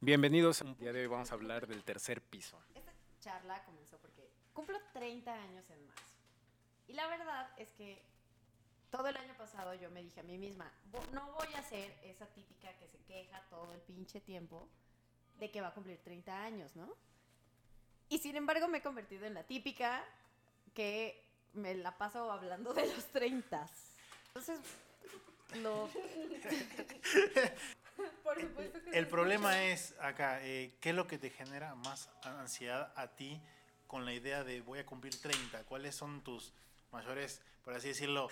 Bienvenidos. 0.00 0.60
El 0.62 0.76
día 0.76 0.92
de 0.92 1.00
hoy 1.02 1.06
vamos 1.06 1.30
a 1.30 1.34
hablar 1.34 1.66
del 1.66 1.84
tercer 1.84 2.22
piso. 2.22 2.58
Esta 2.74 2.92
charla 3.20 3.62
comenzó 3.64 3.98
porque 3.98 4.30
cumplo 4.52 4.78
30 4.92 5.32
años 5.32 5.68
en 5.70 5.86
marzo. 5.86 6.02
Y 6.88 6.94
la 6.94 7.06
verdad 7.06 7.50
es 7.58 7.70
que 7.72 8.02
todo 8.90 9.06
el 9.08 9.16
año 9.16 9.34
pasado 9.36 9.74
yo 9.74 9.90
me 9.90 10.02
dije 10.02 10.20
a 10.20 10.22
mí 10.22 10.38
misma, 10.38 10.72
"Vo- 10.90 11.06
no 11.12 11.32
voy 11.32 11.52
a 11.54 11.62
ser 11.62 11.92
esa 12.02 12.26
típica 12.26 12.72
que 12.78 12.88
se 12.88 12.98
queja 13.04 13.42
todo 13.50 13.72
el 13.74 13.80
pinche 13.82 14.20
tiempo 14.20 14.68
de 15.38 15.50
que 15.50 15.60
va 15.60 15.68
a 15.68 15.74
cumplir 15.74 15.98
30 16.02 16.42
años, 16.44 16.74
¿no? 16.76 16.88
Y 18.08 18.18
sin 18.18 18.36
embargo 18.36 18.66
me 18.68 18.78
he 18.78 18.82
convertido 18.82 19.26
en 19.26 19.34
la 19.34 19.44
típica 19.44 20.02
que 20.74 21.24
me 21.52 21.74
la 21.74 21.96
paso 21.96 22.30
hablando 22.32 22.72
de 22.74 22.86
los 22.86 23.04
30. 23.08 23.68
Entonces, 24.28 24.60
lo... 25.56 25.88
Por 28.24 28.40
supuesto 28.40 28.82
que 28.82 28.98
El 28.98 29.08
problema 29.08 29.64
es 29.64 29.94
acá, 30.00 30.42
eh, 30.42 30.76
¿qué 30.80 30.90
es 30.90 30.94
lo 30.94 31.06
que 31.06 31.18
te 31.18 31.30
genera 31.30 31.74
más 31.74 32.10
ansiedad 32.22 32.92
a 32.96 33.08
ti 33.08 33.40
con 33.86 34.04
la 34.04 34.12
idea 34.12 34.44
de 34.44 34.60
voy 34.60 34.78
a 34.78 34.86
cumplir 34.86 35.20
30? 35.20 35.64
¿Cuáles 35.64 35.94
son 35.94 36.22
tus 36.22 36.52
mayores, 36.92 37.42
por 37.64 37.74
así 37.74 37.88
decirlo, 37.88 38.28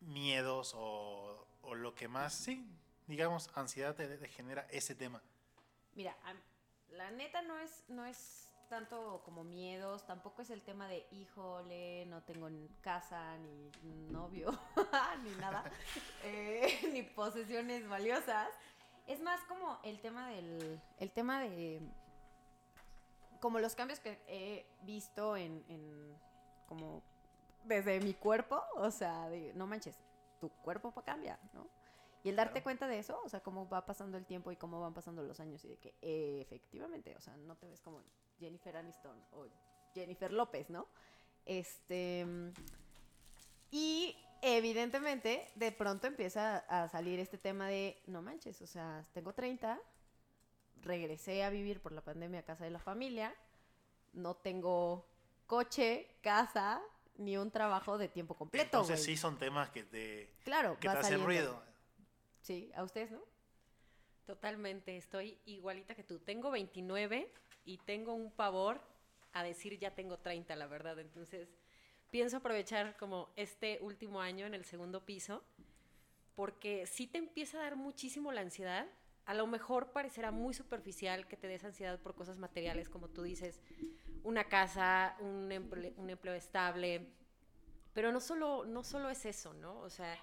miedos 0.00 0.72
o, 0.74 1.46
o 1.62 1.74
lo 1.74 1.94
que 1.94 2.08
más, 2.08 2.34
sí, 2.34 2.66
digamos, 3.06 3.50
ansiedad 3.54 3.94
te, 3.94 4.06
te 4.06 4.28
genera 4.28 4.66
ese 4.70 4.94
tema? 4.94 5.22
Mira, 5.94 6.16
la 6.90 7.10
neta 7.10 7.42
no 7.42 7.58
es, 7.58 7.84
no 7.88 8.06
es 8.06 8.52
tanto 8.72 9.20
como 9.24 9.44
miedos, 9.44 10.06
tampoco 10.06 10.40
es 10.40 10.48
el 10.48 10.62
tema 10.62 10.88
de, 10.88 11.06
híjole, 11.10 12.06
no 12.06 12.22
tengo 12.22 12.48
casa, 12.80 13.36
ni 13.36 13.70
novio, 14.10 14.58
ni 15.22 15.30
nada, 15.32 15.62
eh, 16.24 16.88
ni 16.90 17.02
posesiones 17.02 17.86
valiosas. 17.86 18.48
Es 19.06 19.20
más 19.20 19.40
como 19.44 19.78
el 19.82 20.00
tema 20.00 20.28
del, 20.30 20.80
el 20.98 21.10
tema 21.10 21.40
de, 21.40 21.80
como 23.40 23.58
los 23.58 23.74
cambios 23.74 24.00
que 24.00 24.18
he 24.26 24.66
visto 24.84 25.36
en, 25.36 25.64
en 25.68 26.16
como 26.68 27.02
desde 27.64 28.00
mi 28.00 28.14
cuerpo, 28.14 28.62
o 28.76 28.90
sea, 28.90 29.28
de, 29.28 29.52
no 29.54 29.66
manches, 29.66 29.98
tu 30.40 30.48
cuerpo 30.48 30.92
cambia, 31.04 31.38
¿no? 31.52 31.68
Y 32.24 32.28
el 32.28 32.36
darte 32.36 32.52
Claro. 32.52 32.64
cuenta 32.64 32.86
de 32.86 32.98
eso, 33.00 33.20
o 33.24 33.28
sea, 33.28 33.40
cómo 33.40 33.68
va 33.68 33.84
pasando 33.84 34.16
el 34.16 34.24
tiempo 34.24 34.52
y 34.52 34.56
cómo 34.56 34.80
van 34.80 34.94
pasando 34.94 35.22
los 35.24 35.40
años 35.40 35.64
y 35.64 35.68
de 35.68 35.76
que 35.78 35.94
eh, 36.02 36.40
efectivamente, 36.40 37.16
o 37.16 37.20
sea, 37.20 37.36
no 37.36 37.56
te 37.56 37.66
ves 37.66 37.80
como 37.80 38.00
Jennifer 38.38 38.76
Aniston 38.76 39.20
o 39.32 39.46
Jennifer 39.92 40.32
López, 40.32 40.70
¿no? 40.70 40.86
Este. 41.44 42.24
Y 43.72 44.16
evidentemente, 44.42 45.48
de 45.54 45.72
pronto 45.72 46.06
empieza 46.06 46.58
a 46.68 46.88
salir 46.88 47.18
este 47.20 47.38
tema 47.38 47.68
de, 47.68 48.02
no 48.06 48.20
manches, 48.20 48.60
o 48.60 48.66
sea, 48.66 49.06
tengo 49.14 49.32
30, 49.32 49.80
regresé 50.82 51.44
a 51.44 51.50
vivir 51.50 51.80
por 51.80 51.92
la 51.92 52.02
pandemia 52.02 52.40
a 52.40 52.42
casa 52.42 52.64
de 52.64 52.70
la 52.70 52.80
familia, 52.80 53.34
no 54.12 54.34
tengo 54.34 55.08
coche, 55.46 56.16
casa, 56.20 56.82
ni 57.16 57.36
un 57.36 57.50
trabajo 57.50 57.98
de 57.98 58.08
tiempo 58.08 58.34
completo. 58.34 58.64
Entonces 58.64 58.98
güey. 58.98 59.16
sí 59.16 59.16
son 59.16 59.38
temas 59.38 59.70
que 59.70 59.84
te, 59.84 60.34
claro, 60.44 60.78
que 60.78 60.88
te 60.88 60.96
hacen 60.96 61.24
ruido. 61.24 61.62
Sí, 62.40 62.72
a 62.74 62.82
ustedes, 62.82 63.12
¿no? 63.12 63.22
Totalmente, 64.26 64.96
estoy 64.96 65.38
igualita 65.46 65.94
que 65.94 66.02
tú. 66.02 66.18
Tengo 66.18 66.50
29 66.50 67.32
y 67.64 67.78
tengo 67.78 68.14
un 68.14 68.32
pavor 68.32 68.80
a 69.32 69.42
decir 69.42 69.78
ya 69.78 69.94
tengo 69.94 70.18
30, 70.18 70.56
la 70.56 70.66
verdad. 70.66 70.98
Entonces, 70.98 71.48
pienso 72.12 72.36
aprovechar 72.36 72.96
como 72.98 73.30
este 73.36 73.78
último 73.80 74.20
año 74.20 74.44
en 74.46 74.52
el 74.54 74.64
segundo 74.66 75.04
piso, 75.04 75.42
porque 76.36 76.86
sí 76.86 77.06
te 77.06 77.16
empieza 77.16 77.58
a 77.58 77.62
dar 77.62 77.74
muchísimo 77.76 78.30
la 78.32 78.42
ansiedad. 78.42 78.86
A 79.24 79.34
lo 79.34 79.46
mejor 79.46 79.92
parecerá 79.92 80.30
muy 80.30 80.52
superficial 80.52 81.26
que 81.26 81.38
te 81.38 81.48
des 81.48 81.64
ansiedad 81.64 81.98
por 81.98 82.14
cosas 82.14 82.36
materiales, 82.36 82.90
como 82.90 83.08
tú 83.08 83.22
dices, 83.22 83.60
una 84.24 84.44
casa, 84.44 85.16
un 85.20 85.50
emple- 85.50 85.94
un 85.96 86.10
empleo 86.10 86.34
estable, 86.34 87.08
pero 87.94 88.12
no 88.12 88.20
solo, 88.20 88.64
no 88.66 88.84
solo 88.84 89.08
es 89.08 89.24
eso, 89.24 89.54
¿no? 89.54 89.78
O 89.80 89.88
sea, 89.88 90.14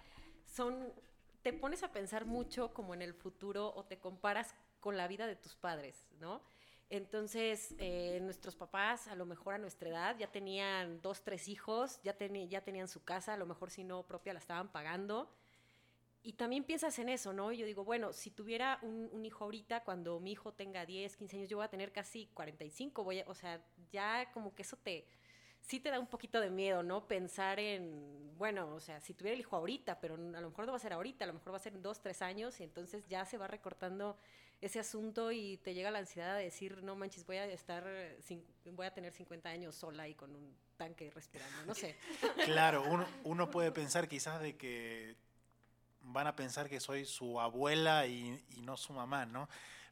son, 0.46 0.94
te 1.42 1.54
pones 1.54 1.82
a 1.82 1.92
pensar 1.92 2.26
mucho 2.26 2.72
como 2.72 2.94
en 2.94 3.02
el 3.02 3.16
futuro 3.16 3.74
o 3.76 3.84
te 3.86 3.98
comparas 3.98 4.54
con 4.80 4.96
la 4.96 5.08
vida 5.08 5.26
de 5.26 5.36
tus 5.36 5.56
padres, 5.56 6.06
¿no? 6.20 6.42
Entonces, 6.90 7.76
eh, 7.78 8.20
nuestros 8.22 8.56
papás, 8.56 9.08
a 9.08 9.16
lo 9.16 9.26
mejor 9.26 9.54
a 9.54 9.58
nuestra 9.60 9.90
edad, 9.90 10.18
ya 10.18 10.32
tenían 10.32 11.02
dos, 11.02 11.22
tres 11.22 11.48
hijos, 11.48 12.02
ya, 12.04 12.18
ya 12.18 12.62
tenían 12.62 12.88
su 12.88 13.04
casa, 13.04 13.34
a 13.36 13.38
lo 13.38 13.46
mejor 13.46 13.70
si 13.70 13.84
no 13.84 14.04
propia 14.04 14.34
la 14.34 14.40
estaban 14.40 14.72
pagando. 14.72 15.30
Y 16.24 16.34
también 16.34 16.64
piensas 16.64 16.98
en 17.00 17.10
eso, 17.10 17.32
¿no? 17.32 17.52
Yo 17.52 17.66
digo, 17.66 17.86
bueno, 17.86 18.12
si 18.12 18.32
tuviera 18.32 18.80
un, 18.82 19.08
un 19.14 19.24
hijo 19.24 19.46
ahorita, 19.46 19.84
cuando 19.84 20.20
mi 20.20 20.32
hijo 20.32 20.52
tenga 20.52 20.86
10, 20.86 21.16
15 21.16 21.38
años, 21.38 21.50
yo 21.50 21.58
voy 21.58 21.66
a 21.66 21.70
tener 21.70 21.92
casi 21.92 22.26
45, 22.34 23.04
voy 23.04 23.20
a, 23.20 23.26
o 23.28 23.36
sea, 23.36 23.64
ya 23.92 24.30
como 24.34 24.54
que 24.56 24.64
eso 24.64 24.76
te, 24.76 25.06
sí 25.62 25.80
te 25.80 25.92
da 25.92 26.00
un 26.00 26.08
poquito 26.08 26.42
de 26.42 26.50
miedo, 26.50 26.84
¿no? 26.84 27.08
Pensar 27.08 27.60
en, 27.60 28.36
bueno, 28.38 28.74
o 28.74 28.80
sea, 28.80 29.00
si 29.00 29.14
tuviera 29.14 29.36
el 29.36 29.42
hijo 29.42 29.56
ahorita, 29.56 30.00
pero 30.02 30.16
a 30.16 30.42
lo 30.42 30.50
mejor 30.50 30.66
no 30.66 30.72
va 30.72 30.78
a 30.78 30.82
ser 30.82 30.94
ahorita, 30.94 31.24
a 31.26 31.28
lo 31.28 31.34
mejor 31.34 31.54
va 31.54 31.58
a 31.58 31.62
ser 31.62 31.74
en 31.74 31.84
dos, 31.84 32.02
tres 32.02 32.22
años, 32.22 32.60
y 32.60 32.64
entonces 32.64 33.08
ya 33.08 33.26
se 33.26 33.38
va 33.38 33.48
recortando 33.48 34.18
ese 34.62 34.80
asunto 34.80 35.32
y 35.32 35.58
te 35.58 35.74
llega 35.74 35.90
la 35.92 36.00
ansiedad 36.00 36.36
de 36.38 36.44
decir, 36.44 36.84
no 36.84 36.96
manches, 36.96 37.26
voy 37.26 37.38
a 37.38 37.46
estar, 37.46 37.84
eh, 37.88 38.20
cin- 38.22 38.44
voy 38.74 38.86
a 38.86 38.94
tener 38.94 39.14
50 39.14 39.50
años 39.50 39.76
sola 39.76 40.08
y 40.08 40.16
con 40.16 40.36
un 40.36 40.56
tanque 40.78 41.12
respirando, 41.12 41.66
no 41.66 41.74
sé. 41.74 41.96
Claro, 42.46 42.84
uno, 42.90 43.08
uno 43.24 43.50
puede 43.52 43.72
pensar 43.72 44.08
quizás 44.08 44.42
de 44.42 44.58
que 44.58 45.16
van 46.02 46.28
a 46.28 46.36
pensar 46.36 46.70
que 46.70 46.80
soy 46.80 47.06
su 47.06 47.40
abuela 47.40 48.06
y, 48.08 48.44
y 48.58 48.62
no 48.62 48.78
su 48.78 48.94
mamá, 48.94 49.26
¿no? 49.26 49.48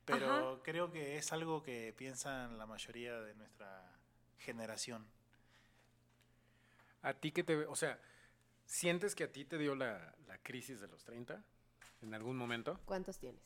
Pero 0.06 0.62
creo 0.64 0.92
que 0.92 1.18
es 1.18 1.34
algo 1.34 1.62
que 1.62 1.94
piensan 1.98 2.58
la 2.58 2.66
mayoría 2.66 3.20
de 3.22 3.36
nuestra 3.36 3.92
generación. 4.40 5.06
A 7.02 7.14
ti 7.14 7.32
que 7.32 7.44
te, 7.44 7.56
o 7.66 7.76
sea, 7.76 8.00
¿sientes 8.66 9.16
que 9.16 9.26
a 9.26 9.32
ti 9.32 9.46
te 9.46 9.58
dio 9.58 9.76
la, 9.76 10.16
la 10.28 10.38
crisis 10.40 10.80
de 10.80 10.88
los 10.88 11.04
30 11.04 11.44
en 12.02 12.14
algún 12.14 12.38
momento? 12.38 12.80
¿Cuántos 12.86 13.18
tienes? 13.20 13.44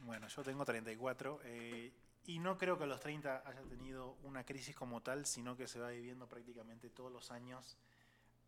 Bueno, 0.00 0.28
yo 0.28 0.42
tengo 0.42 0.64
34 0.64 1.40
eh, 1.44 1.92
y 2.26 2.38
no 2.38 2.56
creo 2.56 2.78
que 2.78 2.84
a 2.84 2.86
los 2.86 3.00
30 3.00 3.42
haya 3.46 3.62
tenido 3.62 4.16
una 4.22 4.44
crisis 4.44 4.74
como 4.76 5.02
tal, 5.02 5.26
sino 5.26 5.56
que 5.56 5.66
se 5.66 5.80
va 5.80 5.90
viviendo 5.90 6.28
prácticamente 6.28 6.88
todos 6.90 7.12
los 7.12 7.30
años 7.30 7.76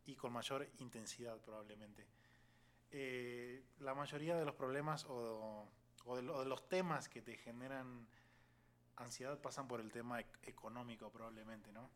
y 0.06 0.14
con 0.16 0.32
mayor 0.32 0.68
intensidad 0.78 1.38
probablemente. 1.40 2.06
Eh, 2.92 3.62
la 3.80 3.94
mayoría 3.94 4.36
de 4.36 4.44
los 4.44 4.54
problemas 4.54 5.06
o, 5.08 5.68
de, 6.16 6.22
lo- 6.22 6.40
de 6.40 6.46
los 6.46 6.68
temas 6.68 7.08
que 7.08 7.22
te 7.22 7.36
generan 7.36 8.06
ansiedad 8.96 9.38
pasan 9.40 9.68
por 9.68 9.80
el 9.80 9.90
tema 9.92 10.20
ec- 10.20 10.38
económico 10.42 11.10
probablemente, 11.10 11.72
¿no? 11.72 11.88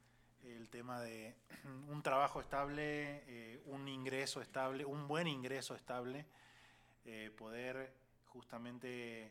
El 0.42 0.68
tema 0.68 1.00
de 1.00 1.34
un 1.88 2.02
trabajo 2.02 2.40
estable, 2.40 3.22
eh, 3.26 3.62
un 3.66 3.88
ingreso 3.88 4.40
estable, 4.40 4.84
un 4.84 5.06
buen 5.08 5.26
ingreso 5.26 5.74
estable, 5.74 6.26
poder 7.36 7.92
justamente 8.28 9.30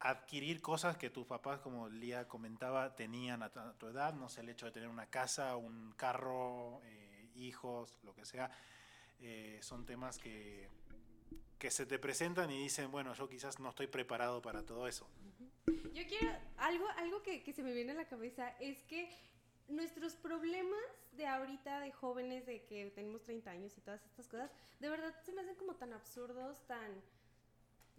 adquirir 0.00 0.60
cosas 0.60 0.96
que 0.96 1.10
tus 1.10 1.26
papás, 1.26 1.60
como 1.60 1.88
Lía 1.88 2.28
comentaba, 2.28 2.94
tenían 2.94 3.42
a 3.42 3.50
tu, 3.50 3.88
edad, 3.88 4.14
no 4.14 4.28
sé, 4.28 4.42
el 4.42 4.48
hecho 4.48 4.66
de 4.66 4.72
tener 4.72 4.88
una 4.88 5.06
casa, 5.06 5.56
un 5.56 5.92
carro, 5.96 6.80
eh, 6.84 7.28
hijos, 7.34 7.98
lo 8.04 8.14
que 8.14 8.24
sea, 8.24 8.50
eh, 9.20 9.58
son 9.60 9.84
temas 9.84 10.18
que, 10.18 10.68
que 11.58 11.70
se 11.70 11.86
te 11.86 11.98
presentan 11.98 12.50
y 12.50 12.62
dicen, 12.62 12.90
bueno, 12.90 13.14
yo 13.14 13.28
quizás 13.28 13.58
no 13.58 13.70
estoy 13.70 13.88
preparado 13.88 14.40
para 14.40 14.64
todo 14.64 14.86
eso. 14.86 15.08
Yo 15.66 16.06
quiero, 16.06 16.32
algo, 16.58 16.86
algo 16.96 17.22
que, 17.22 17.42
que 17.42 17.52
se 17.52 17.62
me 17.62 17.72
viene 17.72 17.92
a 17.92 17.96
la 17.96 18.06
cabeza 18.06 18.50
es 18.60 18.82
que 18.84 19.10
nuestros 19.68 20.14
problemas 20.14 20.80
de 21.12 21.26
ahorita, 21.26 21.80
de 21.80 21.92
jóvenes, 21.92 22.46
de 22.46 22.64
que 22.64 22.90
tenemos 22.94 23.22
30 23.24 23.50
años 23.50 23.76
y 23.76 23.80
todas 23.80 24.04
estas 24.04 24.28
cosas, 24.28 24.50
de 24.78 24.88
verdad 24.88 25.14
se 25.24 25.32
me 25.32 25.42
hacen 25.42 25.56
como 25.56 25.74
tan 25.74 25.92
absurdos, 25.92 26.64
tan... 26.66 27.02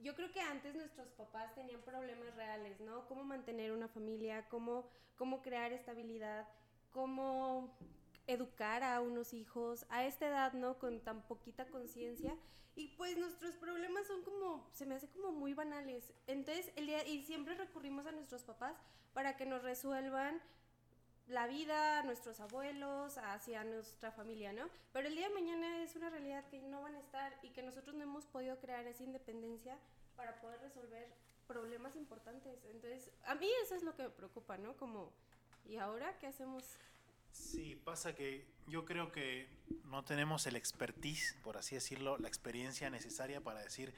Yo 0.01 0.15
creo 0.15 0.31
que 0.31 0.39
antes 0.39 0.75
nuestros 0.75 1.09
papás 1.09 1.53
tenían 1.55 1.81
problemas 1.81 2.33
reales, 2.35 2.79
¿no? 2.79 3.07
Cómo 3.07 3.23
mantener 3.23 3.71
una 3.71 3.87
familia, 3.87 4.47
cómo, 4.49 4.89
cómo 5.17 5.41
crear 5.41 5.73
estabilidad, 5.73 6.47
cómo 6.91 7.77
educar 8.27 8.83
a 8.83 9.01
unos 9.01 9.33
hijos 9.33 9.85
a 9.89 10.05
esta 10.05 10.27
edad, 10.27 10.53
¿no? 10.53 10.79
Con 10.79 11.01
tan 11.01 11.21
poquita 11.23 11.65
conciencia. 11.67 12.37
Y 12.75 12.95
pues 12.95 13.17
nuestros 13.17 13.55
problemas 13.55 14.07
son 14.07 14.23
como, 14.23 14.69
se 14.71 14.85
me 14.85 14.95
hace 14.95 15.09
como 15.09 15.33
muy 15.33 15.53
banales. 15.53 16.13
Entonces, 16.27 16.71
el 16.77 16.87
día, 16.87 17.05
y 17.05 17.23
siempre 17.23 17.55
recurrimos 17.55 18.05
a 18.05 18.11
nuestros 18.11 18.43
papás 18.43 18.77
para 19.13 19.35
que 19.35 19.45
nos 19.45 19.63
resuelvan 19.63 20.41
la 21.29 21.47
vida, 21.47 22.03
nuestros 22.03 22.39
abuelos, 22.39 23.17
hacia 23.17 23.63
nuestra 23.63 24.11
familia, 24.11 24.51
¿no? 24.51 24.67
Pero 24.91 25.07
el 25.07 25.15
día 25.15 25.29
de 25.29 25.33
mañana 25.33 25.83
es 25.83 25.95
una 25.95 26.09
realidad 26.09 26.45
que 26.49 26.59
no 26.61 26.81
van 26.81 26.95
a 26.95 26.99
estar 26.99 27.39
y 27.43 27.49
que 27.49 27.61
nosotros 27.61 27.95
no 27.95 28.03
hemos 28.03 28.25
podido 28.25 28.57
crear 28.59 28.85
esa 28.87 29.03
independencia 29.03 29.77
para 30.15 30.41
poder 30.41 30.59
resolver 30.61 31.07
problemas 31.47 31.95
importantes. 31.95 32.59
Entonces, 32.65 33.11
a 33.25 33.35
mí 33.35 33.47
eso 33.63 33.75
es 33.75 33.83
lo 33.83 33.95
que 33.95 34.03
me 34.03 34.09
preocupa, 34.09 34.57
¿no? 34.57 34.75
Como, 34.75 35.11
¿y 35.65 35.77
ahora 35.77 36.17
qué 36.19 36.27
hacemos? 36.27 36.63
Sí, 37.31 37.75
pasa 37.75 38.15
que 38.15 38.45
yo 38.67 38.85
creo 38.85 39.11
que 39.11 39.47
no 39.85 40.03
tenemos 40.03 40.47
el 40.47 40.55
expertise, 40.55 41.37
por 41.43 41.57
así 41.57 41.75
decirlo, 41.75 42.17
la 42.17 42.27
experiencia 42.27 42.89
necesaria 42.89 43.41
para 43.41 43.61
decir 43.61 43.93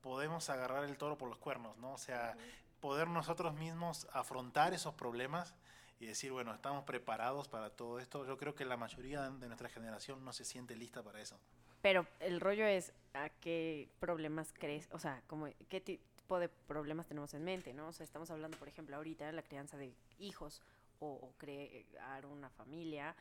podemos 0.00 0.50
agarrar 0.50 0.84
el 0.84 0.96
toro 0.96 1.16
por 1.16 1.28
los 1.28 1.38
cuernos, 1.38 1.76
¿no? 1.78 1.92
O 1.92 1.98
sea, 1.98 2.36
poder 2.80 3.08
nosotros 3.08 3.54
mismos 3.54 4.08
afrontar 4.12 4.74
esos 4.74 4.94
problemas 4.94 5.54
y 6.02 6.06
decir, 6.06 6.32
bueno, 6.32 6.52
estamos 6.52 6.82
preparados 6.82 7.46
para 7.46 7.70
todo 7.70 8.00
esto. 8.00 8.26
Yo 8.26 8.36
creo 8.36 8.56
que 8.56 8.64
la 8.64 8.76
mayoría 8.76 9.30
de 9.30 9.46
nuestra 9.46 9.68
generación 9.68 10.24
no 10.24 10.32
se 10.32 10.44
siente 10.44 10.74
lista 10.74 11.00
para 11.00 11.20
eso. 11.20 11.38
Pero 11.80 12.08
el 12.18 12.40
rollo 12.40 12.66
es 12.66 12.92
a 13.14 13.28
qué 13.28 13.88
problemas 14.00 14.52
crees, 14.52 14.88
o 14.90 14.98
sea, 14.98 15.22
como 15.28 15.46
qué 15.68 15.80
tipo 15.80 16.40
de 16.40 16.48
problemas 16.48 17.06
tenemos 17.06 17.32
en 17.34 17.44
mente, 17.44 17.72
¿no? 17.72 17.86
O 17.86 17.92
sea, 17.92 18.02
estamos 18.02 18.32
hablando, 18.32 18.58
por 18.58 18.66
ejemplo, 18.66 18.96
ahorita 18.96 19.26
de 19.26 19.32
la 19.32 19.42
crianza 19.44 19.76
de 19.76 19.94
hijos 20.18 20.60
o, 20.98 21.06
o 21.06 21.34
crear 21.38 22.26
una 22.26 22.50
familia 22.50 23.14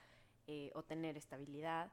eh, 0.48 0.72
o 0.74 0.82
tener 0.82 1.18
estabilidad. 1.18 1.92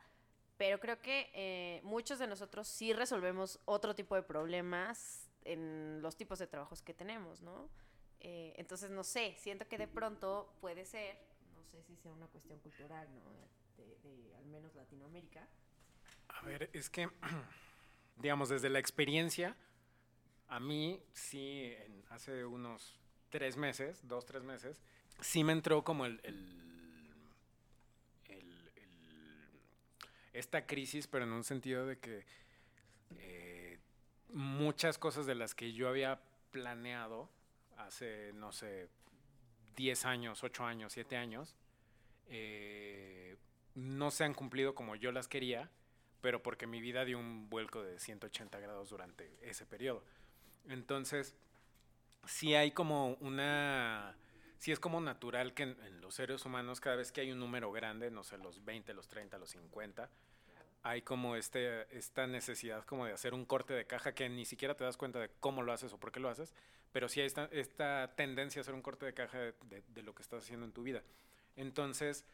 Pero 0.57 0.81
creo 0.81 1.03
que 1.03 1.31
eh, 1.35 1.83
muchos 1.85 2.19
de 2.19 2.27
nosotros 2.27 2.67
sí 2.67 2.95
resolvemos 2.95 3.61
otro 3.67 3.95
tipo 3.95 4.15
de 4.15 4.23
problemas 4.23 5.29
en 5.45 6.01
los 6.01 6.17
tipos 6.17 6.39
de 6.39 6.47
trabajos 6.47 6.81
que 6.81 6.95
tenemos, 6.95 7.43
¿no? 7.43 7.69
Eh, 8.21 8.55
entonces, 8.57 8.91
no 8.91 9.05
sé, 9.05 9.35
siento 9.39 9.67
que 9.69 9.79
de 9.79 9.89
pronto 9.89 10.53
puede 10.61 10.85
ser, 10.85 11.17
no 11.55 11.65
sé 11.65 11.83
si 11.83 11.97
sea 11.97 12.13
una 12.13 12.27
cuestión 12.27 12.59
cultural, 12.61 13.09
¿no? 13.15 13.31
De, 14.03 14.35
al 14.37 14.47
menos 14.47 14.75
Latinoamérica. 14.75 15.47
A 16.29 16.43
ver, 16.43 16.71
es 16.73 16.91
que, 16.91 17.09
digamos, 18.17 18.49
desde 18.49 18.71
la 18.71 18.79
experiencia, 18.79 19.57
a 20.49 20.61
mí 20.61 21.03
sí, 21.13 21.75
hace 22.11 22.45
unos 22.45 22.99
tres 23.31 23.57
meses, 23.57 24.01
dos, 24.07 24.27
tres 24.27 24.43
meses, 24.43 24.81
sí 25.21 25.45
me 25.45 25.53
entró 25.53 25.85
como 25.85 26.07
el 26.07 26.21
esta 30.39 30.67
crisis, 30.67 31.07
pero 31.09 31.25
en 31.25 31.33
un 31.33 31.43
sentido 31.43 31.85
de 31.85 31.99
que 31.99 32.25
eh, 33.19 33.79
muchas 34.29 34.97
cosas 34.97 35.27
de 35.27 35.35
las 35.35 35.55
que 35.55 35.73
yo 35.73 35.89
había 35.89 36.21
planeado 36.53 37.29
hace, 37.79 38.33
no 38.35 38.53
sé, 38.53 38.89
10 39.77 40.05
años, 40.05 40.45
8 40.45 40.65
años, 40.65 40.93
7 40.93 41.17
años, 41.17 41.57
eh, 42.27 43.37
no 43.75 44.11
se 44.11 44.25
han 44.25 44.35
cumplido 44.35 44.75
como 44.75 44.97
yo 44.97 45.13
las 45.13 45.29
quería, 45.29 45.71
pero 46.21 46.43
porque 46.43 46.67
mi 46.67 46.81
vida 46.81 47.05
dio 47.05 47.19
un 47.19 47.49
vuelco 47.49 47.83
de 47.83 47.99
180 47.99 48.59
grados 48.61 48.91
durante 48.91 49.39
ese 49.41 49.67
periodo. 49.67 50.05
Entonces, 50.69 51.35
sí 52.27 52.55
hay 52.55 52.73
como 52.73 53.15
una 53.21 54.17
sí 54.59 54.73
es 54.73 54.81
como 54.81 55.01
natural 55.01 55.55
que 55.55 55.63
en, 55.63 56.01
los 56.01 56.15
seres 56.15 56.45
humanos 56.45 56.81
cada 56.81 56.97
vez 56.97 57.13
que 57.13 57.21
hay 57.21 57.33
un 57.33 57.39
número 57.39 57.71
grande, 57.73 58.11
no 58.11 58.25
sé, 58.25 58.39
los 58.39 58.65
20, 58.65 58.93
los 58.93 59.09
30, 59.09 59.39
los 59.39 59.51
50, 59.51 60.11
hay 60.83 61.03
como 61.03 61.37
este, 61.37 61.97
esta 61.97 62.27
necesidad 62.27 62.85
como 62.85 63.07
de 63.07 63.13
hacer 63.13 63.35
un 63.35 63.45
corte 63.45 63.75
de 63.75 63.87
caja 63.87 64.15
que 64.15 64.29
ni 64.29 64.45
siquiera 64.45 64.75
te 64.75 64.85
das 64.85 64.97
cuenta 64.97 65.21
de 65.21 65.31
cómo 65.41 65.63
lo 65.63 65.73
haces 65.73 65.93
o 65.93 65.99
por 65.99 66.13
qué 66.13 66.21
lo 66.21 66.29
haces, 66.29 66.55
pero 66.93 67.09
sí 67.09 67.21
hay 67.21 67.27
esta, 67.53 68.15
tendencia 68.15 68.61
a 68.61 68.63
hacer 68.63 68.75
un 68.75 68.83
corte 68.83 69.07
de 69.07 69.15
caja 69.15 69.39
de, 69.39 70.03
lo 70.03 70.15
que 70.15 70.23
estás 70.23 70.45
haciendo 70.45 70.67
en 70.67 70.73
tu 70.73 70.83
vida. 70.83 71.03
Entonces, 71.57 72.25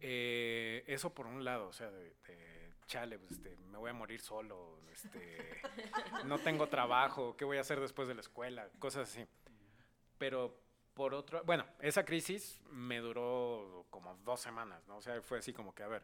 eh, 0.00 0.84
eso 0.86 1.14
por 1.14 1.26
un 1.26 1.44
lado, 1.44 1.68
o 1.68 1.72
sea, 1.72 1.90
de, 1.90 2.14
chale, 2.86 3.18
pues, 3.18 3.32
este, 3.32 3.56
me 3.70 3.78
voy 3.78 3.90
a 3.90 3.94
morir 3.94 4.20
solo, 4.20 4.80
este, 4.92 5.60
no 6.26 6.38
tengo 6.38 6.68
trabajo, 6.68 7.36
¿qué 7.36 7.44
voy 7.44 7.58
a 7.58 7.60
hacer 7.60 7.80
después 7.80 8.08
de 8.08 8.14
la 8.14 8.20
escuela? 8.20 8.68
Cosas 8.78 9.10
así. 9.10 9.26
Pero 10.18 10.56
por 10.94 11.14
otro, 11.14 11.42
bueno, 11.44 11.64
esa 11.80 12.04
crisis 12.04 12.60
me 12.70 12.98
duró 12.98 13.86
como 13.90 14.14
dos 14.24 14.40
semanas, 14.40 14.86
¿no? 14.86 14.98
O 14.98 15.02
sea, 15.02 15.20
fue 15.22 15.38
así 15.38 15.52
como 15.52 15.74
que, 15.74 15.82
a 15.82 15.88
ver, 15.88 16.02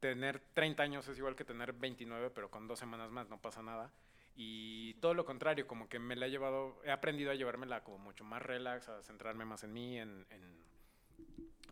tener 0.00 0.40
30 0.54 0.82
años 0.82 1.08
es 1.08 1.18
igual 1.18 1.36
que 1.36 1.44
tener 1.44 1.72
29, 1.72 2.30
pero 2.30 2.50
con 2.50 2.66
dos 2.66 2.78
semanas 2.78 3.10
más 3.10 3.28
no 3.28 3.40
pasa 3.40 3.62
nada. 3.62 3.92
Y 4.36 4.94
todo 4.94 5.14
lo 5.14 5.24
contrario, 5.24 5.66
como 5.66 5.88
que 5.88 5.98
me 5.98 6.14
la 6.14 6.26
he 6.26 6.30
llevado, 6.30 6.78
he 6.84 6.90
aprendido 6.90 7.30
a 7.30 7.34
llevármela 7.34 7.82
como 7.82 7.98
mucho 7.98 8.22
más 8.22 8.42
relax, 8.42 8.88
a 8.88 9.02
centrarme 9.02 9.46
más 9.46 9.64
en 9.64 9.72
mí, 9.72 9.98
en, 9.98 10.26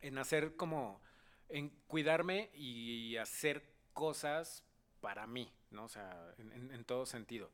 en, 0.01 0.19
hacer 0.19 0.57
como, 0.57 1.03
en 1.51 1.69
cuidarme 1.87 2.51
y 2.55 3.17
hacer 3.19 3.63
cosas 3.93 4.65
para 5.01 5.27
mí, 5.27 5.53
¿no? 5.71 5.85
O 5.85 5.89
sea, 5.89 6.35
en, 6.39 6.85
todo 6.85 7.05
sentido. 7.05 7.51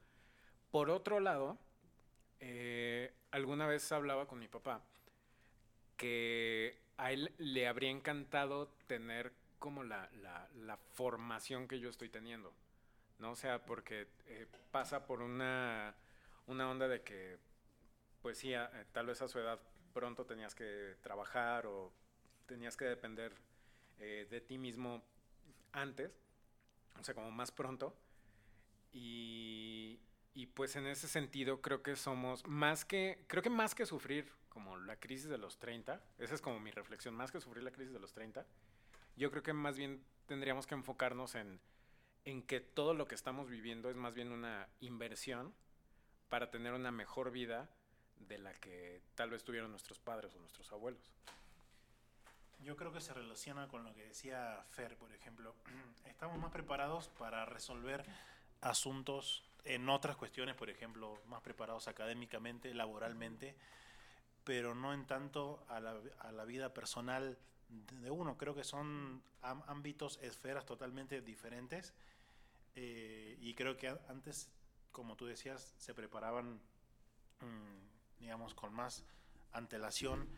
Por 0.70 0.90
otro 0.90 1.18
lado, 1.18 1.58
eh, 2.38 3.12
alguna 3.32 3.66
vez 3.66 3.90
hablaba 3.90 4.28
con 4.28 4.38
mi 4.38 4.46
papá 4.46 4.82
que 5.96 6.78
a 6.96 7.12
él 7.12 7.32
le 7.38 7.66
habría 7.66 7.90
encantado 7.90 8.68
tener 8.86 9.32
como 9.58 9.84
la, 9.84 10.08
la, 10.54 10.78
formación 10.94 11.68
que 11.68 11.78
yo 11.78 11.90
estoy 11.90 12.08
teniendo, 12.08 12.54
¿no? 13.20 13.32
O 13.32 13.36
sea, 13.36 13.64
porque 13.64 14.08
eh, 14.26 14.46
pasa 14.70 15.06
por 15.06 15.22
una, 15.22 15.94
una 16.46 16.70
onda 16.70 16.88
de 16.88 17.02
que, 17.02 17.38
pues 18.22 18.38
sí, 18.38 18.52
tal 18.92 19.06
vez 19.06 19.22
a 19.22 19.28
su 19.28 19.38
edad 19.38 19.60
pronto 19.92 20.24
tenías 20.24 20.54
que 20.54 20.96
trabajar 21.02 21.66
o 21.66 21.92
tenías 22.46 22.76
que 22.76 22.84
depender 22.84 23.32
eh, 23.98 24.26
de 24.30 24.40
ti 24.40 24.58
mismo 24.58 25.02
antes, 25.72 26.10
o 26.98 27.04
sea, 27.04 27.14
como 27.14 27.30
más 27.30 27.52
pronto. 27.52 27.96
Y, 28.92 30.00
y 30.34 30.46
pues 30.46 30.74
en 30.76 30.86
ese 30.86 31.06
sentido 31.06 31.60
creo 31.60 31.82
que 31.82 31.94
somos 31.96 32.46
más 32.46 32.84
que, 32.84 33.24
creo 33.28 33.42
que 33.42 33.50
más 33.50 33.74
que 33.74 33.86
sufrir 33.86 34.32
como 34.48 34.76
la 34.78 34.98
crisis 34.98 35.28
de 35.28 35.38
los 35.38 35.58
30, 35.58 36.02
esa 36.18 36.34
es 36.34 36.40
como 36.40 36.58
mi 36.58 36.70
reflexión, 36.72 37.14
más 37.14 37.30
que 37.30 37.40
sufrir 37.40 37.62
la 37.62 37.70
crisis 37.70 37.92
de 37.92 38.00
los 38.00 38.12
30, 38.12 38.44
yo 39.16 39.30
creo 39.30 39.42
que 39.42 39.52
más 39.52 39.76
bien 39.78 40.02
tendríamos 40.26 40.66
que 40.66 40.74
enfocarnos 40.74 41.36
en, 41.36 41.60
en 42.24 42.42
que 42.42 42.60
todo 42.60 42.94
lo 42.94 43.06
que 43.06 43.14
estamos 43.14 43.48
viviendo 43.48 43.90
es 43.90 43.96
más 43.96 44.14
bien 44.14 44.32
una 44.32 44.68
inversión 44.80 45.54
para 46.28 46.50
tener 46.50 46.72
una 46.72 46.90
mejor 46.90 47.30
vida 47.30 47.68
de 48.16 48.38
la 48.38 48.54
que 48.54 49.02
tal 49.14 49.30
vez 49.30 49.42
tuvieron 49.44 49.70
nuestros 49.70 49.98
padres 49.98 50.34
o 50.34 50.38
nuestros 50.38 50.70
abuelos. 50.72 51.12
Yo 52.62 52.76
creo 52.76 52.92
que 52.92 53.00
se 53.00 53.14
relaciona 53.14 53.68
con 53.68 53.84
lo 53.84 53.94
que 53.94 54.04
decía 54.04 54.64
Fer, 54.70 54.96
por 54.96 55.12
ejemplo. 55.12 55.54
Estamos 56.04 56.38
más 56.38 56.52
preparados 56.52 57.08
para 57.08 57.46
resolver 57.46 58.04
asuntos 58.60 59.42
en 59.64 59.88
otras 59.88 60.16
cuestiones, 60.16 60.54
por 60.54 60.70
ejemplo, 60.70 61.18
más 61.26 61.40
preparados 61.40 61.88
académicamente, 61.88 62.74
laboralmente, 62.74 63.56
pero 64.44 64.74
no 64.74 64.92
en 64.92 65.06
tanto 65.06 65.64
a 65.68 65.80
la, 65.80 65.98
a 66.18 66.32
la 66.32 66.44
vida 66.44 66.72
personal 66.74 67.38
de 68.00 68.10
uno. 68.10 68.36
Creo 68.36 68.54
que 68.54 68.64
son 68.64 69.22
ámbitos, 69.42 70.18
esferas 70.22 70.64
totalmente 70.66 71.20
diferentes. 71.20 71.94
Eh, 72.74 73.36
y 73.40 73.54
creo 73.54 73.76
que 73.76 73.88
antes, 74.08 74.48
como 74.92 75.16
tú 75.16 75.26
decías, 75.26 75.74
se 75.78 75.94
preparaban, 75.94 76.60
mm, 77.40 78.20
digamos, 78.20 78.54
con 78.54 78.72
más 78.72 79.04
antelación 79.52 80.28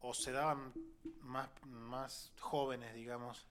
o 0.00 0.14
se 0.14 0.32
daban 0.32 0.72
más, 1.20 1.48
más 1.66 2.32
jóvenes, 2.40 2.94
digamos, 2.94 3.46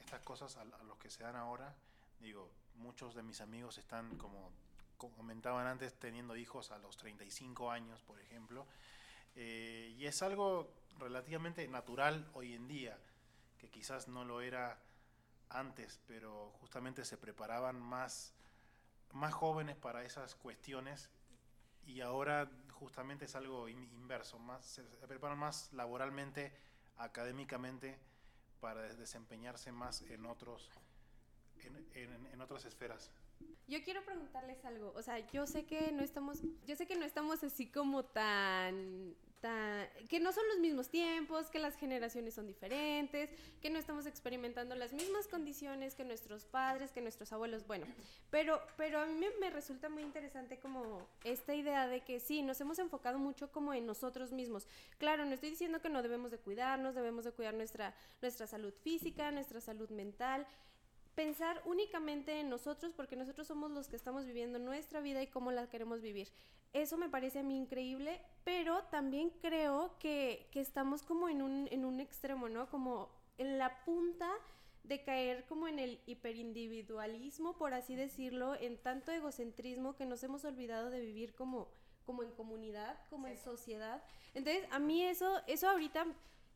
estas 0.00 0.20
cosas 0.22 0.56
a, 0.56 0.62
a 0.62 0.82
los 0.84 0.98
que 0.98 1.10
se 1.10 1.22
dan 1.22 1.36
ahora. 1.36 1.74
Digo, 2.20 2.50
muchos 2.76 3.14
de 3.14 3.22
mis 3.22 3.40
amigos 3.40 3.78
están, 3.78 4.16
como 4.16 4.52
comentaban 4.96 5.66
antes, 5.66 5.94
teniendo 5.94 6.36
hijos 6.36 6.70
a 6.70 6.78
los 6.78 6.96
35 6.96 7.70
años, 7.70 8.00
por 8.02 8.20
ejemplo. 8.20 8.66
Eh, 9.34 9.94
y 9.98 10.06
es 10.06 10.22
algo 10.22 10.70
relativamente 10.98 11.66
natural 11.68 12.28
hoy 12.34 12.54
en 12.54 12.68
día, 12.68 12.98
que 13.58 13.70
quizás 13.70 14.08
no 14.08 14.24
lo 14.24 14.40
era 14.40 14.78
antes, 15.48 16.00
pero 16.06 16.50
justamente 16.60 17.04
se 17.04 17.16
preparaban 17.16 17.80
más, 17.80 18.34
más 19.12 19.32
jóvenes 19.32 19.76
para 19.76 20.04
esas 20.04 20.34
cuestiones 20.34 21.10
y 21.86 22.00
ahora 22.00 22.50
justamente 22.72 23.26
es 23.26 23.34
algo 23.34 23.68
inverso, 23.68 24.38
más, 24.38 24.64
se 24.64 24.82
preparan 25.06 25.38
más 25.38 25.72
laboralmente, 25.72 26.52
académicamente, 26.96 27.98
para 28.60 28.82
desempeñarse 28.94 29.72
más 29.72 30.02
en 30.02 30.26
otros 30.26 30.70
en, 31.62 32.40
otras 32.40 32.64
esferas. 32.64 33.10
Yo 33.66 33.82
quiero 33.82 34.04
preguntarles 34.04 34.64
algo, 34.64 34.92
o 34.94 35.02
sea, 35.02 35.18
yo 35.30 35.46
sé 35.46 35.66
que 35.66 35.92
no 35.92 36.02
estamos, 36.02 36.42
yo 36.66 36.76
sé 36.76 36.86
que 36.86 36.96
no 36.96 37.04
estamos 37.04 37.42
así 37.42 37.70
como 37.70 38.04
tan, 38.04 39.14
que 40.08 40.20
no 40.20 40.32
son 40.32 40.46
los 40.48 40.58
mismos 40.58 40.88
tiempos, 40.88 41.50
que 41.50 41.58
las 41.58 41.76
generaciones 41.76 42.34
son 42.34 42.46
diferentes, 42.46 43.30
que 43.60 43.70
no 43.70 43.78
estamos 43.78 44.06
experimentando 44.06 44.74
las 44.74 44.92
mismas 44.92 45.28
condiciones 45.28 45.94
que 45.94 46.04
nuestros 46.04 46.44
padres, 46.44 46.92
que 46.92 47.00
nuestros 47.00 47.32
abuelos, 47.32 47.66
bueno, 47.66 47.86
pero, 48.30 48.60
pero 48.76 49.00
a 49.00 49.06
mí 49.06 49.14
me, 49.14 49.28
me 49.40 49.50
resulta 49.50 49.88
muy 49.88 50.02
interesante 50.02 50.58
como 50.58 51.06
esta 51.24 51.54
idea 51.54 51.86
de 51.86 52.00
que 52.00 52.20
sí, 52.20 52.42
nos 52.42 52.60
hemos 52.60 52.78
enfocado 52.78 53.18
mucho 53.18 53.52
como 53.52 53.74
en 53.74 53.86
nosotros 53.86 54.32
mismos. 54.32 54.66
Claro, 54.98 55.24
no 55.24 55.34
estoy 55.34 55.50
diciendo 55.50 55.80
que 55.80 55.90
no 55.90 56.02
debemos 56.02 56.30
de 56.30 56.38
cuidarnos, 56.38 56.94
debemos 56.94 57.24
de 57.24 57.32
cuidar 57.32 57.54
nuestra, 57.54 57.94
nuestra 58.22 58.46
salud 58.46 58.72
física, 58.82 59.30
nuestra 59.30 59.60
salud 59.60 59.90
mental, 59.90 60.46
pensar 61.14 61.62
únicamente 61.64 62.40
en 62.40 62.48
nosotros 62.48 62.92
porque 62.94 63.16
nosotros 63.16 63.46
somos 63.46 63.70
los 63.70 63.88
que 63.88 63.96
estamos 63.96 64.26
viviendo 64.26 64.58
nuestra 64.58 65.00
vida 65.00 65.22
y 65.22 65.26
cómo 65.26 65.52
la 65.52 65.68
queremos 65.68 66.00
vivir. 66.00 66.28
Eso 66.72 66.96
me 66.96 67.08
parece 67.08 67.38
a 67.38 67.42
mí 67.42 67.56
increíble, 67.56 68.20
pero 68.42 68.82
también 68.84 69.30
creo 69.40 69.96
que, 69.98 70.48
que 70.50 70.60
estamos 70.60 71.02
como 71.02 71.28
en 71.28 71.40
un, 71.40 71.68
en 71.70 71.84
un 71.84 72.00
extremo, 72.00 72.48
¿no? 72.48 72.68
Como 72.68 73.10
en 73.38 73.58
la 73.58 73.84
punta 73.84 74.28
de 74.82 75.02
caer 75.02 75.46
como 75.46 75.66
en 75.66 75.78
el 75.78 76.00
hiperindividualismo, 76.06 77.56
por 77.56 77.72
así 77.72 77.94
decirlo, 77.94 78.54
en 78.54 78.76
tanto 78.76 79.12
egocentrismo 79.12 79.96
que 79.96 80.04
nos 80.04 80.22
hemos 80.22 80.44
olvidado 80.44 80.90
de 80.90 81.00
vivir 81.00 81.34
como, 81.34 81.68
como 82.04 82.22
en 82.22 82.30
comunidad, 82.32 82.98
como 83.08 83.26
en 83.26 83.38
sociedad. 83.38 84.02
Entonces, 84.34 84.66
a 84.70 84.78
mí 84.78 85.02
eso, 85.02 85.40
eso 85.46 85.68
ahorita 85.70 86.06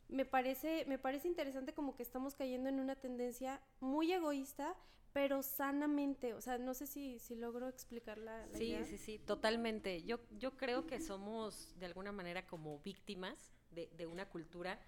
me 0.09 0.25
parece, 0.25 0.85
me 0.87 0.99
parece 0.99 1.29
interesante 1.29 1.75
como 1.75 1.95
que 1.95 2.03
estamos 2.03 2.35
cayendo 2.35 2.69
en 2.69 2.81
una 2.81 2.97
tendencia 2.97 3.61
muy 3.81 4.13
egoísta, 4.13 4.77
pero 5.13 5.43
sanamente. 5.43 6.35
O 6.35 6.41
sea, 6.41 6.59
no 6.59 6.75
sé 6.75 6.87
si, 6.87 7.19
si 7.19 7.35
logro 7.35 7.69
explicar 7.69 8.19
la, 8.19 8.47
la 8.47 8.59
Sí, 8.59 8.65
idea. 8.67 8.85
sí, 8.85 8.99
sí, 8.99 9.19
totalmente. 9.19 10.03
Yo, 10.05 10.21
yo 10.39 10.57
creo 10.57 10.87
que 10.87 11.01
somos 11.01 11.79
de 11.79 11.87
alguna 11.87 12.13
manera 12.13 12.47
como 12.47 12.79
víctimas 12.81 13.53
de, 13.71 13.89
de 13.97 14.07
una 14.07 14.29
cultura, 14.29 14.81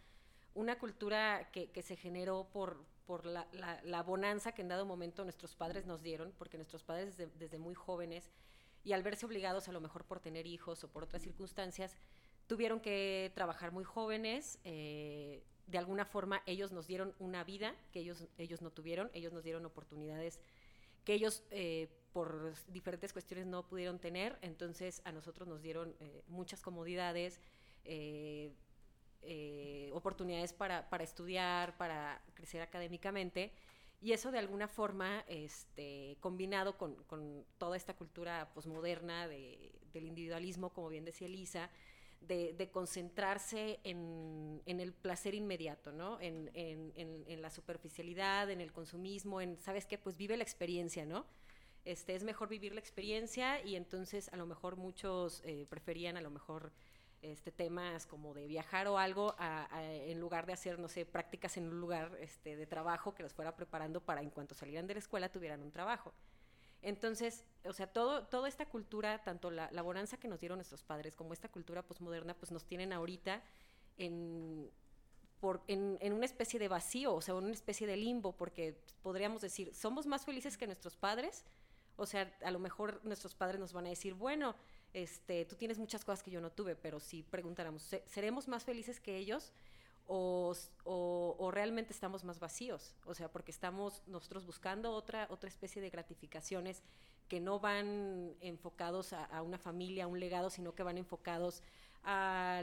una 0.55 0.79
cultura 0.79 1.51
que, 1.53 1.71
que 1.71 1.83
se 1.83 1.97
generó 1.97 2.49
por, 2.53 2.85
por 3.07 3.27
la, 3.27 3.47
la- 3.53 3.81
la 3.83 4.03
bonanza 4.03 4.53
que 4.53 4.63
en 4.63 4.69
dado 4.69 4.87
momento 4.87 5.25
nuestros 5.25 5.55
padres 5.55 5.87
nos 5.87 6.03
dieron, 6.03 6.33
porque 6.39 6.57
nuestros 6.57 6.83
padres 6.85 7.17
desde, 7.17 7.33
desde 7.39 7.59
muy 7.59 7.75
jóvenes 7.75 8.31
y 8.83 8.93
al 8.93 9.03
verse 9.03 9.27
obligados 9.27 9.69
a 9.69 9.73
lo 9.73 9.81
mejor 9.81 10.05
por 10.07 10.21
tener 10.21 10.47
hijos 10.47 10.83
o 10.85 10.89
por 10.91 11.05
otras 11.05 11.23
circunstancias, 11.23 11.97
tuvieron 12.51 12.81
que 12.81 13.31
trabajar 13.33 13.71
muy 13.71 13.85
jóvenes. 13.85 14.59
eh, 14.65 15.45
de 15.69 15.79
alguna 15.79 16.05
forma 16.05 16.43
ellos 16.47 16.73
nos 16.73 16.89
dieron 16.89 17.15
una 17.21 17.45
vida 17.45 17.77
que 17.93 18.01
ellos, 18.01 18.27
ellos 18.39 18.61
no 18.61 18.73
tuvieron, 18.73 19.09
ellos 19.15 19.33
nos 19.33 19.45
dieron 19.45 19.65
oportunidades 19.65 20.41
que 21.05 21.15
ellos 21.15 21.45
eh, 21.53 21.89
por 22.13 22.53
diferentes 22.67 23.13
cuestiones 23.13 23.47
no 23.47 23.69
pudieron 23.69 24.01
tener, 24.01 24.37
entonces 24.43 25.01
a 25.05 25.13
nosotros 25.13 25.47
nos 25.47 25.63
dieron 25.63 25.95
eh, 26.01 26.25
muchas 26.27 26.61
comodidades, 26.61 27.41
eh, 27.85 28.53
eh, 29.23 29.91
oportunidades 29.93 30.53
para, 30.53 30.91
para 30.91 31.05
estudiar, 31.05 31.77
para 31.77 32.21
crecer 32.35 32.63
académicamente, 32.63 33.53
y 34.01 34.13
eso 34.13 34.33
de 34.33 34.41
alguna 34.41 34.67
forma, 34.67 35.25
este, 35.29 36.17
combinado 36.19 36.77
con, 36.77 36.97
con 37.05 37.45
toda 37.59 37.77
esta 37.77 37.95
cultura 37.95 38.51
posmoderna 38.55 39.29
de, 39.29 39.73
del 39.93 40.07
individualismo, 40.07 40.71
como 40.71 40.89
bien 40.89 41.05
decía 41.05 41.29
Elisa, 41.29 41.71
de, 42.21 42.71
concentrarse 42.73 43.81
en, 43.85 44.63
en 44.67 44.81
el 44.81 44.93
placer 44.93 45.35
inmediato, 45.35 45.93
¿no? 45.93 46.21
En, 46.21 46.51
en- 46.55 46.93
en- 46.97 47.43
la 47.43 47.51
superficialidad, 47.51 48.51
en 48.51 48.61
el 48.61 48.73
consumismo, 48.73 49.41
en, 49.41 49.59
¿sabes 49.59 49.87
qué? 49.87 49.99
Pues 49.99 50.17
vive 50.17 50.37
la 50.37 50.43
experiencia, 50.43 51.05
¿no? 51.07 51.27
Este, 51.85 52.15
es 52.15 52.25
mejor 52.25 52.49
vivir 52.49 52.75
la 52.75 52.81
experiencia 52.81 53.65
y 53.65 53.75
entonces 53.77 54.29
a 54.33 54.37
lo 54.37 54.47
mejor 54.47 54.77
muchos 54.77 55.43
eh, 55.45 55.67
preferían 55.69 56.17
a 56.19 56.21
lo 56.21 56.31
mejor 56.31 56.73
este, 57.23 57.51
temas 57.53 58.07
como 58.07 58.35
de 58.35 58.47
viajar 58.47 58.87
o 58.89 58.99
algo 58.99 59.35
en 59.73 60.21
lugar 60.21 60.47
de 60.47 60.53
hacer, 60.53 60.79
no 60.79 60.89
sé, 60.89 61.07
prácticas 61.07 61.57
en 61.57 61.69
un 61.69 61.81
lugar 61.81 62.17
este, 62.21 62.57
de 62.57 62.67
trabajo 62.67 63.15
que 63.15 63.23
los 63.23 63.33
fuera 63.33 63.57
preparando 63.57 64.01
para 64.03 64.21
en 64.23 64.31
cuanto 64.31 64.55
salieran 64.55 64.87
de 64.87 64.95
la 64.95 65.01
escuela 65.01 65.31
tuvieran 65.31 65.63
un 65.63 65.71
trabajo. 65.71 66.13
Entonces, 66.83 67.45
o 67.65 67.73
sea, 67.73 67.87
todo, 67.87 68.27
toda 68.27 68.49
esta 68.49 68.67
cultura, 68.67 69.23
tanto 69.23 69.51
la, 69.51 69.71
la 69.73 69.83
bonanza 69.83 70.17
que 70.19 70.29
nos 70.29 70.41
dieron 70.41 70.59
nuestros 70.59 70.83
padres 70.83 71.15
como 71.15 71.33
esta 71.33 71.49
cultura 71.51 71.83
posmoderna, 71.83 72.35
pues 72.35 72.51
nos 72.53 72.65
tienen 72.65 72.93
ahorita 72.93 73.43
en, 73.99 74.71
por, 75.41 75.63
en, 75.69 75.99
en 76.01 76.13
una 76.13 76.25
especie 76.25 76.59
de 76.59 76.69
vacío, 76.69 77.15
o 77.15 77.21
sea, 77.21 77.35
una 77.35 77.53
especie 77.53 77.87
de 77.87 77.97
limbo, 77.97 78.37
porque 78.37 78.81
podríamos 79.03 79.43
decir, 79.43 79.75
somos 79.75 80.07
más 80.07 80.25
felices 80.25 80.57
que 80.57 80.67
nuestros 80.67 80.97
padres, 80.97 81.45
o 81.97 82.07
sea, 82.07 82.35
a 82.43 82.51
lo 82.51 82.59
mejor 82.59 83.01
nuestros 83.05 83.35
padres 83.35 83.61
nos 83.61 83.73
van 83.75 83.87
a 83.87 83.91
decir, 83.91 84.15
bueno, 84.15 84.55
este, 84.95 85.45
tú 85.45 85.57
tienes 85.57 85.79
muchas 85.79 86.05
cosas 86.05 86.23
que 86.23 86.31
yo 86.31 86.41
no 86.41 86.51
tuve, 86.51 86.77
pero 86.77 86.99
si 86.99 87.23
preguntáramos, 87.23 87.83
¿se- 87.83 88.03
¿seremos 88.07 88.49
más 88.49 88.65
felices 88.65 89.01
que 89.01 89.17
ellos? 89.17 89.53
O, 90.13 90.53
o- 91.39 91.51
realmente 91.53 91.93
estamos 91.93 92.25
más 92.25 92.41
vacíos, 92.41 92.97
o 93.07 93.15
sea, 93.15 93.31
porque 93.31 93.53
estamos 93.53 94.03
nosotros 94.09 94.45
buscando 94.45 94.91
otra, 94.93 95.29
otra 95.31 95.49
especie 95.49 95.81
de 95.81 95.89
gratificaciones 95.89 96.83
que 97.29 97.39
no 97.41 97.61
van 97.61 98.35
enfocados 98.41 99.13
a, 99.13 99.41
una 99.43 99.57
familia, 99.59 100.05
a 100.05 100.07
un 100.09 100.19
legado, 100.19 100.51
sino 100.51 100.75
que 100.75 100.83
van 100.83 100.99
enfocados 100.99 101.63
a, 102.03 102.61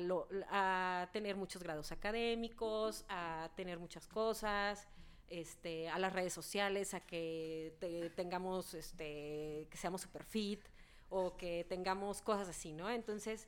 tener 1.13 1.36
muchos 1.38 1.63
grados 1.63 1.92
académicos, 1.94 3.06
a 3.08 3.50
tener 3.56 3.80
muchas 3.80 4.08
cosas, 4.08 4.86
este, 5.30 5.89
a 5.89 6.00
las 6.00 6.12
redes 6.13 6.34
sociales, 6.34 6.94
a 6.94 7.00
que 7.01 7.75
te- 7.80 8.10
tengamos, 8.10 8.74
este, 8.74 9.68
que 9.70 9.77
seamos 9.77 10.01
super 10.01 10.24
fit 10.24 10.62
o 11.10 11.38
que 11.38 11.66
tengamos 11.70 12.22
cosas 12.22 12.50
así, 12.50 12.74
¿no? 12.74 12.89
Entonces, 12.89 13.48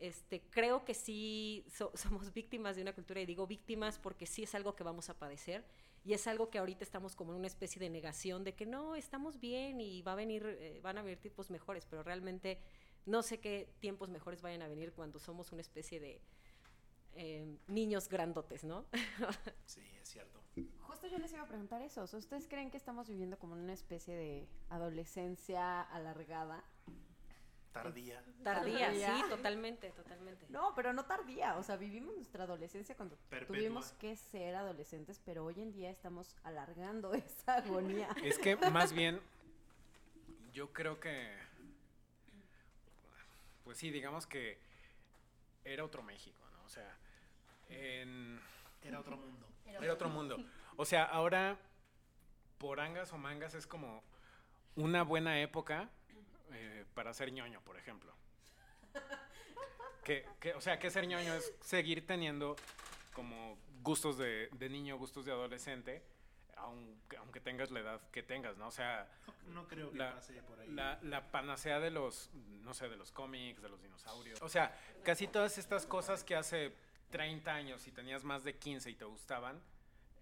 este, 0.00 0.40
creo 0.50 0.84
que 0.84 0.94
sí 0.94 1.64
so- 1.70 1.92
somos 1.94 2.32
víctimas 2.32 2.76
de 2.76 2.82
una 2.82 2.94
cultura, 2.94 3.20
y 3.20 3.26
digo 3.26 3.46
víctimas 3.46 3.98
porque 3.98 4.26
sí 4.26 4.42
es 4.42 4.54
algo 4.54 4.74
que 4.74 4.82
vamos 4.82 5.08
a 5.10 5.18
padecer, 5.18 5.64
y 6.04 6.14
es 6.14 6.26
algo 6.26 6.48
que 6.50 6.58
ahorita 6.58 6.82
estamos 6.82 7.14
como 7.14 7.32
en 7.32 7.38
una 7.38 7.46
especie 7.46 7.78
de 7.78 7.90
negación 7.90 8.42
de 8.42 8.54
que 8.54 8.66
no, 8.66 8.96
estamos 8.96 9.38
bien 9.38 9.80
y 9.80 10.02
va 10.02 10.12
a 10.12 10.16
venir, 10.16 10.44
eh, 10.46 10.80
van 10.82 10.98
a 10.98 11.02
venir 11.02 11.18
tiempos 11.18 11.50
mejores, 11.50 11.86
pero 11.86 12.02
realmente 12.02 12.58
no 13.06 13.22
sé 13.22 13.38
qué 13.38 13.68
tiempos 13.80 14.08
mejores 14.08 14.40
vayan 14.42 14.62
a 14.62 14.68
venir 14.68 14.92
cuando 14.92 15.18
somos 15.18 15.52
una 15.52 15.60
especie 15.60 16.00
de 16.00 16.20
eh, 17.14 17.56
niños 17.66 18.08
grandotes, 18.08 18.64
¿no? 18.64 18.86
Sí, 19.66 19.82
es 20.00 20.08
cierto. 20.08 20.40
Justo 20.80 21.06
yo 21.06 21.18
les 21.18 21.32
iba 21.32 21.42
a 21.42 21.46
preguntar 21.46 21.80
eso. 21.82 22.02
¿Ustedes 22.04 22.46
creen 22.48 22.70
que 22.70 22.76
estamos 22.76 23.08
viviendo 23.08 23.38
como 23.38 23.54
una 23.54 23.72
especie 23.72 24.14
de 24.14 24.48
adolescencia 24.68 25.80
alargada? 25.82 26.64
Tardía. 27.72 28.20
Tardía, 28.42 28.86
Tardía. 28.86 29.16
sí, 29.16 29.22
totalmente, 29.28 29.90
totalmente. 29.90 30.44
No, 30.48 30.74
pero 30.74 30.92
no 30.92 31.04
tardía. 31.04 31.56
O 31.56 31.62
sea, 31.62 31.76
vivimos 31.76 32.16
nuestra 32.16 32.44
adolescencia 32.44 32.96
cuando 32.96 33.16
Perpetua. 33.28 33.56
tuvimos 33.56 33.92
que 33.92 34.16
ser 34.16 34.56
adolescentes, 34.56 35.20
pero 35.24 35.44
hoy 35.44 35.60
en 35.60 35.72
día 35.72 35.90
estamos 35.90 36.34
alargando 36.42 37.12
esa 37.14 37.56
agonía. 37.56 38.08
Es 38.24 38.38
que 38.38 38.56
más 38.56 38.92
bien, 38.92 39.20
yo 40.52 40.72
creo 40.72 40.98
que, 40.98 41.32
pues 43.62 43.78
sí, 43.78 43.90
digamos 43.90 44.26
que 44.26 44.58
era 45.64 45.84
otro 45.84 46.02
México, 46.02 46.42
¿no? 46.52 46.64
O 46.64 46.68
sea, 46.68 46.96
en, 47.68 48.40
Era 48.82 48.98
otro 48.98 49.16
mundo. 49.16 49.46
era 49.64 49.92
otro 49.92 50.08
mundo. 50.08 50.44
O 50.76 50.84
sea, 50.84 51.04
ahora, 51.04 51.56
por 52.58 52.80
angas 52.80 53.12
o 53.12 53.18
mangas, 53.18 53.54
es 53.54 53.66
como 53.66 54.02
una 54.74 55.02
buena 55.04 55.40
época 55.40 55.88
eh, 56.52 56.84
para 56.94 57.12
ser 57.14 57.32
ñoño, 57.32 57.60
por 57.62 57.76
ejemplo. 57.76 58.14
Que, 60.04 60.26
que, 60.40 60.54
o 60.54 60.60
sea, 60.60 60.78
que 60.78 60.90
ser 60.90 61.06
ñoño 61.06 61.34
es 61.34 61.52
seguir 61.60 62.06
teniendo 62.06 62.56
como 63.12 63.58
gustos 63.82 64.16
de, 64.18 64.48
de 64.52 64.68
niño, 64.68 64.96
gustos 64.96 65.24
de 65.26 65.32
adolescente, 65.32 66.02
aunque, 66.56 67.16
aunque 67.18 67.40
tengas 67.40 67.70
la 67.70 67.80
edad 67.80 68.00
que 68.10 68.22
tengas, 68.22 68.56
¿no? 68.56 68.68
O 68.68 68.70
sea, 68.72 69.08
No, 69.46 69.62
no 69.62 69.68
creo 69.68 69.90
que 69.90 69.98
La- 69.98 70.14
pase 70.14 70.42
por 70.42 70.58
ahí. 70.58 70.68
la, 70.70 70.98
la 71.02 71.30
panacea 71.30 71.80
de 71.80 71.90
los, 71.90 72.30
no 72.34 72.74
sé, 72.74 72.88
de 72.88 72.96
los 72.96 73.12
cómics, 73.12 73.60
de 73.62 73.68
los 73.68 73.80
dinosaurios. 73.82 74.40
O 74.42 74.48
sea, 74.48 74.76
casi 75.04 75.26
todas 75.28 75.58
estas 75.58 75.86
cosas 75.86 76.24
que 76.24 76.34
hace 76.34 76.74
30 77.10 77.52
años, 77.54 77.82
si 77.82 77.92
tenías 77.92 78.24
más 78.24 78.42
de 78.42 78.56
15 78.56 78.90
y 78.90 78.94
te 78.94 79.04
gustaban, 79.04 79.60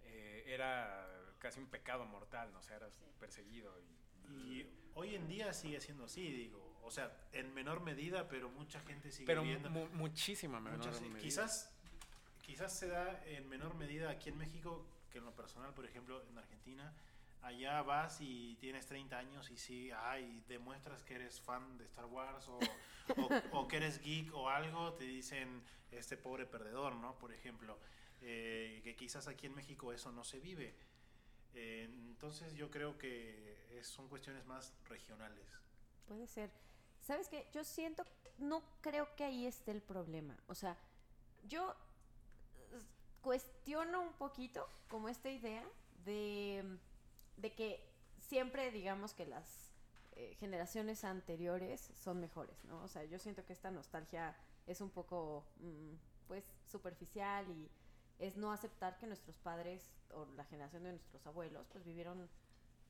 eh, 0.03 0.43
era 0.47 1.07
casi 1.39 1.59
un 1.59 1.67
pecado 1.67 2.05
mortal, 2.05 2.51
¿no? 2.51 2.59
O 2.59 2.63
sea, 2.63 2.75
eras 2.77 2.93
perseguido. 3.19 3.73
Y, 3.79 3.98
Y 4.29 4.65
hoy 4.95 5.15
en 5.15 5.27
día 5.27 5.53
sigue 5.53 5.79
siendo 5.81 6.05
así, 6.05 6.31
digo. 6.31 6.59
O 6.83 6.91
sea, 6.91 7.11
en 7.33 7.53
menor 7.53 7.81
medida, 7.81 8.27
pero 8.27 8.49
mucha 8.49 8.79
gente 8.81 9.11
sigue 9.11 9.27
pero 9.27 9.43
viendo. 9.43 9.69
mu- 9.69 9.87
muchísima 9.89 10.59
menor 10.59 10.79
Muchas- 10.79 11.01
medida. 11.01 11.19
quizás, 11.19 11.71
quizás 12.41 12.77
se 12.77 12.87
da 12.87 13.21
en 13.27 13.47
menor 13.47 13.75
medida 13.75 14.09
aquí 14.09 14.29
en 14.29 14.37
México 14.37 14.85
que 15.11 15.19
en 15.19 15.25
lo 15.25 15.35
personal, 15.35 15.73
por 15.73 15.85
ejemplo, 15.85 16.23
en 16.29 16.37
Argentina. 16.37 16.93
Allá 17.41 17.81
vas 17.83 18.19
y 18.21 18.55
tienes 18.59 18.85
30 18.87 19.17
años 19.17 19.49
y 19.49 19.57
sí, 19.57 19.91
ay, 19.91 20.43
demuestras 20.47 21.03
que 21.03 21.15
eres 21.15 21.39
fan 21.39 21.77
de 21.77 21.85
Star 21.85 22.05
Wars 22.05 22.47
o, 22.49 22.59
o- 23.17 23.59
o 23.61 23.67
que 23.67 23.77
eres 23.77 24.01
geek 24.01 24.33
o 24.33 24.49
algo, 24.49 24.93
te 24.93 25.05
dicen 25.05 25.63
este 25.91 26.17
pobre 26.17 26.45
perdedor, 26.45 26.95
¿no? 26.95 27.17
Por 27.17 27.31
ejemplo, 27.33 27.77
Eh, 28.21 28.81
que 28.83 28.97
quizás 28.97 29.29
aquí 29.29 29.45
en 29.47 29.55
México 29.55 29.93
eso 29.93 30.11
no 30.11 30.25
se 30.25 30.41
vive. 30.41 30.75
Eh, 31.53 31.85
entonces 32.09 32.53
yo 32.53 32.69
creo 32.69 32.97
que 32.97 33.48
son 33.83 34.07
cuestiones 34.07 34.45
más 34.45 34.73
regionales. 34.87 35.45
Puede 36.07 36.27
ser. 36.27 36.51
¿Sabes 37.01 37.29
qué? 37.29 37.47
Yo 37.53 37.63
siento, 37.63 38.03
no 38.37 38.61
creo 38.81 39.15
que 39.15 39.23
ahí 39.23 39.45
esté 39.45 39.71
el 39.71 39.81
problema. 39.81 40.37
O 40.47 40.55
sea, 40.55 40.77
yo 41.47 41.71
eh, 41.71 42.79
cuestiono 43.21 44.01
un 44.01 44.13
poquito 44.13 44.67
como 44.87 45.09
esta 45.09 45.29
idea 45.29 45.65
de, 46.05 46.77
de 47.37 47.53
que 47.53 47.89
siempre 48.19 48.71
digamos 48.71 49.13
que 49.13 49.25
las 49.25 49.69
eh, 50.19 50.35
generaciones 50.39 51.03
anteriores 51.03 51.91
son 51.95 52.19
mejores, 52.19 52.63
¿no? 52.65 52.83
O 52.83 52.87
sea, 52.87 53.05
yo 53.05 53.19
siento 53.19 53.45
que 53.45 53.53
esta 53.53 53.71
nostalgia 53.71 54.35
es 54.67 54.81
un 54.81 54.89
poco, 54.89 55.45
mm, 55.61 55.93
pues, 56.27 56.43
superficial 56.67 57.49
y 57.49 57.69
es 58.19 58.35
no 58.35 58.51
aceptar 58.51 58.97
que 58.97 59.07
nuestros 59.07 59.37
padres 59.37 59.89
o 60.11 60.25
la 60.35 60.43
generación 60.43 60.83
de 60.83 60.91
nuestros 60.91 61.25
abuelos, 61.25 61.65
pues, 61.71 61.85
vivieron 61.85 62.29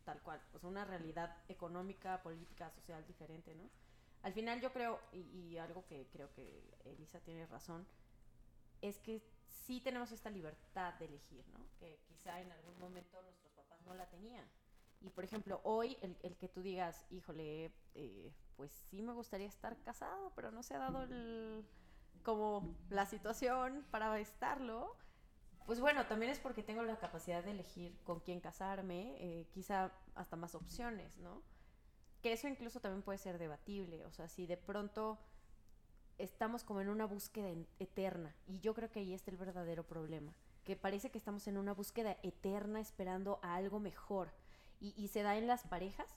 tal 0.06 0.22
cual, 0.22 0.42
o 0.54 0.68
una 0.68 0.86
realidad 0.86 1.36
económica, 1.48 2.22
política, 2.22 2.70
social 2.72 3.06
diferente, 3.06 3.56
¿no? 3.56 3.70
Al 4.22 4.34
final 4.34 4.60
yo 4.60 4.72
creo, 4.74 5.00
y, 5.14 5.58
algo 5.58 5.86
que 5.86 6.08
creo 6.12 6.32
que 6.34 6.62
Elisa 6.86 7.20
tiene 7.22 7.46
razón, 7.46 7.88
es 8.82 9.00
que 9.00 9.22
sí 9.48 9.80
tenemos 9.82 10.12
esta 10.12 10.30
libertad 10.30 10.94
de 10.96 11.06
elegir, 11.06 11.48
¿no? 11.50 11.60
Que 11.80 12.00
quizá 12.08 12.40
en 12.42 12.52
algún 12.52 12.78
momento 12.80 13.22
nuestros 13.22 13.52
papás 13.54 13.82
no 13.86 13.94
la 13.94 14.10
tenía. 14.10 14.46
Y 15.02 15.10
por 15.10 15.24
ejemplo, 15.24 15.62
hoy 15.64 15.98
el, 16.02 16.18
el 16.24 16.36
que 16.36 16.50
tú 16.50 16.62
digas, 16.62 17.06
híjole, 17.10 17.72
eh, 17.96 18.34
pues 18.58 18.72
sí 18.90 19.02
me 19.02 19.14
gustaría 19.14 19.48
estar 19.48 19.82
casado, 19.84 20.34
pero 20.36 20.52
no 20.52 20.64
se 20.64 20.76
ha 20.76 20.80
dado 20.80 21.04
el, 21.04 21.66
como 22.24 22.76
la 22.90 23.06
situación 23.06 23.86
para 23.92 24.20
estarlo. 24.20 24.96
Pues 25.66 25.80
bueno, 25.80 26.06
también 26.08 26.32
es 26.32 26.40
porque 26.40 26.64
tengo 26.64 26.84
la 26.84 26.98
capacidad 26.98 27.44
de 27.44 27.52
elegir 27.52 27.96
con 28.04 28.20
quién 28.20 28.40
casarme, 28.40 29.16
eh, 29.20 29.48
quizá 29.54 29.92
hasta 30.16 30.36
más 30.36 30.56
opciones, 30.56 31.18
¿no? 31.18 31.42
Que 32.22 32.34
eso 32.34 32.48
incluso 32.48 32.80
también 32.80 33.04
puede 33.04 33.18
ser 33.18 33.38
debatible, 33.38 34.06
o 34.06 34.12
sea, 34.12 34.28
si 34.28 34.48
de 34.48 34.58
pronto 34.58 35.20
estamos 36.18 36.64
como 36.64 36.82
en 36.82 36.90
una 36.90 37.06
búsqueda 37.06 37.50
eterna, 37.80 38.36
y 38.48 38.60
yo 38.60 38.74
creo 38.74 38.90
que 38.90 39.00
ahí 39.00 39.14
está 39.14 39.32
el 39.32 39.38
verdadero 39.38 39.84
problema, 39.84 40.34
que 40.66 40.76
parece 40.76 41.12
que 41.12 41.18
estamos 41.18 41.48
en 41.48 41.58
una 41.58 41.74
búsqueda 41.74 42.18
eterna 42.24 42.80
esperando 42.80 43.40
a 43.42 43.56
algo 43.56 43.80
mejor, 43.80 44.34
y, 44.82 44.94
y 44.98 45.08
se 45.10 45.24
da 45.24 45.38
en 45.38 45.48
las 45.48 45.64
parejas, 45.64 46.08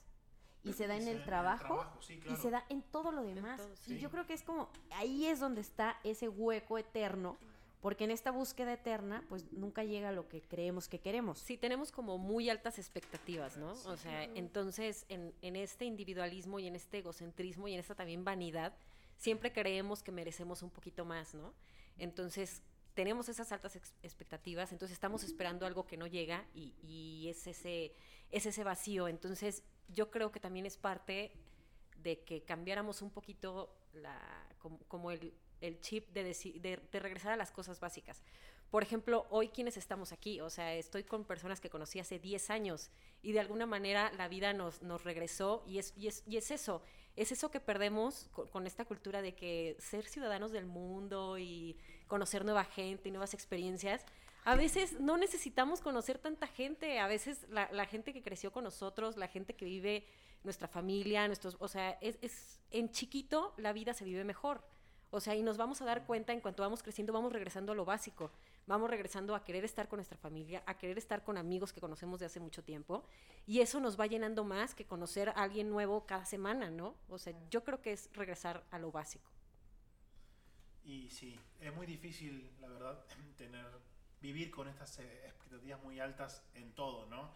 y 0.63 0.73
se 0.73 0.87
da 0.87 0.95
en 0.95 1.07
el 1.07 1.23
trabajo, 1.25 1.85
sí, 1.99 2.19
y 2.29 2.35
se 2.37 2.49
da 2.49 2.65
en 2.69 2.81
todo 2.81 3.11
lo 3.11 3.23
demás. 3.23 3.57
todo, 3.57 3.73
Y 3.87 3.99
yo 3.99 4.09
creo 4.09 4.25
que 4.25 4.33
es 4.33 4.43
como, 4.43 4.69
ahí 4.91 5.25
es 5.25 5.39
donde 5.39 5.61
está 5.61 5.97
ese 6.03 6.29
hueco 6.29 6.77
eterno, 6.77 7.37
porque 7.83 8.05
en 8.05 8.11
esta 8.11 8.31
búsqueda 8.31 8.71
eterna, 8.71 9.25
pues 9.27 9.51
nunca 9.51 9.83
llega 9.83 10.07
a 10.07 10.11
lo 10.13 10.29
que 10.29 10.41
creemos 10.41 10.87
que 10.87 10.99
queremos. 10.99 11.37
Sí, 11.39 11.57
tenemos 11.57 11.91
como 11.91 12.17
muy 12.17 12.49
altas 12.49 12.79
expectativas, 12.79 13.57
¿no? 13.57 13.73
O 13.73 13.97
sea, 13.97 14.23
entonces 14.35 15.05
en, 15.09 15.33
en 15.41 15.57
este 15.57 15.83
individualismo 15.83 16.59
y 16.59 16.67
en 16.67 16.75
este 16.77 16.99
egocentrismo 16.99 17.67
y 17.67 17.73
en 17.73 17.81
esta 17.81 17.93
también 17.93 18.23
vanidad, 18.23 18.73
siempre 19.17 19.51
creemos 19.51 20.01
que 20.01 20.13
merecemos 20.13 20.63
un 20.63 20.69
poquito 20.69 21.03
más, 21.03 21.33
¿no? 21.33 21.53
Entonces 21.97 22.63
tenemos 22.93 23.27
esas 23.27 23.51
altas 23.51 23.75
ex- 23.75 23.93
expectativas, 24.01 24.71
entonces 24.71 24.93
estamos 24.93 25.21
esperando 25.25 25.65
algo 25.65 25.85
que 25.85 25.97
no 25.97 26.07
llega 26.07 26.45
y, 26.55 26.73
y 26.81 27.27
es, 27.27 27.47
ese, 27.47 27.93
es 28.31 28.45
ese 28.45 28.63
vacío. 28.63 29.09
Entonces 29.09 29.61
yo 29.89 30.09
creo 30.09 30.31
que 30.31 30.39
también 30.39 30.65
es 30.65 30.77
parte 30.77 31.33
de 31.97 32.23
que 32.23 32.43
cambiáramos 32.43 33.01
un 33.01 33.09
poquito 33.09 33.75
la, 33.93 34.47
como, 34.59 34.77
como 34.87 35.11
el, 35.11 35.33
el 35.63 35.79
chip 35.79 36.09
de, 36.09 36.79
regresar 36.91 37.31
a 37.31 37.37
las 37.37 37.51
cosas 37.51 37.79
básicas. 37.79 38.21
Por 38.69 38.83
ejemplo, 38.83 39.27
hoy 39.29 39.49
quienes 39.49 39.77
estamos 39.77 40.11
aquí, 40.11 40.41
o 40.41 40.49
sea, 40.49 40.73
estoy 40.73 41.03
con 41.03 41.25
personas 41.25 41.61
que 41.61 41.69
conocí 41.69 41.99
hace 41.99 42.19
10 42.19 42.49
años 42.49 42.89
y 43.21 43.31
de 43.31 43.39
alguna 43.39 43.65
manera 43.65 44.11
la 44.17 44.27
vida 44.27 44.51
nos, 44.51 44.81
regresó 45.03 45.63
y 45.67 45.77
es, 45.77 45.93
eso, 46.51 46.81
es 47.15 47.31
eso 47.31 47.49
que 47.51 47.59
perdemos 47.59 48.29
co- 48.31 48.49
con, 48.49 48.67
esta 48.67 48.83
cultura 48.83 49.21
de 49.21 49.35
que 49.35 49.77
ser 49.79 50.05
ciudadanos 50.05 50.51
del 50.51 50.65
mundo 50.65 51.37
y 51.37 51.77
conocer 52.07 52.43
nueva 52.43 52.65
gente 52.65 53.09
y 53.09 53.11
nuevas 53.11 53.33
experiencias. 53.33 54.05
A 54.43 54.55
veces 54.55 54.99
no 54.99 55.15
necesitamos 55.15 55.79
conocer 55.79 56.17
tanta 56.17 56.47
gente, 56.47 56.99
a 56.99 57.07
veces 57.07 57.45
la, 57.49 57.85
gente 57.85 58.11
que 58.11 58.21
creció 58.21 58.51
con 58.51 58.65
nosotros, 58.65 59.15
la 59.15 59.29
gente 59.29 59.55
que 59.55 59.63
vive 59.63 60.05
nuestra 60.43 60.67
familia, 60.67 61.25
nuestros, 61.27 61.55
o 61.59 61.69
sea, 61.69 61.91
es 62.01 62.59
en 62.73 62.91
chiquito 62.91 63.53
la 63.55 63.71
vida 63.71 63.93
se 63.93 64.03
vive 64.03 64.25
mejor. 64.25 64.61
O 65.15 65.19
sea, 65.19 65.35
y 65.35 65.43
nos 65.43 65.57
vamos 65.57 65.79
a 65.79 65.85
dar 65.85 66.07
cuenta 66.07 66.33
en 66.33 66.41
cuanto 66.41 66.63
vamos 66.63 66.81
creciendo, 66.81 67.13
vamos 67.13 67.31
regresando 67.31 67.71
a 67.71 67.75
lo 67.75 67.85
básico. 67.85 68.31
Vamos 68.65 68.89
regresando 68.89 69.35
a 69.35 69.43
querer 69.43 69.63
estar 69.63 69.87
con 69.87 69.97
nuestra 69.97 70.17
familia, 70.17 70.63
a 70.65 70.75
querer 70.79 70.97
estar 70.97 71.23
con 71.23 71.37
amigos 71.37 71.71
que 71.71 71.79
conocemos 71.79 72.19
de 72.19 72.25
hace 72.25 72.39
mucho 72.39 72.63
tiempo. 72.63 73.05
Y 73.45 73.59
eso 73.59 73.79
nos 73.79 73.99
va 73.99 74.07
llenando 74.07 74.43
más 74.43 74.73
que 74.73 74.85
conocer 74.85 75.29
a 75.29 75.33
alguien 75.33 75.69
nuevo 75.69 76.07
cada 76.07 76.25
semana, 76.25 76.71
¿no? 76.71 76.95
O 77.09 77.19
sea, 77.19 77.31
yo 77.51 77.63
creo 77.63 77.79
que 77.79 77.91
es 77.91 78.09
regresar 78.13 78.63
a 78.71 78.79
lo 78.79 78.91
básico. 78.91 79.29
Y 80.83 81.11
sí, 81.11 81.39
es 81.61 81.71
muy 81.75 81.85
difícil, 81.85 82.49
la 82.59 82.69
verdad, 82.69 83.05
tener 83.37 83.67
vivir 84.19 84.49
con 84.49 84.67
estas 84.67 84.97
eh, 84.97 85.27
expectativas 85.27 85.83
muy 85.83 85.99
altas 85.99 86.43
en 86.55 86.71
todo, 86.73 87.05
¿no? 87.05 87.29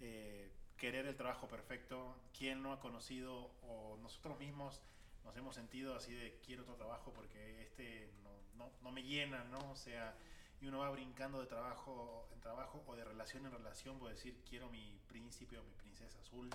Eh, 0.00 0.50
querer 0.76 1.06
el 1.06 1.14
trabajo 1.14 1.46
perfecto, 1.46 2.16
quién 2.36 2.64
no 2.64 2.72
ha 2.72 2.80
conocido 2.80 3.52
o 3.62 3.96
nosotros 4.02 4.40
mismos 4.40 4.80
nos 5.24 5.36
hemos 5.36 5.54
sentido 5.54 5.94
así 5.96 6.14
de 6.14 6.38
quiero 6.44 6.62
otro 6.62 6.76
trabajo 6.76 7.12
porque 7.12 7.62
este 7.62 8.10
no, 8.22 8.30
no, 8.56 8.72
no 8.82 8.92
me 8.92 9.02
llena, 9.02 9.44
¿no? 9.44 9.70
O 9.70 9.76
sea, 9.76 10.14
y 10.60 10.66
uno 10.66 10.78
va 10.78 10.90
brincando 10.90 11.40
de 11.40 11.46
trabajo 11.46 12.28
en 12.32 12.40
trabajo 12.40 12.82
o 12.86 12.96
de 12.96 13.04
relación 13.04 13.44
en 13.46 13.52
relación, 13.52 13.98
puedo 13.98 14.12
decir 14.12 14.40
quiero 14.48 14.68
mi 14.70 14.98
príncipe 15.08 15.58
o 15.58 15.64
mi 15.64 15.74
princesa 15.74 16.18
azul, 16.20 16.50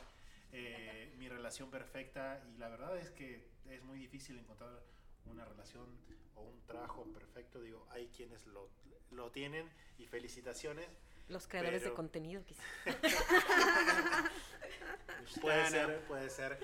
eh, 0.51 1.13
mi 1.17 1.27
relación 1.29 1.69
perfecta 1.69 2.41
y 2.53 2.57
la 2.57 2.69
verdad 2.69 2.97
es 2.97 3.11
que 3.11 3.47
es 3.69 3.83
muy 3.83 3.99
difícil 3.99 4.37
encontrar 4.39 4.81
una 5.25 5.45
relación 5.45 5.85
o 6.35 6.41
un 6.41 6.61
trabajo 6.65 7.03
perfecto, 7.13 7.59
digo, 7.61 7.85
hay 7.89 8.07
quienes 8.15 8.45
lo, 8.47 8.69
lo 9.11 9.31
tienen 9.31 9.69
y 9.97 10.05
felicitaciones. 10.05 10.87
Los 11.27 11.47
creadores 11.47 11.81
de 11.81 11.87
Pero- 11.87 11.95
contenido, 11.95 12.43
quizás. 12.45 12.63
Puede 15.41 15.69
ser, 15.69 15.99
puede 16.07 16.29
ser. 16.29 16.57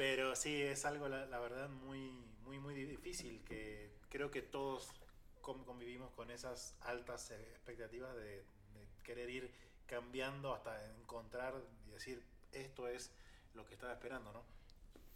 Pero 0.00 0.34
sí, 0.34 0.62
es 0.62 0.86
algo, 0.86 1.08
la, 1.08 1.38
verdad, 1.40 1.68
muy, 1.68 2.10
muy, 2.46 2.58
muy 2.58 2.72
difícil, 2.74 3.44
que 3.44 3.90
creo 4.08 4.30
que 4.30 4.40
todos 4.40 4.94
con- 5.42 5.62
convivimos 5.66 6.10
con 6.12 6.30
esas 6.30 6.74
altas 6.80 7.30
eh, 7.30 7.34
expectativas 7.50 8.16
de, 8.16 8.36
de 8.72 8.88
querer 9.02 9.28
ir 9.28 9.50
cambiando 9.84 10.54
hasta 10.54 10.72
encontrar 10.96 11.52
y 11.86 11.90
decir, 11.90 12.24
esto 12.50 12.88
es 12.88 13.12
lo 13.52 13.66
que 13.66 13.74
estaba 13.74 13.92
esperando, 13.92 14.32
¿no? 14.32 14.42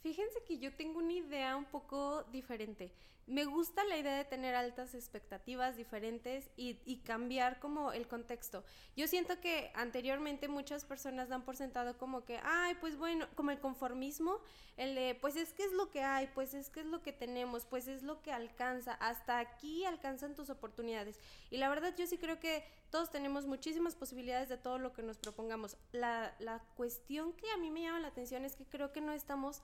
Fíjense 0.02 0.44
que 0.44 0.58
yo 0.58 0.74
tengo 0.76 0.98
una 0.98 1.14
idea 1.14 1.56
un 1.56 1.64
poco 1.64 2.24
diferente. 2.24 2.92
Me 3.26 3.46
gusta 3.46 3.82
la 3.84 3.96
idea 3.96 4.18
de 4.18 4.24
tener 4.26 4.54
altas 4.54 4.94
expectativas 4.94 5.76
diferentes 5.76 6.50
y, 6.56 6.74
cambiar 7.04 7.58
como 7.58 7.92
el 7.92 8.06
contexto. 8.06 8.64
Yo 8.96 9.08
siento 9.08 9.40
que 9.40 9.72
anteriormente 9.74 10.46
muchas 10.46 10.84
personas 10.84 11.30
dan 11.30 11.42
por 11.42 11.56
sentado 11.56 11.96
como 11.96 12.24
que, 12.24 12.38
ay, 12.42 12.76
pues 12.80 12.98
bueno, 12.98 13.26
como 13.34 13.50
el 13.50 13.60
conformismo, 13.60 14.40
el 14.76 14.94
de, 14.94 15.14
pues 15.18 15.36
es 15.36 15.54
que 15.54 15.64
es 15.64 15.72
lo 15.72 15.90
que 15.90 16.02
hay, 16.02 16.26
pues 16.34 16.52
es 16.52 16.68
que 16.68 16.80
es 16.80 16.86
lo 16.86 17.02
que 17.02 17.12
tenemos, 17.12 17.64
pues 17.64 17.88
es 17.88 18.02
lo 18.02 18.20
que 18.20 18.30
alcanza, 18.30 18.92
hasta 18.94 19.38
aquí 19.38 19.86
alcanzan 19.86 20.34
tus 20.34 20.50
oportunidades. 20.50 21.18
Y 21.50 21.56
la 21.56 21.70
verdad 21.70 21.94
yo 21.96 22.06
sí 22.06 22.18
creo 22.18 22.38
que 22.40 22.64
todos 22.90 23.10
tenemos 23.10 23.46
muchísimas 23.46 23.94
posibilidades 23.94 24.50
de 24.50 24.58
todo 24.58 24.78
lo 24.78 24.92
que 24.92 25.02
nos 25.02 25.16
propongamos. 25.16 25.78
La, 25.92 26.34
la 26.40 26.62
cuestión 26.76 27.32
que 27.32 27.50
a 27.50 27.56
mí 27.56 27.70
me 27.70 27.82
llama 27.82 28.00
la 28.00 28.08
atención 28.08 28.44
es 28.44 28.54
que 28.54 28.66
creo 28.66 28.92
que 28.92 29.00
no 29.00 29.12
estamos 29.12 29.62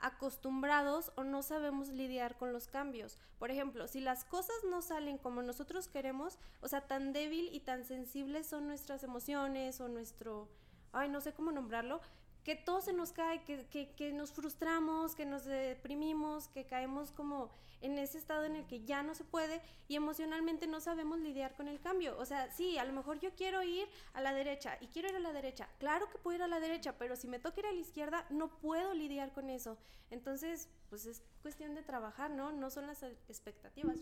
acostumbrados 0.00 1.12
o 1.16 1.24
no 1.24 1.42
sabemos 1.42 1.88
lidiar 1.88 2.36
con 2.36 2.52
los 2.52 2.68
cambios. 2.68 3.18
Por 3.38 3.50
ejemplo, 3.50 3.88
si 3.88 4.00
las 4.00 4.24
cosas 4.24 4.56
no 4.68 4.82
salen 4.82 5.18
como 5.18 5.42
nosotros 5.42 5.88
queremos, 5.88 6.38
o 6.60 6.68
sea, 6.68 6.86
tan 6.86 7.12
débil 7.12 7.48
y 7.52 7.60
tan 7.60 7.84
sensibles 7.84 8.46
son 8.46 8.66
nuestras 8.66 9.02
emociones 9.02 9.80
o 9.80 9.88
nuestro, 9.88 10.48
ay, 10.92 11.08
no 11.08 11.20
sé 11.20 11.32
cómo 11.32 11.52
nombrarlo, 11.52 12.00
que 12.48 12.56
todo 12.56 12.80
se 12.80 12.94
nos 12.94 13.12
cae, 13.12 13.42
que, 13.44 13.90
que, 13.94 14.10
nos 14.10 14.32
frustramos, 14.32 15.14
que 15.14 15.26
nos 15.26 15.44
deprimimos, 15.44 16.48
que 16.48 16.64
caemos 16.64 17.12
como 17.12 17.50
en 17.82 17.98
ese 17.98 18.16
estado 18.16 18.44
en 18.44 18.56
el 18.56 18.66
que 18.66 18.86
ya 18.86 19.02
no 19.02 19.14
se 19.14 19.22
puede 19.22 19.60
y 19.86 19.96
emocionalmente 19.96 20.66
no 20.66 20.80
sabemos 20.80 21.18
lidiar 21.18 21.54
con 21.56 21.68
el 21.68 21.78
cambio. 21.78 22.16
O 22.18 22.24
sea, 22.24 22.50
sí, 22.50 22.78
a 22.78 22.86
lo 22.86 22.94
mejor 22.94 23.20
yo 23.20 23.34
quiero 23.36 23.62
ir 23.62 23.86
a 24.14 24.22
la 24.22 24.32
derecha 24.32 24.78
y 24.80 24.86
quiero 24.86 25.10
ir 25.10 25.16
a 25.16 25.20
la 25.20 25.34
derecha. 25.34 25.68
Claro 25.78 26.08
que 26.08 26.16
puedo 26.16 26.36
ir 26.36 26.42
a 26.42 26.48
la 26.48 26.58
derecha, 26.58 26.96
pero 26.96 27.16
si 27.16 27.28
me 27.28 27.38
toca 27.38 27.60
ir 27.60 27.66
a 27.66 27.72
la 27.72 27.80
izquierda, 27.80 28.24
no 28.30 28.48
puedo 28.48 28.94
lidiar 28.94 29.30
con 29.34 29.50
eso. 29.50 29.76
Entonces, 30.10 30.70
pues 30.88 31.04
es 31.04 31.20
cuestión 31.42 31.74
de 31.74 31.82
trabajar, 31.82 32.30
¿no? 32.30 32.50
No 32.50 32.70
son 32.70 32.86
las 32.86 33.02
expectativas. 33.02 33.98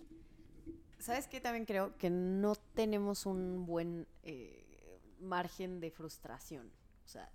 ¿Sabes 1.01 1.27
qué? 1.27 1.41
También 1.41 1.65
creo 1.65 1.99
que 1.99 2.11
no 2.11 2.55
tenemos 2.77 3.27
un 3.27 3.67
buen 3.67 4.07
eh, 4.23 5.01
margen 5.19 5.81
de 5.81 5.91
frustración. 5.91 6.71
O 7.05 7.09
sea, 7.09 7.29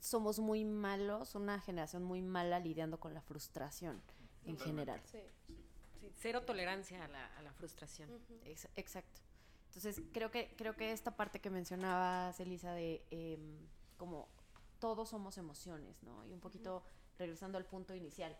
somos 0.00 0.38
muy 0.38 0.64
malos, 0.64 1.34
una 1.34 1.60
generación 1.60 2.02
muy 2.02 2.22
mala 2.22 2.58
lidiando 2.60 2.98
con 3.00 3.14
la 3.14 3.20
frustración 3.20 4.02
en 4.44 4.58
general. 4.58 5.00
Sí. 5.04 5.20
Sí, 6.00 6.10
cero 6.18 6.42
tolerancia 6.42 7.04
a 7.04 7.08
la, 7.08 7.26
a 7.36 7.42
la 7.42 7.52
frustración. 7.52 8.10
Ex- 8.44 8.68
exacto. 8.76 9.20
Entonces, 9.68 10.02
creo 10.12 10.30
que, 10.30 10.54
creo 10.56 10.76
que 10.76 10.92
esta 10.92 11.16
parte 11.16 11.40
que 11.40 11.48
mencionabas, 11.48 12.38
Elisa, 12.40 12.72
de 12.72 13.04
em, 13.10 13.56
como 13.96 14.28
todos 14.80 15.08
somos 15.10 15.38
emociones, 15.38 16.02
¿no? 16.02 16.24
Y 16.26 16.32
un 16.32 16.40
poquito 16.40 16.82
regresando 17.18 17.56
al 17.56 17.64
punto 17.64 17.94
inicial. 17.94 18.36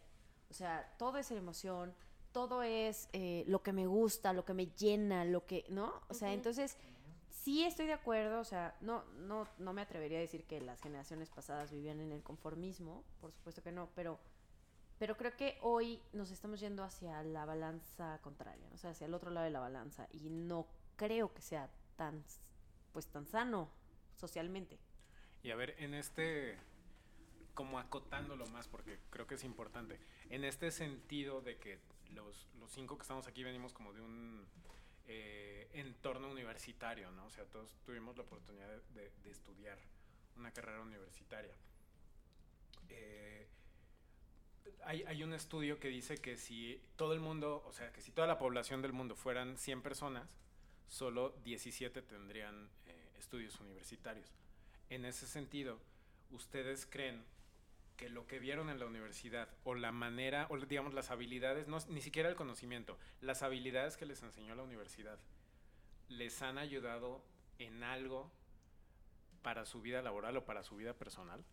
O 0.50 0.54
sea, 0.54 0.92
todo 0.98 1.18
es 1.18 1.30
emoción, 1.30 1.94
todo 2.32 2.62
es 2.62 3.08
eh, 3.12 3.44
lo 3.46 3.62
que 3.62 3.72
me 3.72 3.86
gusta, 3.86 4.32
lo 4.32 4.44
que 4.44 4.54
me 4.54 4.66
llena, 4.66 5.24
lo 5.24 5.46
que, 5.46 5.64
¿no? 5.68 6.02
O 6.08 6.14
sea, 6.14 6.32
entonces, 6.32 6.76
sí 7.32 7.64
estoy 7.64 7.86
de 7.86 7.94
acuerdo, 7.94 8.40
o 8.40 8.44
sea, 8.44 8.76
no, 8.80 9.04
no, 9.18 9.48
no 9.58 9.72
me 9.72 9.82
atrevería 9.82 10.18
a 10.18 10.20
decir 10.20 10.44
que 10.44 10.60
las 10.60 10.80
generaciones 10.80 11.30
pasadas 11.30 11.72
vivían 11.72 12.00
en 12.00 12.12
el 12.12 12.22
conformismo, 12.22 13.04
por 13.20 13.32
supuesto 13.32 13.62
que 13.62 13.72
no, 13.72 13.90
pero, 13.94 14.20
pero 14.98 15.16
creo 15.16 15.36
que 15.36 15.58
hoy 15.62 16.00
nos 16.12 16.30
estamos 16.30 16.60
yendo 16.60 16.84
hacia 16.84 17.22
la 17.22 17.44
balanza 17.44 18.20
contraria, 18.22 18.68
o 18.72 18.78
sea, 18.78 18.90
hacia 18.90 19.06
el 19.06 19.14
otro 19.14 19.30
lado 19.30 19.44
de 19.44 19.50
la 19.50 19.60
balanza, 19.60 20.06
y 20.12 20.28
no 20.28 20.66
creo 20.96 21.32
que 21.34 21.42
sea 21.42 21.68
tan, 21.96 22.22
pues, 22.92 23.06
tan 23.06 23.26
sano 23.26 23.70
socialmente. 24.14 24.78
Y 25.42 25.50
a 25.50 25.56
ver, 25.56 25.74
en 25.78 25.94
este, 25.94 26.56
como 27.54 27.78
acotándolo 27.78 28.46
más, 28.46 28.68
porque 28.68 28.98
creo 29.10 29.26
que 29.26 29.34
es 29.34 29.44
importante, 29.44 29.98
en 30.30 30.44
este 30.44 30.70
sentido 30.70 31.40
de 31.40 31.58
que 31.58 31.80
los, 32.10 32.46
los 32.60 32.70
cinco 32.70 32.96
que 32.96 33.02
estamos 33.02 33.26
aquí 33.26 33.42
venimos 33.42 33.72
como 33.72 33.92
de 33.92 34.02
un 34.02 34.46
eh, 35.14 35.68
entorno 35.74 36.30
universitario, 36.30 37.10
¿no? 37.10 37.26
O 37.26 37.30
sea, 37.30 37.44
todos 37.44 37.76
tuvimos 37.84 38.16
la 38.16 38.22
oportunidad 38.22 38.68
de, 38.94 39.30
estudiar 39.30 39.78
una 40.36 40.50
carrera 40.52 40.80
universitaria. 40.80 41.54
Eh, 42.88 43.46
hay, 44.84 45.02
hay, 45.02 45.22
un 45.22 45.34
estudio 45.34 45.78
que 45.78 45.88
dice 45.88 46.16
que 46.16 46.38
si 46.38 46.82
todo 46.96 47.12
el 47.12 47.20
mundo, 47.20 47.62
o 47.66 47.72
sea, 47.74 47.92
que 47.92 48.00
si 48.00 48.10
toda 48.10 48.26
la 48.26 48.38
población 48.38 48.80
del 48.80 48.94
mundo 48.94 49.14
fueran 49.14 49.58
100 49.58 49.82
personas, 49.82 50.34
solo 50.88 51.34
17 51.44 52.00
tendrían 52.00 52.70
eh, 52.86 53.10
estudios 53.18 53.60
universitarios. 53.60 54.32
En 54.88 55.04
ese 55.04 55.26
sentido, 55.26 55.78
¿ustedes 56.30 56.86
creen 56.86 57.22
que 57.96 58.08
lo 58.08 58.26
que 58.26 58.38
vieron 58.38 58.70
en 58.70 58.78
la 58.78 58.86
universidad 58.86 59.48
o 59.64 59.74
la 59.74 59.92
manera, 59.92 60.46
o 60.50 60.58
digamos 60.58 60.94
las 60.94 61.10
habilidades, 61.10 61.68
no, 61.68 61.78
ni 61.88 62.00
siquiera 62.00 62.28
el 62.28 62.36
conocimiento, 62.36 62.98
las 63.20 63.42
habilidades 63.42 63.96
que 63.96 64.06
les 64.06 64.22
enseñó 64.22 64.54
la 64.54 64.62
universidad, 64.62 65.18
les 66.08 66.42
han 66.42 66.58
ayudado 66.58 67.22
en 67.58 67.82
algo 67.82 68.30
para 69.42 69.64
su 69.64 69.80
vida 69.82 70.02
laboral 70.02 70.36
o 70.36 70.44
para 70.44 70.62
su 70.62 70.76
vida 70.76 70.94
personal? 70.94 71.44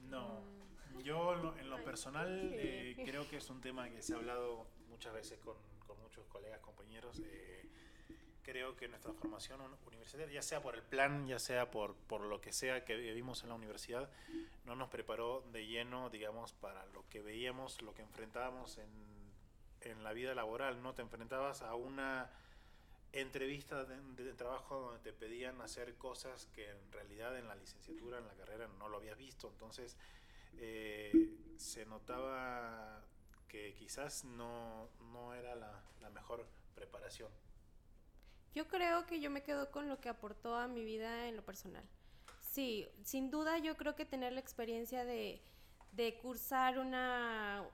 No, 0.00 0.42
yo 1.04 1.54
en 1.58 1.70
lo 1.70 1.82
personal 1.84 2.50
eh, 2.54 2.96
creo 3.04 3.28
que 3.28 3.36
es 3.36 3.50
un 3.50 3.60
tema 3.60 3.88
que 3.88 4.02
se 4.02 4.14
ha 4.14 4.16
hablado 4.16 4.66
muchas 4.88 5.12
veces 5.14 5.38
con, 5.38 5.56
con 5.86 6.00
muchos 6.00 6.26
colegas, 6.26 6.60
compañeros. 6.60 7.20
Eh, 7.24 7.68
creo 8.42 8.76
que 8.76 8.88
nuestra 8.88 9.12
formación 9.12 9.60
universitaria, 9.86 10.34
ya 10.34 10.42
sea 10.42 10.60
por 10.60 10.74
el 10.74 10.82
plan, 10.82 11.26
ya 11.26 11.38
sea 11.38 11.70
por, 11.70 11.94
por 11.94 12.22
lo 12.22 12.40
que 12.40 12.52
sea 12.52 12.84
que 12.84 12.96
vimos 13.12 13.42
en 13.42 13.50
la 13.50 13.54
universidad, 13.54 14.10
no 14.64 14.74
nos 14.74 14.88
preparó 14.88 15.44
de 15.52 15.66
lleno, 15.66 16.10
digamos, 16.10 16.52
para 16.52 16.84
lo 16.86 17.08
que 17.08 17.22
veíamos, 17.22 17.80
lo 17.82 17.94
que 17.94 18.02
enfrentábamos 18.02 18.78
en, 18.78 18.90
en 19.82 20.02
la 20.02 20.12
vida 20.12 20.34
laboral. 20.34 20.82
No 20.82 20.94
te 20.94 21.02
enfrentabas 21.02 21.62
a 21.62 21.74
una 21.74 22.30
entrevista 23.12 23.84
de, 23.84 24.32
trabajo 24.34 24.80
donde 24.80 25.00
te 25.00 25.12
pedían 25.12 25.60
hacer 25.60 25.94
cosas 25.96 26.46
que 26.54 26.70
en 26.70 26.92
realidad 26.92 27.38
en 27.38 27.46
la 27.46 27.54
licenciatura, 27.54 28.18
en 28.18 28.26
la 28.26 28.34
carrera, 28.34 28.68
no 28.78 28.88
lo 28.88 28.96
habías 28.96 29.18
visto. 29.18 29.48
Entonces, 29.48 29.96
eh, 30.58 31.12
se 31.56 31.84
notaba 31.86 33.02
que 33.48 33.74
quizás 33.74 34.24
no, 34.24 34.88
no 35.12 35.34
era 35.34 35.54
la, 35.54 35.82
la 36.00 36.10
mejor 36.10 36.46
preparación. 36.74 37.30
Yo 38.54 38.68
creo 38.68 39.06
que 39.06 39.20
yo 39.20 39.30
me 39.30 39.42
quedo 39.42 39.70
con 39.70 39.88
lo 39.88 40.00
que 40.00 40.08
aportó 40.08 40.56
a 40.56 40.68
mi 40.68 40.84
vida 40.84 41.28
en 41.28 41.36
lo 41.36 41.44
personal. 41.44 41.84
Sí, 42.40 42.86
sin 43.02 43.30
duda 43.30 43.58
yo 43.58 43.76
creo 43.76 43.96
que 43.96 44.04
tener 44.04 44.34
la 44.34 44.40
experiencia 44.40 45.04
de, 45.04 45.40
cursar 46.20 46.78
una 46.78 47.64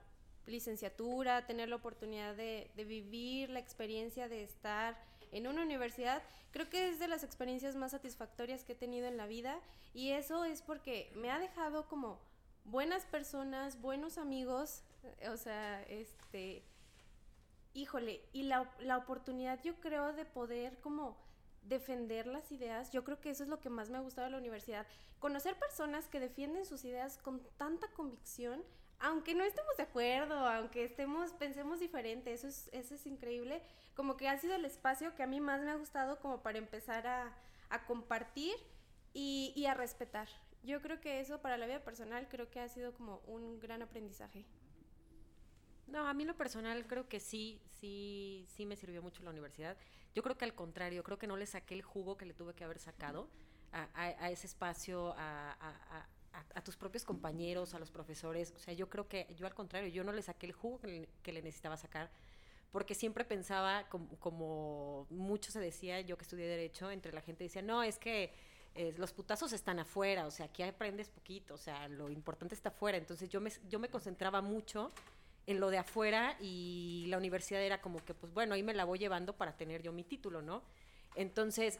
licenciatura, 0.45 1.45
tener 1.45 1.67
la 1.67 1.75
oportunidad 1.75 2.35
de, 2.35 2.71
de, 2.75 2.85
vivir 2.85 3.49
la 3.49 3.59
experiencia 3.59 4.29
de 4.29 4.43
estar 4.43 4.97
en 5.31 5.47
una 5.47 5.63
universidad, 5.63 6.23
creo 6.51 6.69
que 6.69 6.89
es 6.89 6.99
de 6.99 7.07
las 7.07 7.23
experiencias 7.23 7.75
más 7.75 7.91
satisfactorias 7.91 8.63
que 8.63 8.71
he 8.71 8.75
tenido 8.75 9.07
en 9.07 9.17
la 9.17 9.27
vida 9.27 9.59
y 9.93 10.11
eso 10.11 10.45
es 10.45 10.61
porque 10.61 11.11
me 11.13 11.29
ha 11.29 11.39
dejado 11.39 11.87
como 11.87 12.19
buenas 12.63 13.05
personas, 13.05 13.81
buenos 13.81 14.17
amigos, 14.17 14.83
o 15.31 15.37
sea, 15.37 15.83
este, 15.83 16.63
híjole, 17.73 18.21
y 18.33 18.43
la, 18.43 18.71
la 18.79 18.97
oportunidad 18.97 19.61
yo 19.63 19.79
creo 19.79 20.13
de 20.13 20.25
poder 20.25 20.79
como 20.79 21.17
defender 21.63 22.25
las 22.27 22.51
ideas, 22.51 22.91
yo 22.91 23.03
creo 23.03 23.19
que 23.19 23.29
eso 23.29 23.43
es 23.43 23.49
lo 23.49 23.59
que 23.59 23.69
más 23.69 23.89
me 23.89 23.97
ha 23.97 24.01
gustado 24.01 24.25
de 24.25 24.31
la 24.31 24.37
universidad, 24.37 24.87
conocer 25.19 25.57
personas 25.57 26.07
que 26.07 26.19
defienden 26.19 26.65
sus 26.65 26.83
ideas 26.85 27.17
con 27.17 27.41
tanta 27.57 27.87
convicción, 27.89 28.63
aunque 28.99 29.33
no 29.33 29.43
estemos 29.43 29.77
de 29.77 29.83
acuerdo, 29.83 30.35
aunque 30.35 30.83
estemos, 30.83 31.31
pensemos 31.33 31.79
diferente, 31.79 32.33
eso 32.33 32.47
es, 32.47 32.69
eso 32.73 32.95
es 32.95 33.05
increíble, 33.05 33.61
como 33.95 34.17
que 34.17 34.27
ha 34.27 34.37
sido 34.37 34.55
el 34.55 34.65
espacio 34.65 35.15
que 35.15 35.23
a 35.23 35.27
mí 35.27 35.39
más 35.39 35.61
me 35.61 35.71
ha 35.71 35.75
gustado 35.75 36.19
como 36.19 36.41
para 36.41 36.57
empezar 36.57 37.07
a, 37.07 37.33
a 37.69 37.85
compartir 37.85 38.55
y, 39.13 39.53
y 39.55 39.65
a 39.67 39.73
respetar. 39.73 40.27
Yo 40.63 40.81
creo 40.81 40.99
que 40.99 41.21
eso 41.21 41.41
para 41.41 41.57
la 41.57 41.65
vida 41.65 41.83
personal 41.83 42.27
creo 42.29 42.49
que 42.49 42.59
ha 42.59 42.67
sido 42.67 42.93
como 42.93 43.21
un 43.27 43.59
gran 43.59 43.81
aprendizaje. 43.81 44.45
No, 45.91 46.07
a 46.07 46.13
mí 46.13 46.23
lo 46.23 46.35
personal 46.35 46.85
creo 46.85 47.07
que 47.07 47.19
sí, 47.19 47.59
sí, 47.79 48.45
sí 48.47 48.65
me 48.65 48.75
sirvió 48.75 49.01
mucho 49.01 49.23
la 49.23 49.31
universidad. 49.31 49.77
Yo 50.13 50.23
creo 50.23 50.37
que 50.37 50.45
al 50.45 50.53
contrario, 50.53 51.03
creo 51.03 51.17
que 51.17 51.27
no 51.27 51.37
le 51.37 51.45
saqué 51.45 51.73
el 51.73 51.81
jugo 51.81 52.17
que 52.17 52.25
le 52.25 52.33
tuve 52.33 52.53
que 52.53 52.63
haber 52.63 52.79
sacado 52.79 53.29
a, 53.71 54.29
ese 54.31 54.47
espacio, 54.47 55.13
a, 55.17 56.07
tus 56.63 56.75
propios 56.75 57.05
compañeros, 57.05 57.73
a 57.73 57.79
los 57.79 57.91
profesores. 57.91 58.53
O 58.55 58.59
sea, 58.59 58.73
yo 58.73 58.89
creo 58.89 59.07
que 59.07 59.27
yo 59.35 59.47
al 59.47 59.53
contrario, 59.53 59.89
yo 59.89 60.03
no 60.03 60.11
le 60.11 60.21
saqué 60.21 60.45
el 60.45 60.53
jugo 60.53 60.79
que 60.79 60.87
le, 60.87 61.09
que 61.23 61.31
le 61.31 61.41
necesitaba 61.41 61.77
sacar, 61.77 62.11
porque 62.71 62.93
siempre 62.93 63.25
pensaba, 63.25 63.87
como, 63.89 64.09
como, 64.19 65.07
mucho 65.09 65.51
se 65.51 65.59
decía, 65.59 66.01
yo 66.01 66.17
que 66.17 66.23
estudié 66.23 66.45
Derecho, 66.45 66.91
entre 66.91 67.13
la 67.13 67.21
gente 67.21 67.43
decía, 67.43 67.61
no, 67.61 67.81
es 67.81 67.97
que 67.97 68.31
eh, 68.75 68.93
los 68.97 69.11
putazos 69.11 69.53
están 69.53 69.79
afuera, 69.79 70.27
o 70.27 70.31
sea, 70.31 70.45
aquí 70.47 70.61
aprendes 70.61 71.09
poquito, 71.09 71.55
o 71.55 71.57
sea, 71.57 71.87
lo 71.87 72.09
importante 72.09 72.53
está 72.53 72.69
afuera. 72.69 72.97
Entonces 72.97 73.29
yo 73.29 73.41
me, 73.41 73.51
yo 73.67 73.79
me 73.79 73.89
concentraba 73.89 74.41
mucho 74.41 74.91
en 75.47 75.59
lo 75.59 75.69
de 75.69 75.79
afuera 75.79 76.37
y 76.39 77.05
la 77.07 77.17
universidad 77.17 77.61
era 77.61 77.81
como 77.81 78.03
que, 78.03 78.13
pues 78.13 78.33
bueno, 78.33 78.53
ahí 78.53 78.63
me 78.63 78.73
la 78.73 78.85
voy 78.85 78.99
llevando 78.99 79.35
para 79.35 79.57
tener 79.57 79.81
yo 79.81 79.91
mi 79.91 80.03
título, 80.03 80.41
¿no? 80.41 80.63
Entonces, 81.15 81.79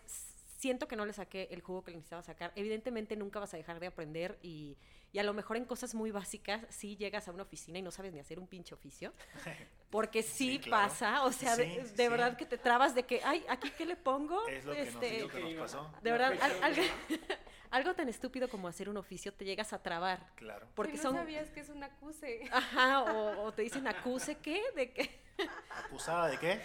siento 0.60 0.88
que 0.88 0.96
no 0.96 1.06
le 1.06 1.14
saqué 1.14 1.48
el 1.52 1.62
jugo 1.62 1.84
que 1.84 1.92
le 1.92 1.98
necesitaba 1.98 2.22
sacar. 2.22 2.52
Evidentemente 2.56 3.16
nunca 3.16 3.40
vas 3.40 3.54
a 3.54 3.58
dejar 3.58 3.80
de 3.80 3.88
aprender 3.88 4.38
y, 4.42 4.78
y, 5.14 5.20
a 5.20 5.24
lo 5.24 5.34
mejor 5.34 5.56
en 5.56 5.66
cosas 5.66 5.96
muy 5.96 6.12
básicas 6.12 6.66
sí 6.70 6.98
llegas 6.98 7.28
a 7.28 7.32
una 7.32 7.44
oficina 7.44 7.80
y 7.80 7.82
no 7.82 7.92
sabes 7.92 8.12
ni 8.14 8.20
hacer 8.20 8.40
un 8.40 8.48
pinche 8.48 8.76
oficio. 8.76 9.14
Porque 9.90 10.22
sí, 10.22 10.52
sí 10.52 10.60
claro. 10.60 10.90
pasa, 10.90 11.24
o 11.24 11.32
sea, 11.32 11.56
sí, 11.56 11.62
de, 11.64 11.84
de 11.84 11.88
sí. 11.88 12.08
verdad 12.10 12.38
que 12.38 12.46
te 12.46 12.58
trabas 12.58 12.94
de 12.94 13.04
que, 13.04 13.22
ay, 13.24 13.44
¿aquí 13.48 13.72
qué 13.72 13.86
le 13.86 13.96
pongo? 13.96 14.48
Es 14.48 14.66
lo 14.66 14.74
que, 14.74 14.82
este, 14.82 15.28
que 15.28 15.40
nos 15.40 15.54
pasó. 15.54 15.92
De 16.04 16.12
verdad, 16.12 16.34
al, 16.42 16.64
al, 16.64 16.76
algo 17.72 17.94
tan 17.94 18.10
estúpido 18.10 18.50
como 18.50 18.68
hacer 18.68 18.90
un 18.90 18.98
oficio 18.98 19.34
te 19.34 19.46
llegas 19.46 19.74
a 19.74 19.82
trabar. 19.82 20.26
Claro. 20.36 20.68
Porque 20.76 20.98
no 20.98 21.02
son... 21.02 21.16
sabías 21.16 21.50
que 21.50 21.60
es 21.60 21.70
un 21.70 21.84
acuse. 21.84 22.42
Ajá, 22.52 23.04
o, 23.04 23.44
o 23.44 23.52
te 23.52 23.62
dicen 23.62 23.88
acuse 23.88 24.36
qué, 24.36 24.62
de 24.76 24.92
qué. 24.92 25.22
¿Acusada 25.86 26.28
de 26.28 26.38
qué? 26.38 26.62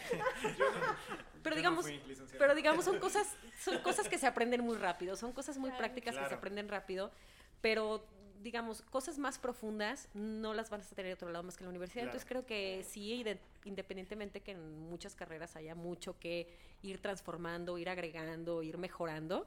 pero 1.42 1.56
digamos, 1.56 1.86
no 1.86 1.92
pero 2.38 2.54
digamos 2.54 2.84
son 2.84 2.98
cosas, 2.98 3.36
son 3.60 3.78
cosas 3.80 4.08
que 4.08 4.18
se 4.18 4.26
aprenden 4.26 4.62
muy 4.62 4.76
rápido, 4.76 5.14
son 5.16 5.32
cosas 5.32 5.58
muy 5.58 5.70
claro. 5.70 5.78
prácticas 5.78 6.12
claro. 6.14 6.26
que 6.26 6.34
se 6.34 6.38
aprenden 6.38 6.68
rápido, 6.68 7.12
pero 7.60 8.04
digamos, 8.44 8.82
cosas 8.82 9.18
más 9.18 9.38
profundas 9.38 10.08
no 10.12 10.52
las 10.52 10.68
vas 10.68 10.92
a 10.92 10.94
tener 10.94 11.10
de 11.10 11.14
otro 11.14 11.30
lado 11.30 11.42
más 11.42 11.56
que 11.56 11.62
en 11.64 11.66
la 11.66 11.70
universidad. 11.70 12.02
Claro. 12.02 12.10
Entonces 12.10 12.28
creo 12.28 12.44
que 12.44 12.84
sí, 12.86 13.24
independientemente 13.64 14.40
que 14.40 14.52
en 14.52 14.80
muchas 14.90 15.14
carreras 15.14 15.56
haya 15.56 15.74
mucho 15.74 16.18
que 16.18 16.48
ir 16.82 17.00
transformando, 17.00 17.78
ir 17.78 17.88
agregando, 17.88 18.62
ir 18.62 18.76
mejorando, 18.76 19.46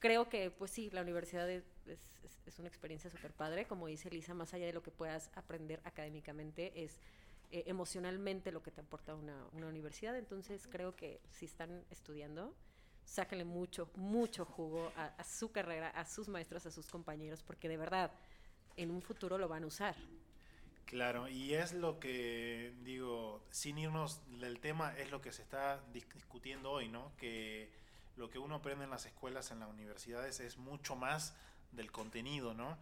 creo 0.00 0.28
que 0.28 0.50
pues 0.50 0.70
sí, 0.70 0.90
la 0.90 1.02
universidad 1.02 1.48
es, 1.48 1.64
es, 1.86 2.00
es 2.46 2.58
una 2.58 2.68
experiencia 2.68 3.10
súper 3.10 3.32
padre, 3.32 3.66
como 3.66 3.86
dice 3.86 4.10
Lisa, 4.10 4.34
más 4.34 4.52
allá 4.54 4.66
de 4.66 4.72
lo 4.72 4.82
que 4.82 4.90
puedas 4.90 5.30
aprender 5.34 5.80
académicamente, 5.84 6.82
es 6.82 6.98
eh, 7.52 7.64
emocionalmente 7.66 8.50
lo 8.52 8.62
que 8.62 8.70
te 8.70 8.80
aporta 8.80 9.14
una, 9.14 9.46
una, 9.52 9.68
universidad. 9.68 10.16
Entonces 10.16 10.66
creo 10.68 10.96
que 10.96 11.20
si 11.30 11.44
están 11.44 11.84
estudiando, 11.90 12.54
sáquenle 13.04 13.44
mucho, 13.44 13.90
mucho 13.94 14.44
jugo 14.44 14.92
a, 14.96 15.06
a, 15.06 15.24
su 15.24 15.52
carrera, 15.52 15.90
a 15.90 16.04
sus 16.06 16.28
maestros, 16.28 16.66
a 16.66 16.70
sus 16.70 16.86
compañeros, 16.86 17.42
porque 17.42 17.68
de 17.68 17.76
verdad 17.76 18.10
en 18.76 18.90
un 18.90 19.02
futuro 19.02 19.36
lo 19.36 19.48
van 19.48 19.64
a 19.64 19.66
usar. 19.66 19.96
Claro, 20.86 21.28
y 21.28 21.54
es 21.54 21.72
lo 21.72 22.00
que 22.00 22.74
digo, 22.82 23.44
sin 23.50 23.78
irnos 23.78 24.20
del 24.40 24.58
tema, 24.58 24.96
es 24.98 25.10
lo 25.12 25.20
que 25.20 25.30
se 25.30 25.42
está 25.42 25.80
discutiendo 25.92 26.70
hoy, 26.72 26.88
¿no? 26.88 27.12
Que 27.16 27.70
lo 28.20 28.28
que 28.28 28.38
uno 28.38 28.56
aprende 28.56 28.84
en 28.84 28.90
las 28.90 29.06
escuelas, 29.06 29.50
en 29.50 29.60
las 29.60 29.70
universidades, 29.70 30.40
es 30.40 30.58
mucho 30.58 30.94
más 30.94 31.34
del 31.72 31.90
contenido, 31.90 32.52
¿no? 32.52 32.76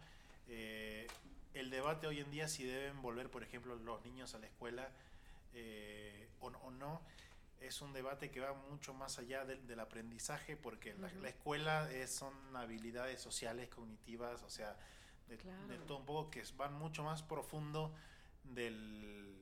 Eh, 0.49 1.07
el 1.53 1.69
debate 1.69 2.07
hoy 2.07 2.19
en 2.19 2.29
día 2.29 2.49
si 2.49 2.65
deben 2.65 3.01
volver, 3.01 3.31
por 3.31 3.41
ejemplo, 3.41 3.75
los 3.75 4.03
niños 4.03 4.35
a 4.35 4.39
la 4.39 4.47
escuela 4.47 4.89
eh, 5.53 6.27
o, 6.41 6.47
o, 6.47 6.71
no, 6.71 7.01
es 7.61 7.81
un 7.81 7.93
debate 7.93 8.29
que 8.29 8.41
va 8.41 8.53
mucho 8.53 8.93
más 8.93 9.17
allá 9.17 9.45
de, 9.45 9.55
del 9.55 9.79
aprendizaje, 9.79 10.57
porque 10.57 10.93
la, 10.95 11.07
uh 11.07 11.09
-huh. 11.09 11.21
la 11.21 11.29
escuela 11.29 11.89
es, 11.91 12.13
son 12.13 12.33
habilidades 12.55 13.21
sociales, 13.21 13.69
cognitivas, 13.69 14.43
o 14.43 14.49
sea, 14.49 14.75
de, 15.29 15.37
claro. 15.37 15.67
de, 15.67 15.77
todo 15.79 15.99
un 15.99 16.05
poco 16.05 16.29
que 16.31 16.43
van 16.57 16.73
mucho 16.73 17.01
más 17.03 17.23
profundo 17.23 17.95
del... 18.43 19.41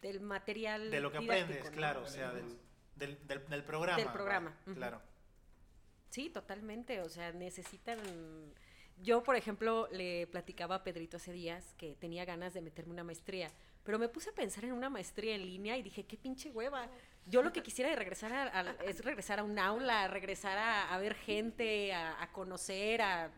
Del 0.00 0.20
material. 0.20 0.90
De 0.90 1.00
lo 1.00 1.12
que 1.12 1.18
aprendes, 1.18 1.62
¿no? 1.62 1.70
claro, 1.72 2.02
o 2.04 2.08
sea, 2.08 2.32
del, 2.32 2.58
del, 2.94 3.26
del, 3.26 3.46
del 3.48 3.64
programa. 3.64 3.98
Del 3.98 4.12
programa. 4.12 4.56
Uh 4.66 4.70
-huh. 4.70 4.74
Claro. 4.74 5.15
Sí, 6.10 6.30
totalmente, 6.30 7.00
o 7.00 7.08
sea, 7.08 7.32
necesitan 7.32 7.98
yo, 9.02 9.22
por 9.22 9.36
ejemplo, 9.36 9.88
le 9.92 10.26
platicaba 10.26 10.76
a 10.76 10.84
Pedrito 10.84 11.18
hace 11.18 11.32
días 11.32 11.74
que 11.76 11.94
tenía 11.96 12.24
ganas 12.24 12.54
de 12.54 12.62
meterme 12.62 12.92
una 12.92 13.04
maestría, 13.04 13.50
pero 13.84 13.98
me 13.98 14.08
puse 14.08 14.30
a 14.30 14.32
pensar 14.32 14.64
en 14.64 14.72
una 14.72 14.88
maestría 14.88 15.34
en 15.34 15.44
línea 15.44 15.76
y 15.76 15.82
dije, 15.82 16.04
qué 16.04 16.16
pinche 16.16 16.50
hueva. 16.50 16.88
Yo 17.26 17.42
lo 17.42 17.52
que 17.52 17.62
quisiera 17.62 17.90
es 17.90 17.98
regresar 17.98 18.32
a, 18.32 18.60
a 18.60 18.70
es 18.84 19.04
regresar 19.04 19.38
a 19.38 19.44
un 19.44 19.58
aula, 19.58 20.08
regresar 20.08 20.56
a, 20.56 20.94
a 20.94 20.98
ver 20.98 21.14
gente, 21.14 21.92
a, 21.92 22.28
conocer, 22.32 23.02
a, 23.02 23.30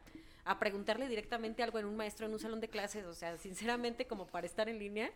preguntarle 0.61 1.09
directamente 1.09 1.62
algo 1.62 1.78
en 1.78 1.87
un 1.87 1.96
maestro 1.96 2.26
en 2.26 2.33
un 2.33 2.38
salón 2.38 2.61
de 2.61 2.68
clases. 2.68 3.04
O 3.04 3.14
sea, 3.14 3.37
sinceramente, 3.37 4.07
como 4.07 4.26
para 4.26 4.46
estar 4.46 4.68
en 4.68 4.78
línea, 4.78 5.11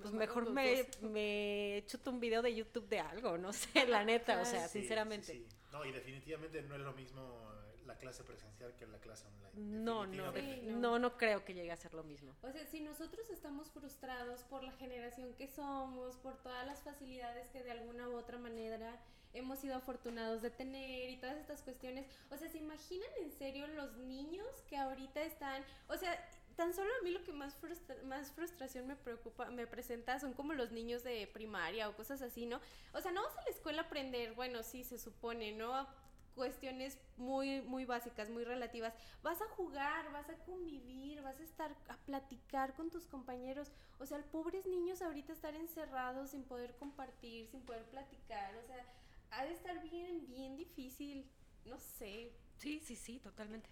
pues 0.00 0.12
mejor 0.12 0.50
me, 0.50 0.86
me 1.00 1.82
chuto 1.86 2.10
un 2.10 2.20
video 2.20 2.42
de 2.42 2.54
YouTube 2.54 2.88
de 2.88 3.00
algo, 3.00 3.38
no 3.38 3.52
sé, 3.52 3.86
la 3.86 4.04
neta, 4.04 4.40
o 4.40 4.44
sea, 4.44 4.68
sinceramente. 4.68 5.32
Sí, 5.32 5.46
sí. 5.48 5.57
No, 5.72 5.84
y 5.84 5.92
definitivamente 5.92 6.62
no 6.62 6.74
es 6.74 6.80
lo 6.80 6.92
mismo 6.92 7.52
la 7.86 7.96
clase 7.96 8.22
presencial 8.22 8.74
que 8.76 8.86
la 8.86 8.98
clase 8.98 9.26
online. 9.26 9.82
No, 9.82 10.06
no. 10.06 10.32
Sí, 10.32 10.60
no. 10.64 10.78
no, 10.78 10.98
no 10.98 11.16
creo 11.16 11.44
que 11.44 11.54
llegue 11.54 11.72
a 11.72 11.76
ser 11.76 11.94
lo 11.94 12.04
mismo. 12.04 12.34
O 12.42 12.52
sea, 12.52 12.64
si 12.66 12.80
nosotros 12.80 13.28
estamos 13.30 13.70
frustrados 13.70 14.44
por 14.44 14.62
la 14.62 14.72
generación 14.72 15.32
que 15.34 15.48
somos, 15.48 16.16
por 16.18 16.36
todas 16.42 16.66
las 16.66 16.82
facilidades 16.82 17.48
que 17.48 17.62
de 17.62 17.70
alguna 17.70 18.08
u 18.08 18.16
otra 18.16 18.38
manera 18.38 19.00
hemos 19.34 19.58
sido 19.58 19.76
afortunados 19.76 20.42
de 20.42 20.50
tener 20.50 21.10
y 21.10 21.16
todas 21.16 21.38
estas 21.38 21.62
cuestiones, 21.62 22.06
o 22.30 22.36
sea, 22.36 22.48
¿se 22.48 22.58
imaginan 22.58 23.10
en 23.20 23.30
serio 23.32 23.66
los 23.68 23.96
niños 23.96 24.46
que 24.68 24.76
ahorita 24.76 25.22
están, 25.22 25.64
o 25.88 25.96
sea, 25.96 26.18
tan 26.58 26.74
solo 26.74 26.90
a 27.00 27.04
mí 27.04 27.10
lo 27.12 27.24
que 27.24 27.32
más, 27.32 27.56
frustra- 27.56 28.02
más 28.04 28.32
frustración 28.32 28.86
me 28.86 28.96
preocupa, 28.96 29.46
me 29.50 29.66
presenta 29.66 30.18
son 30.20 30.34
como 30.34 30.52
los 30.54 30.72
niños 30.72 31.04
de 31.04 31.26
primaria 31.28 31.88
o 31.88 31.96
cosas 31.96 32.20
así, 32.20 32.46
¿no? 32.46 32.60
O 32.92 33.00
sea, 33.00 33.12
no 33.12 33.22
vas 33.22 33.38
a 33.38 33.44
la 33.44 33.50
escuela 33.50 33.82
a 33.82 33.84
aprender, 33.86 34.34
bueno, 34.34 34.62
sí, 34.64 34.84
se 34.84 34.98
supone, 34.98 35.52
¿no? 35.52 35.88
cuestiones 36.34 36.96
muy, 37.16 37.62
muy 37.62 37.84
básicas, 37.84 38.30
muy 38.30 38.44
relativas. 38.44 38.94
Vas 39.24 39.42
a 39.42 39.48
jugar, 39.56 40.12
vas 40.12 40.30
a 40.30 40.36
convivir, 40.44 41.20
vas 41.22 41.40
a 41.40 41.42
estar 41.42 41.76
a 41.88 41.96
platicar 42.06 42.74
con 42.74 42.90
tus 42.90 43.06
compañeros. 43.06 43.72
O 43.98 44.06
sea, 44.06 44.18
pobres 44.30 44.64
niños 44.64 45.02
ahorita 45.02 45.32
estar 45.32 45.56
encerrados 45.56 46.30
sin 46.30 46.44
poder 46.44 46.76
compartir, 46.76 47.48
sin 47.48 47.62
poder 47.62 47.84
platicar. 47.90 48.54
O 48.56 48.66
sea, 48.68 48.86
ha 49.32 49.44
de 49.46 49.52
estar 49.52 49.82
bien, 49.82 50.28
bien 50.28 50.56
difícil. 50.56 51.28
No 51.64 51.78
sé. 51.80 52.32
Sí, 52.56 52.78
sí, 52.80 52.94
sí, 52.94 53.18
totalmente. 53.18 53.68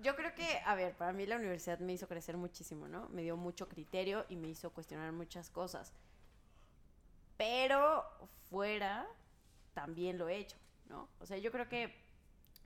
Yo 0.00 0.14
creo 0.14 0.34
que, 0.34 0.60
a 0.64 0.74
ver, 0.74 0.94
para 0.96 1.12
mí 1.12 1.26
la 1.26 1.36
universidad 1.36 1.78
me 1.80 1.92
hizo 1.92 2.06
crecer 2.06 2.36
muchísimo, 2.36 2.86
¿no? 2.88 3.08
Me 3.08 3.22
dio 3.22 3.36
mucho 3.36 3.68
criterio 3.68 4.24
y 4.28 4.36
me 4.36 4.48
hizo 4.48 4.70
cuestionar 4.70 5.12
muchas 5.12 5.50
cosas. 5.50 5.92
Pero 7.36 8.04
fuera 8.48 9.06
también 9.74 10.18
lo 10.18 10.28
he 10.28 10.36
hecho, 10.36 10.56
¿no? 10.88 11.08
O 11.20 11.26
sea, 11.26 11.38
yo 11.38 11.50
creo 11.50 11.68
que, 11.68 11.94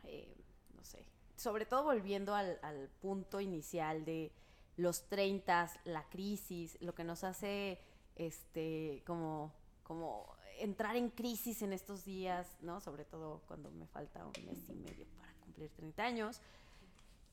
eh, 0.05 0.35
no 0.75 0.85
sé, 0.85 1.05
sobre 1.37 1.66
todo 1.66 1.85
volviendo 1.85 2.35
al, 2.35 2.59
al 2.62 2.88
punto 3.01 3.40
inicial 3.40 4.05
de 4.05 4.33
los 4.77 5.09
30, 5.09 5.71
la 5.85 6.09
crisis, 6.09 6.79
lo 6.81 6.95
que 6.95 7.05
nos 7.05 7.25
hace, 7.25 7.79
este, 8.16 9.03
como, 9.07 9.53
como 9.83 10.35
entrar 10.59 10.97
en 10.97 11.11
crisis 11.11 11.62
en 11.62 11.73
estos 11.73 12.05
días, 12.05 12.47
¿no? 12.61 12.81
Sobre 12.81 13.05
todo 13.05 13.42
cuando 13.47 13.71
me 13.71 13.87
falta 13.87 14.25
un 14.25 14.47
mes 14.47 14.68
y 14.68 14.75
medio 14.75 15.07
para 15.18 15.33
cumplir 15.35 15.71
30 15.71 16.03
años. 16.03 16.40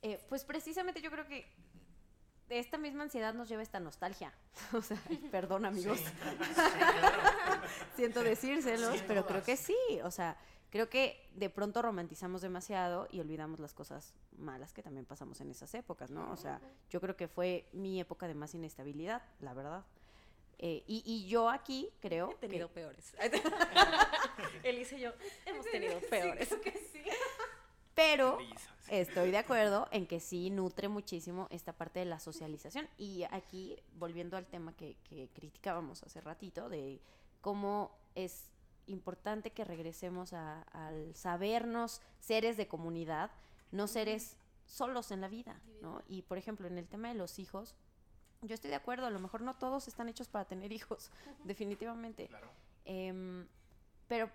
Eh, 0.01 0.19
pues 0.29 0.45
precisamente 0.45 1.01
yo 1.01 1.11
creo 1.11 1.27
que 1.27 1.45
esta 2.49 2.77
misma 2.77 3.03
ansiedad 3.03 3.33
nos 3.33 3.47
lleva 3.49 3.61
a 3.61 3.63
esta 3.63 3.79
nostalgia. 3.79 4.33
O 4.73 4.81
sea, 4.81 4.97
perdón 5.31 5.65
amigos, 5.65 5.99
Sí, 5.99 6.05
sí, 6.05 6.53
claro. 6.55 7.17
siento 7.95 8.23
decírselos, 8.23 8.97
Sí, 8.97 9.03
pero 9.07 9.25
creo 9.25 9.43
que 9.43 9.57
sí. 9.57 9.75
O 10.03 10.11
sea, 10.11 10.37
creo 10.69 10.89
que 10.89 11.29
de 11.35 11.49
pronto 11.49 11.81
romantizamos 11.81 12.41
demasiado 12.41 13.07
y 13.11 13.19
olvidamos 13.19 13.59
las 13.59 13.73
cosas 13.73 14.13
malas 14.37 14.73
que 14.73 14.81
también 14.83 15.05
pasamos 15.05 15.41
en 15.41 15.51
esas 15.51 15.73
épocas, 15.75 16.11
¿no? 16.11 16.31
O 16.31 16.37
sea, 16.37 16.59
yo 16.89 17.01
creo 17.01 17.15
que 17.15 17.27
fue 17.27 17.67
mi 17.73 17.99
época 17.99 18.27
de 18.27 18.35
más 18.35 18.53
inestabilidad, 18.55 19.21
la 19.39 19.53
verdad. 19.53 19.85
Eh, 20.61 20.83
y, 20.87 21.03
y 21.05 21.27
yo 21.29 21.49
aquí 21.49 21.89
creo 22.01 22.31
He 22.31 22.35
tenido 22.35 22.67
que... 22.67 22.73
peores. 22.73 23.13
Elise 24.63 24.97
y 24.97 24.99
yo 24.99 25.13
hemos 25.45 25.65
tenido 25.65 25.99
peores. 26.01 26.49
Pero 26.49 26.63
Lisa, 26.65 26.79
sí. 26.91 27.03
Estoy 28.89 29.31
de 29.31 29.37
acuerdo 29.37 29.87
en 29.91 30.07
que 30.07 30.19
sí 30.19 30.49
nutre 30.49 30.87
muchísimo 30.87 31.47
esta 31.51 31.73
parte 31.73 31.99
de 31.99 32.05
la 32.05 32.19
socialización. 32.19 32.87
Y 32.97 33.23
aquí, 33.31 33.77
volviendo 33.93 34.35
al 34.37 34.45
tema 34.47 34.73
que, 34.75 34.95
que 35.03 35.29
criticábamos 35.33 36.01
hace 36.03 36.21
ratito, 36.21 36.69
de 36.69 36.99
cómo 37.41 37.91
es 38.15 38.45
importante 38.87 39.51
que 39.51 39.63
regresemos 39.63 40.33
a- 40.33 40.61
al 40.73 41.15
sabernos 41.15 42.01
seres 42.19 42.57
de 42.57 42.67
comunidad, 42.67 43.31
no 43.71 43.87
seres 43.87 44.35
solos 44.65 45.11
en 45.11 45.21
la 45.21 45.27
vida, 45.27 45.59
¿no? 45.81 46.01
Y, 46.07 46.23
por 46.23 46.37
ejemplo, 46.37 46.67
en 46.67 46.77
el 46.77 46.87
tema 46.87 47.09
de 47.09 47.15
los 47.15 47.37
hijos, 47.37 47.75
yo 48.41 48.55
estoy 48.55 48.69
de 48.69 48.75
acuerdo, 48.77 49.05
a 49.05 49.09
lo 49.11 49.19
mejor 49.19 49.41
no 49.41 49.55
todos 49.55 49.87
están 49.87 50.09
hechos 50.09 50.27
para 50.27 50.45
tener 50.45 50.71
hijos, 50.71 51.11
definitivamente. 51.43 52.27
Claro. 52.27 52.49
Em, 52.85 53.47
pero 54.07 54.29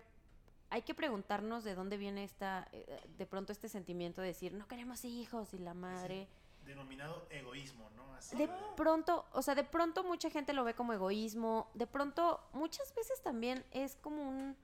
hay 0.74 0.82
que 0.82 0.92
preguntarnos 0.92 1.62
de 1.62 1.76
dónde 1.76 1.96
viene 1.96 2.24
esta, 2.24 2.66
eh, 2.72 3.00
de 3.16 3.26
pronto 3.26 3.52
este 3.52 3.68
sentimiento 3.68 4.20
de 4.20 4.26
decir, 4.26 4.54
no 4.54 4.66
queremos 4.66 5.04
hijos 5.04 5.54
y 5.54 5.58
la 5.58 5.72
madre. 5.72 6.26
Denominado 6.66 7.28
egoísmo, 7.30 7.88
¿no? 7.94 8.12
Así 8.14 8.36
De 8.36 8.48
pronto, 8.74 9.24
o 9.30 9.40
sea, 9.40 9.54
de 9.54 9.62
pronto 9.62 10.02
mucha 10.02 10.30
gente 10.30 10.52
lo 10.52 10.64
ve 10.64 10.74
como 10.74 10.92
egoísmo, 10.92 11.70
de 11.74 11.86
pronto 11.86 12.40
muchas 12.52 12.92
veces 12.92 13.22
también 13.22 13.64
es 13.70 13.94
como 13.94 14.28
un, 14.28 14.56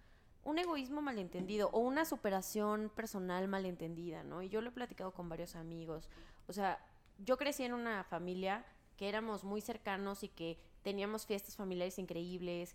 un 0.42 0.58
egoísmo 0.58 1.00
malentendido 1.00 1.70
o 1.72 1.78
una 1.78 2.04
superación 2.04 2.90
personal 2.90 3.46
malentendida, 3.46 4.24
¿no? 4.24 4.42
Y 4.42 4.48
yo 4.48 4.62
lo 4.62 4.70
he 4.70 4.72
platicado 4.72 5.12
con 5.12 5.28
varios 5.28 5.54
amigos, 5.54 6.08
o 6.48 6.52
sea, 6.52 6.84
yo 7.18 7.36
crecí 7.36 7.62
en 7.62 7.72
una 7.72 8.02
familia 8.02 8.64
que 8.96 9.08
éramos 9.08 9.44
muy 9.44 9.60
cercanos 9.60 10.24
y 10.24 10.28
que 10.28 10.58
teníamos 10.82 11.24
fiestas 11.24 11.54
familiares 11.54 12.00
increíbles 12.00 12.74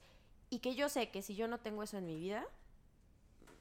y 0.49 0.59
que 0.59 0.73
yo 0.73 0.87
sé 0.87 1.09
que 1.11 1.21
si 1.21 1.35
yo 1.35 1.49
no 1.49 1.59
tengo 1.59 1.83
eso 1.83 1.97
en 1.97 2.05
mi 2.05 2.15
vida, 2.15 2.47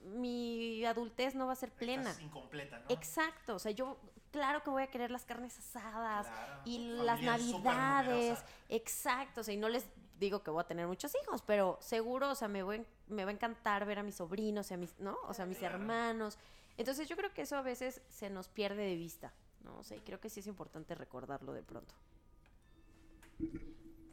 mi 0.05 0.85
adultez 0.85 1.35
no 1.35 1.47
va 1.47 1.53
a 1.53 1.57
ser 1.57 1.71
plena. 1.73 2.11
Estás 2.11 2.23
incompleta, 2.23 2.79
¿no? 2.79 2.87
Exacto, 2.91 3.55
o 3.57 3.59
sea, 3.59 3.73
yo 3.73 3.97
claro 4.31 4.63
que 4.63 4.71
voy 4.71 4.83
a 4.83 4.89
querer 4.89 5.11
las 5.11 5.25
carnes 5.25 5.59
asadas 5.59 6.27
Claro. 6.27 6.61
y 6.65 6.79
las 6.79 7.23
navidades, 7.23 8.45
exacto, 8.69 9.41
o 9.41 9.45
sea, 9.45 9.55
y 9.55 9.57
no 9.57 9.69
les 9.69 9.87
digo 10.19 10.43
que 10.43 10.51
voy 10.51 10.61
a 10.61 10.67
tener 10.67 10.87
muchos 10.87 11.13
hijos, 11.23 11.43
pero 11.43 11.79
seguro, 11.81 12.31
o 12.31 12.35
sea, 12.35 12.49
me, 12.49 12.63
voy, 12.63 12.85
me 13.09 13.25
va 13.25 13.31
a 13.31 13.35
encantar 13.35 13.85
ver 13.85 13.99
a 13.99 14.03
mis 14.03 14.17
sobrinos, 14.17 14.71
y 14.71 14.75
a 14.75 14.77
mis, 14.77 14.99
¿no? 14.99 15.17
O 15.29 15.35
sea, 15.35 15.45
a 15.45 15.47
mis 15.49 15.59
Claro. 15.59 15.77
hermanos. 15.77 16.39
Entonces 16.77 17.09
yo 17.09 17.17
creo 17.17 17.33
que 17.33 17.43
eso 17.43 17.57
a 17.57 17.63
veces 17.63 18.01
se 18.09 18.31
nos 18.31 18.49
pierde 18.49 18.83
de 18.85 18.97
vista, 18.97 19.33
¿no? 19.63 19.79
O 19.79 19.85
sea, 19.85 19.97
y 19.97 20.01
creo 20.01 20.21
que 20.21 20.29
sí 20.29 20.41
es 20.41 20.47
importante 20.47 20.95
recordarlo 20.95 21.53
de 21.53 21.63
pronto. 21.63 21.95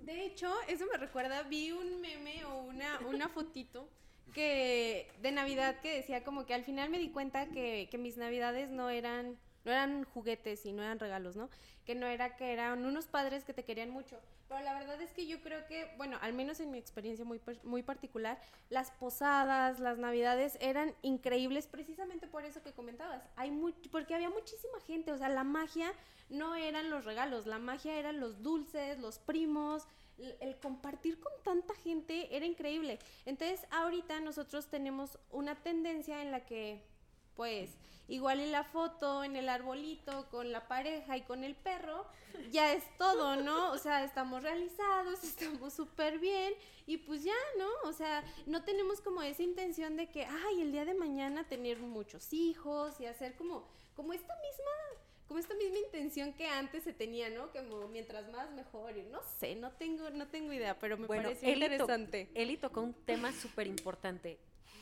De 0.01 0.25
hecho, 0.25 0.51
eso 0.67 0.85
me 0.91 0.97
recuerda, 0.97 1.43
vi 1.43 1.71
un 1.71 2.01
meme 2.01 2.43
o 2.45 2.61
una, 2.63 2.99
una 3.07 3.29
fotito 3.29 3.87
que 4.31 5.11
de 5.21 5.31
Navidad 5.31 5.79
que 5.81 5.95
decía 5.95 6.23
como 6.23 6.45
que 6.45 6.53
al 6.53 6.63
final 6.63 6.89
me 6.89 6.99
di 6.99 7.09
cuenta 7.09 7.47
que, 7.47 7.87
que 7.91 7.97
mis 7.97 8.17
Navidades 8.17 8.71
no 8.71 8.89
eran, 8.89 9.37
no 9.65 9.71
eran 9.71 10.03
juguetes 10.05 10.65
y 10.65 10.73
no 10.73 10.81
eran 10.83 10.99
regalos, 10.99 11.35
¿no? 11.35 11.49
Que 11.85 11.95
no 11.95 12.07
era 12.07 12.35
que 12.35 12.53
eran 12.53 12.85
unos 12.85 13.07
padres 13.07 13.43
que 13.43 13.53
te 13.53 13.63
querían 13.63 13.89
mucho. 13.89 14.19
Pero 14.51 14.65
la 14.65 14.73
verdad 14.73 15.01
es 15.01 15.13
que 15.13 15.27
yo 15.27 15.41
creo 15.41 15.65
que, 15.65 15.93
bueno, 15.95 16.17
al 16.21 16.33
menos 16.33 16.59
en 16.59 16.71
mi 16.71 16.77
experiencia 16.77 17.23
muy, 17.23 17.39
muy 17.63 17.83
particular, 17.83 18.37
las 18.69 18.91
posadas, 18.91 19.79
las 19.79 19.97
Navidades 19.97 20.57
eran 20.59 20.93
increíbles 21.03 21.67
precisamente 21.67 22.27
por 22.27 22.43
eso 22.43 22.61
que 22.61 22.73
comentabas. 22.73 23.23
Hay 23.37 23.51
porque 23.91 24.13
había 24.13 24.29
muchísima 24.29 24.79
gente, 24.85 25.13
o 25.13 25.17
sea, 25.17 25.29
la 25.29 25.45
magia 25.45 25.93
no 26.29 26.55
eran 26.55 26.89
los 26.89 27.05
regalos, 27.05 27.45
la 27.45 27.59
magia 27.59 27.97
eran 27.97 28.19
los 28.19 28.43
dulces, 28.43 28.99
los 28.99 29.19
primos, 29.19 29.87
el 30.17 30.57
compartir 30.59 31.19
con 31.19 31.31
tanta 31.43 31.73
gente 31.75 32.35
era 32.35 32.45
increíble. 32.45 32.99
Entonces, 33.25 33.65
ahorita 33.71 34.19
nosotros 34.19 34.67
tenemos 34.67 35.17
una 35.31 35.55
tendencia 35.55 36.21
en 36.21 36.31
la 36.31 36.45
que, 36.45 36.83
pues, 37.35 37.77
igual 38.07 38.39
en 38.39 38.51
la 38.51 38.63
foto, 38.63 39.23
en 39.23 39.35
el 39.35 39.49
arbolito, 39.49 40.27
con 40.29 40.51
la 40.51 40.67
pareja 40.67 41.17
y 41.17 41.21
con 41.21 41.43
el 41.43 41.55
perro, 41.55 42.05
ya 42.51 42.73
es 42.73 42.83
todo, 42.97 43.37
¿no? 43.37 43.71
O 43.71 43.77
sea, 43.77 44.03
estamos 44.03 44.43
realizados, 44.43 45.23
estamos 45.23 45.73
súper 45.73 46.19
bien 46.19 46.53
y 46.85 46.97
pues 46.97 47.23
ya, 47.23 47.35
¿no? 47.57 47.69
O 47.89 47.93
sea, 47.93 48.23
no 48.45 48.63
tenemos 48.63 49.01
como 49.01 49.21
esa 49.21 49.43
intención 49.43 49.95
de 49.95 50.09
que, 50.09 50.25
ay, 50.25 50.61
el 50.61 50.71
día 50.71 50.85
de 50.85 50.93
mañana 50.93 51.47
tener 51.47 51.79
muchos 51.79 52.33
hijos 52.33 52.99
y 52.99 53.05
hacer 53.05 53.35
como, 53.35 53.65
como 53.95 54.13
esta 54.13 54.35
misma 54.35 54.71
como 55.31 55.39
esta 55.39 55.53
misma 55.55 55.77
intención 55.79 56.33
que 56.33 56.45
antes 56.45 56.83
se 56.83 56.91
tenía, 56.91 57.29
¿no? 57.29 57.51
Como 57.51 57.87
mientras 57.87 58.29
más 58.33 58.51
mejor, 58.51 58.97
y 58.97 59.03
no 59.03 59.21
sé, 59.39 59.55
no 59.55 59.71
tengo, 59.71 60.09
no 60.09 60.27
tengo 60.27 60.51
idea, 60.51 60.77
pero 60.77 60.97
me 60.97 61.07
Bueno, 61.07 61.23
pareció 61.23 61.47
Eli 61.47 61.59
to- 61.61 61.65
interesante. 61.71 62.29
Eli 62.35 62.57
tocó 62.57 62.81
un 62.81 62.93
tema 62.93 63.31
súper 63.31 63.65
importante. 63.65 64.37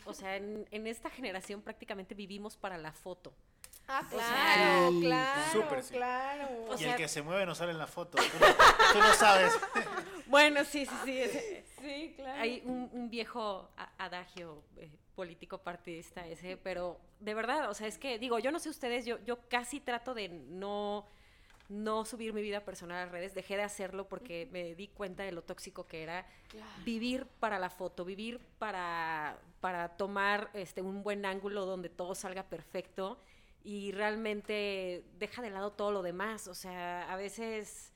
O 0.05 0.13
sea, 0.15 0.38
en, 0.38 0.67
en 0.71 0.88
esta 0.88 1.12
generación 1.12 1.62
prácticamente 1.62 2.15
vivimos 2.15 2.57
para 2.57 2.79
la 2.79 2.91
foto. 2.91 3.31
Ah, 3.88 4.01
claro, 4.09 4.89
sí, 4.91 5.01
claro, 5.01 5.51
súper 5.51 5.83
sí. 5.83 5.93
claro. 5.93 6.47
O 6.67 6.73
y 6.73 6.77
sea- 6.79 6.91
el 6.93 6.97
que 6.97 7.07
se 7.07 7.21
mueve 7.21 7.45
no 7.45 7.53
sale 7.53 7.71
en 7.71 7.77
la 7.77 7.85
foto. 7.85 8.17
Tú 8.17 8.39
no, 8.39 8.93
tú 8.93 8.99
no 8.99 9.13
sabes. 9.13 9.53
Bueno, 10.25 10.63
sí, 10.65 10.85
sí, 11.05 11.23
sí. 11.31 11.63
sí, 11.81 12.13
claro. 12.15 12.41
Hay 12.41 12.62
un, 12.65 12.89
un 12.91 13.09
viejo 13.12 13.69
adagio 13.99 14.63
eh, 14.77 14.89
político 15.19 15.58
partidista 15.58 16.25
ese, 16.25 16.55
pero 16.55 16.97
de 17.19 17.34
verdad, 17.34 17.69
o 17.69 17.73
sea, 17.73 17.88
es 17.88 17.97
que 17.97 18.17
digo, 18.17 18.39
yo 18.39 18.51
no 18.51 18.60
sé 18.60 18.69
ustedes, 18.69 19.05
yo, 19.05 19.17
yo 19.25 19.36
casi 19.49 19.82
trato 19.82 20.13
de 20.13 20.29
no, 20.29 21.05
no 21.67 22.05
subir 22.05 22.32
mi 22.32 22.41
vida 22.41 22.62
personal 22.63 22.97
a 23.10 23.12
redes, 23.12 23.34
dejé 23.34 23.58
de 23.58 23.63
hacerlo 23.63 24.08
porque 24.08 24.47
me 24.51 24.75
di 24.75 24.88
cuenta 24.88 25.23
de 25.23 25.34
lo 25.34 25.41
tóxico 25.41 25.86
que 25.86 26.03
era 26.03 26.25
vivir 26.86 27.25
para 27.41 27.60
la 27.60 27.69
foto, 27.69 28.05
vivir 28.05 28.39
para, 28.60 29.38
para 29.60 29.89
tomar 29.97 30.49
este, 30.53 30.82
un 30.82 31.03
buen 31.03 31.25
ángulo 31.25 31.65
donde 31.65 31.89
todo 31.89 32.15
salga 32.15 32.43
perfecto 32.43 33.19
y 33.62 33.91
realmente 33.91 35.03
deja 35.19 35.41
de 35.41 35.49
lado 35.49 35.71
todo 35.73 35.91
lo 35.91 36.01
demás, 36.01 36.47
o 36.47 36.53
sea, 36.55 37.12
a 37.12 37.17
veces 37.17 37.91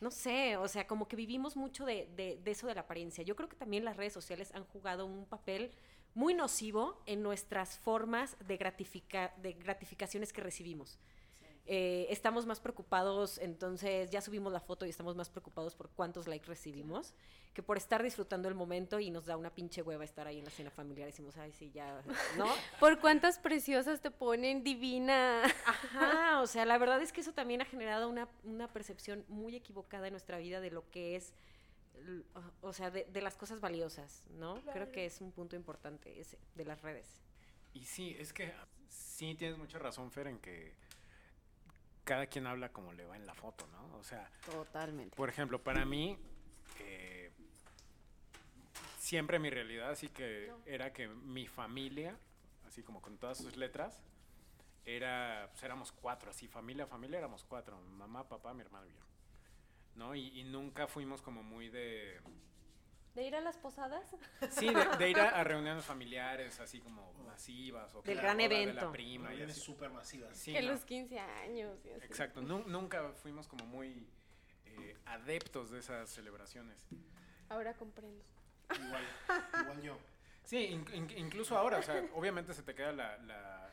no 0.00 0.10
sé, 0.10 0.56
o 0.58 0.68
sea, 0.68 0.86
como 0.86 1.06
que 1.08 1.16
vivimos 1.16 1.56
mucho 1.56 1.86
de, 1.86 2.06
de- 2.16 2.38
de 2.44 2.50
eso 2.50 2.66
de 2.66 2.74
la 2.74 2.82
apariencia. 2.82 3.24
Yo 3.24 3.34
creo 3.34 3.48
que 3.48 3.56
también 3.56 3.82
las 3.82 3.96
redes 3.96 4.12
sociales 4.12 4.52
han 4.54 4.64
jugado 4.64 5.06
un 5.06 5.24
papel 5.24 5.70
muy 6.16 6.34
nocivo 6.34 7.00
en 7.06 7.22
nuestras 7.22 7.76
formas 7.78 8.36
de, 8.46 8.56
gratifica- 8.58 9.32
de 9.42 9.52
gratificaciones 9.52 10.32
que 10.32 10.40
recibimos. 10.40 10.98
Eh, 11.68 12.06
estamos 12.10 12.46
más 12.46 12.60
preocupados, 12.60 13.38
entonces 13.38 14.08
ya 14.10 14.20
subimos 14.20 14.52
la 14.52 14.60
foto 14.60 14.86
y 14.86 14.88
estamos 14.88 15.16
más 15.16 15.28
preocupados 15.28 15.74
por 15.74 15.90
cuántos 15.90 16.28
likes 16.28 16.46
recibimos 16.46 17.12
que 17.52 17.62
por 17.62 17.76
estar 17.76 18.02
disfrutando 18.04 18.48
el 18.48 18.54
momento 18.54 19.00
y 19.00 19.10
nos 19.10 19.26
da 19.26 19.36
una 19.36 19.50
pinche 19.50 19.82
hueva 19.82 20.04
estar 20.04 20.26
ahí 20.28 20.38
en 20.38 20.44
la 20.44 20.50
cena 20.50 20.70
familiar. 20.70 21.06
Decimos, 21.06 21.36
ay, 21.38 21.52
sí, 21.52 21.70
ya, 21.72 22.02
¿no? 22.38 22.46
Por 22.80 23.00
cuántas 23.00 23.38
preciosas 23.38 24.00
te 24.00 24.10
ponen 24.10 24.62
divina. 24.62 25.42
Ajá, 25.64 26.40
o 26.40 26.46
sea, 26.46 26.64
la 26.66 26.78
verdad 26.78 27.00
es 27.02 27.12
que 27.12 27.22
eso 27.22 27.32
también 27.32 27.62
ha 27.62 27.64
generado 27.64 28.08
una, 28.08 28.28
una 28.44 28.68
percepción 28.72 29.24
muy 29.28 29.56
equivocada 29.56 30.06
en 30.06 30.12
nuestra 30.12 30.38
vida 30.38 30.60
de 30.60 30.70
lo 30.70 30.88
que 30.90 31.16
es, 31.16 31.32
o 32.60 32.72
sea, 32.72 32.90
de, 32.90 33.04
de 33.04 33.20
las 33.20 33.36
cosas 33.36 33.60
valiosas, 33.60 34.24
¿no? 34.30 34.60
Creo 34.72 34.90
que 34.92 35.06
es 35.06 35.20
un 35.20 35.32
punto 35.32 35.56
importante 35.56 36.20
ese, 36.20 36.38
de 36.54 36.64
las 36.64 36.82
redes. 36.82 37.06
Y 37.74 37.84
sí, 37.84 38.16
es 38.18 38.32
que 38.32 38.52
sí 38.88 39.34
tienes 39.34 39.58
mucha 39.58 39.78
razón, 39.78 40.10
Fer, 40.10 40.28
en 40.28 40.38
que 40.38 40.72
cada 42.04 42.26
quien 42.26 42.46
habla 42.46 42.72
como 42.72 42.92
le 42.92 43.04
va 43.04 43.16
en 43.16 43.26
la 43.26 43.34
foto, 43.34 43.66
¿no? 43.68 43.98
O 43.98 44.04
sea, 44.04 44.30
Totalmente. 44.50 45.16
por 45.16 45.28
ejemplo, 45.28 45.62
para 45.62 45.84
mí, 45.84 46.16
eh, 46.80 47.30
siempre 48.98 49.38
mi 49.38 49.50
realidad, 49.50 49.90
así 49.90 50.08
que 50.08 50.52
era 50.64 50.92
que 50.92 51.08
mi 51.08 51.46
familia, 51.46 52.16
así 52.66 52.82
como 52.82 53.02
con 53.02 53.18
todas 53.18 53.38
sus 53.38 53.56
letras, 53.56 54.00
era, 54.84 55.48
pues 55.50 55.62
éramos 55.64 55.90
cuatro, 55.90 56.30
así, 56.30 56.46
familia, 56.46 56.86
familia, 56.86 57.18
éramos 57.18 57.44
cuatro, 57.44 57.78
mamá, 57.80 58.28
papá, 58.28 58.54
mi 58.54 58.60
hermano 58.62 58.86
y 58.86 58.92
yo. 58.92 59.00
¿No? 59.96 60.14
Y, 60.14 60.40
y 60.40 60.44
nunca 60.44 60.86
fuimos 60.86 61.22
como 61.22 61.42
muy 61.42 61.68
de... 61.68 62.20
¿De 63.14 63.22
ir 63.26 63.34
a 63.34 63.40
las 63.40 63.56
posadas? 63.56 64.04
Sí, 64.50 64.66
de, 64.72 64.84
de 64.98 65.10
ir 65.10 65.18
a, 65.18 65.30
a 65.40 65.44
reuniones 65.44 65.84
familiares, 65.86 66.60
así 66.60 66.80
como 66.80 67.14
masivas. 67.26 67.94
O 67.94 68.02
que 68.02 68.10
Del 68.10 68.20
gran 68.20 68.36
de 68.36 68.44
evento. 68.44 68.84
la 68.86 68.92
prima 68.92 69.24
y 69.24 69.28
Reuniones 69.28 69.56
así. 69.56 69.64
súper 69.64 69.88
masivas. 69.90 70.36
Sí, 70.36 70.52
que 70.52 70.60
no. 70.60 70.72
los 70.72 70.84
15 70.84 71.18
años 71.18 71.78
y 71.86 71.90
así. 71.92 72.04
Exacto, 72.04 72.42
nu- 72.42 72.64
nunca 72.66 73.10
fuimos 73.14 73.48
como 73.48 73.64
muy 73.64 74.06
eh, 74.66 74.98
adeptos 75.06 75.70
de 75.70 75.78
esas 75.78 76.10
celebraciones. 76.10 76.86
Ahora 77.48 77.72
comprendo. 77.72 78.22
Igual, 78.84 79.04
igual 79.62 79.80
yo. 79.82 79.98
Sí, 80.44 80.58
in- 80.66 80.84
in- 80.92 81.18
incluso 81.18 81.56
ahora, 81.56 81.78
o 81.78 81.82
sea, 81.82 82.04
obviamente 82.14 82.52
se 82.52 82.62
te 82.62 82.74
queda 82.74 82.92
la, 82.92 83.16
la 83.18 83.70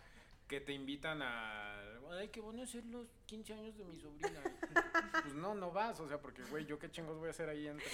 que 0.47 0.61
te 0.61 0.71
invitan 0.71 1.21
a, 1.21 1.92
ay, 2.17 2.29
que 2.29 2.41
van 2.41 2.59
a 2.59 2.65
ser 2.65 2.85
los 2.85 3.07
15 3.25 3.53
años 3.53 3.77
de 3.77 3.83
mi 3.85 3.99
sobrina. 3.99 4.39
Pues 5.23 5.35
no, 5.35 5.53
no 5.53 5.71
vas, 5.71 5.99
o 5.99 6.07
sea, 6.07 6.19
porque, 6.19 6.41
güey, 6.43 6.65
yo 6.65 6.79
qué 6.79 6.89
chingos 6.89 7.17
voy 7.17 7.27
a 7.27 7.31
hacer 7.31 7.47
ahí 7.47 7.67
entre, 7.67 7.85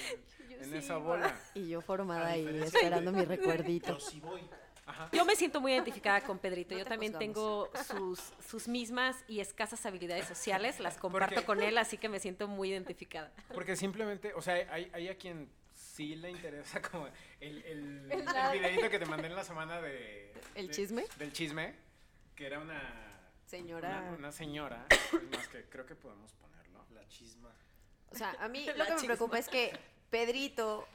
en 0.50 0.66
sí 0.66 0.78
esa 0.78 0.94
iba. 0.96 0.98
bola. 1.04 1.40
Y 1.54 1.68
yo 1.70 1.82
formada 1.82 2.28
ahí 2.30 2.48
esperando 2.64 3.12
de- 3.12 3.20
mi 3.20 3.26
recuerdito. 3.36 3.90
Yo 3.94 4.00
sí 4.00 4.20
voy. 4.22 4.42
Ajá. 4.86 5.10
Yo 5.12 5.26
me 5.26 5.36
siento 5.36 5.60
muy 5.62 5.74
identificada 5.74 6.22
con 6.22 6.40
Pedrito. 6.40 6.74
No 6.74 6.80
Yo 6.80 6.86
te 6.86 6.90
también 6.90 7.14
juzgamos. 7.14 7.72
tengo 7.72 8.16
sus, 8.18 8.20
sus 8.44 8.68
mismas 8.68 9.24
y 9.28 9.40
escasas 9.42 9.86
habilidades 9.86 10.26
sociales. 10.28 10.80
Las 10.80 10.98
comparto 10.98 11.36
Porque- 11.36 11.46
con 11.46 11.62
él, 11.62 11.78
así 11.78 11.98
que 11.98 12.10
me 12.10 12.20
siento 12.20 12.48
muy 12.48 12.70
identificada. 12.72 13.32
Porque 13.54 13.76
simplemente, 13.76 14.34
o 14.34 14.42
sea, 14.42 14.56
hay, 14.74 14.90
hay 14.94 15.10
a 15.10 15.16
quien 15.18 15.50
sí 15.76 16.16
le 16.16 16.32
interesa 16.32 16.82
como 16.82 17.08
el, 17.40 17.62
el, 17.66 18.12
El 18.12 18.26
videito 18.54 18.90
que 18.90 18.98
te 18.98 19.06
mandé 19.06 19.28
en 19.28 19.36
la 19.36 19.44
semana 19.44 19.80
de... 19.82 20.34
¿El 20.56 20.68
de- 20.68 20.74
chisme? 20.74 21.04
Del 21.18 21.34
chisme, 21.34 21.76
que 22.36 22.46
era 22.48 22.60
una... 22.60 23.06
Señora. 23.50 23.90
Una, 23.90 24.12
una 24.18 24.32
señora, 24.32 24.86
es 24.90 25.24
más 25.36 25.48
que 25.48 25.64
creo 25.66 25.86
que 25.86 25.96
podemos 25.96 26.32
ponerlo. 26.34 26.86
La 26.94 27.08
chisma. 27.08 27.50
O 28.12 28.16
sea, 28.16 28.36
a 28.40 28.48
mí 28.48 28.66
lo 28.78 28.86
que 28.86 28.94
me 28.94 29.04
preocupa 29.04 29.40
es 29.40 29.48
que 29.50 29.72
Pedrito 30.12 30.88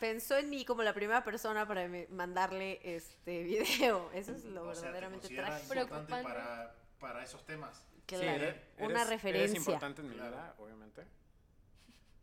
pensó 0.00 0.36
en 0.36 0.50
mí 0.50 0.64
como 0.64 0.82
la 0.82 0.92
primera 0.92 1.22
persona 1.22 1.66
para 1.68 1.88
mandarle 2.10 2.80
este 2.82 3.44
video. 3.44 4.10
Eso 4.12 4.32
es 4.32 4.44
lo 4.44 4.62
O 4.68 4.74
sea, 4.74 4.84
verdaderamente 4.86 5.22
considera 5.28 5.46
trágico. 5.48 5.70
Preocupante. 5.70 6.22
para, 6.22 6.74
para 6.98 7.22
esos 7.22 7.44
temas. 7.46 7.80
Sí, 8.08 8.16
eres- 8.16 8.56
una 8.78 9.00
eres- 9.02 9.08
referencia. 9.08 9.44
Eres 9.50 9.54
importante 9.56 10.02
en 10.02 10.08
mi 10.08 10.14
Claro. 10.16 10.30
vida, 10.32 10.54
obviamente. 10.58 11.04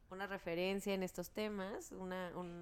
Una 0.09 0.27
referencia 0.27 0.93
en 0.93 1.03
estos 1.03 1.29
temas. 1.31 1.91
Una, 1.93 2.31
un, 2.35 2.61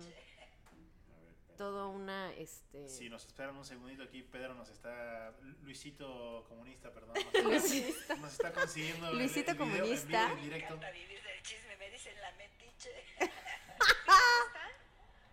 todo 1.60 1.90
una, 1.90 2.32
este... 2.36 2.88
Si 2.88 3.10
nos 3.10 3.26
esperan 3.26 3.58
un 3.58 3.66
segundito 3.66 4.02
aquí, 4.04 4.24
Pedro 4.24 4.54
nos 4.54 4.70
está. 4.70 5.34
Luisito 5.62 6.46
comunista, 6.48 6.90
perdón. 6.94 7.16
Luisito. 7.44 8.16
Nos 8.16 8.32
está 8.32 8.54
consiguiendo. 8.54 9.10
el- 9.10 9.18
Luisito 9.18 9.52
el 9.52 9.58
video 9.58 9.68
en 9.68 9.72
comunista. 9.82 10.26
vivo 10.28 10.30
y 10.30 10.38
en 10.40 10.44
directo. 10.46 10.74
encanta 10.76 10.92
vivir 10.92 11.22
del 11.22 11.42
chisme, 11.44 11.76
me 11.76 11.90
dicen 11.92 12.14
la 12.22 12.32
metiche. 12.32 12.90
¿Te 13.20 13.26
gusta? 14.06 14.70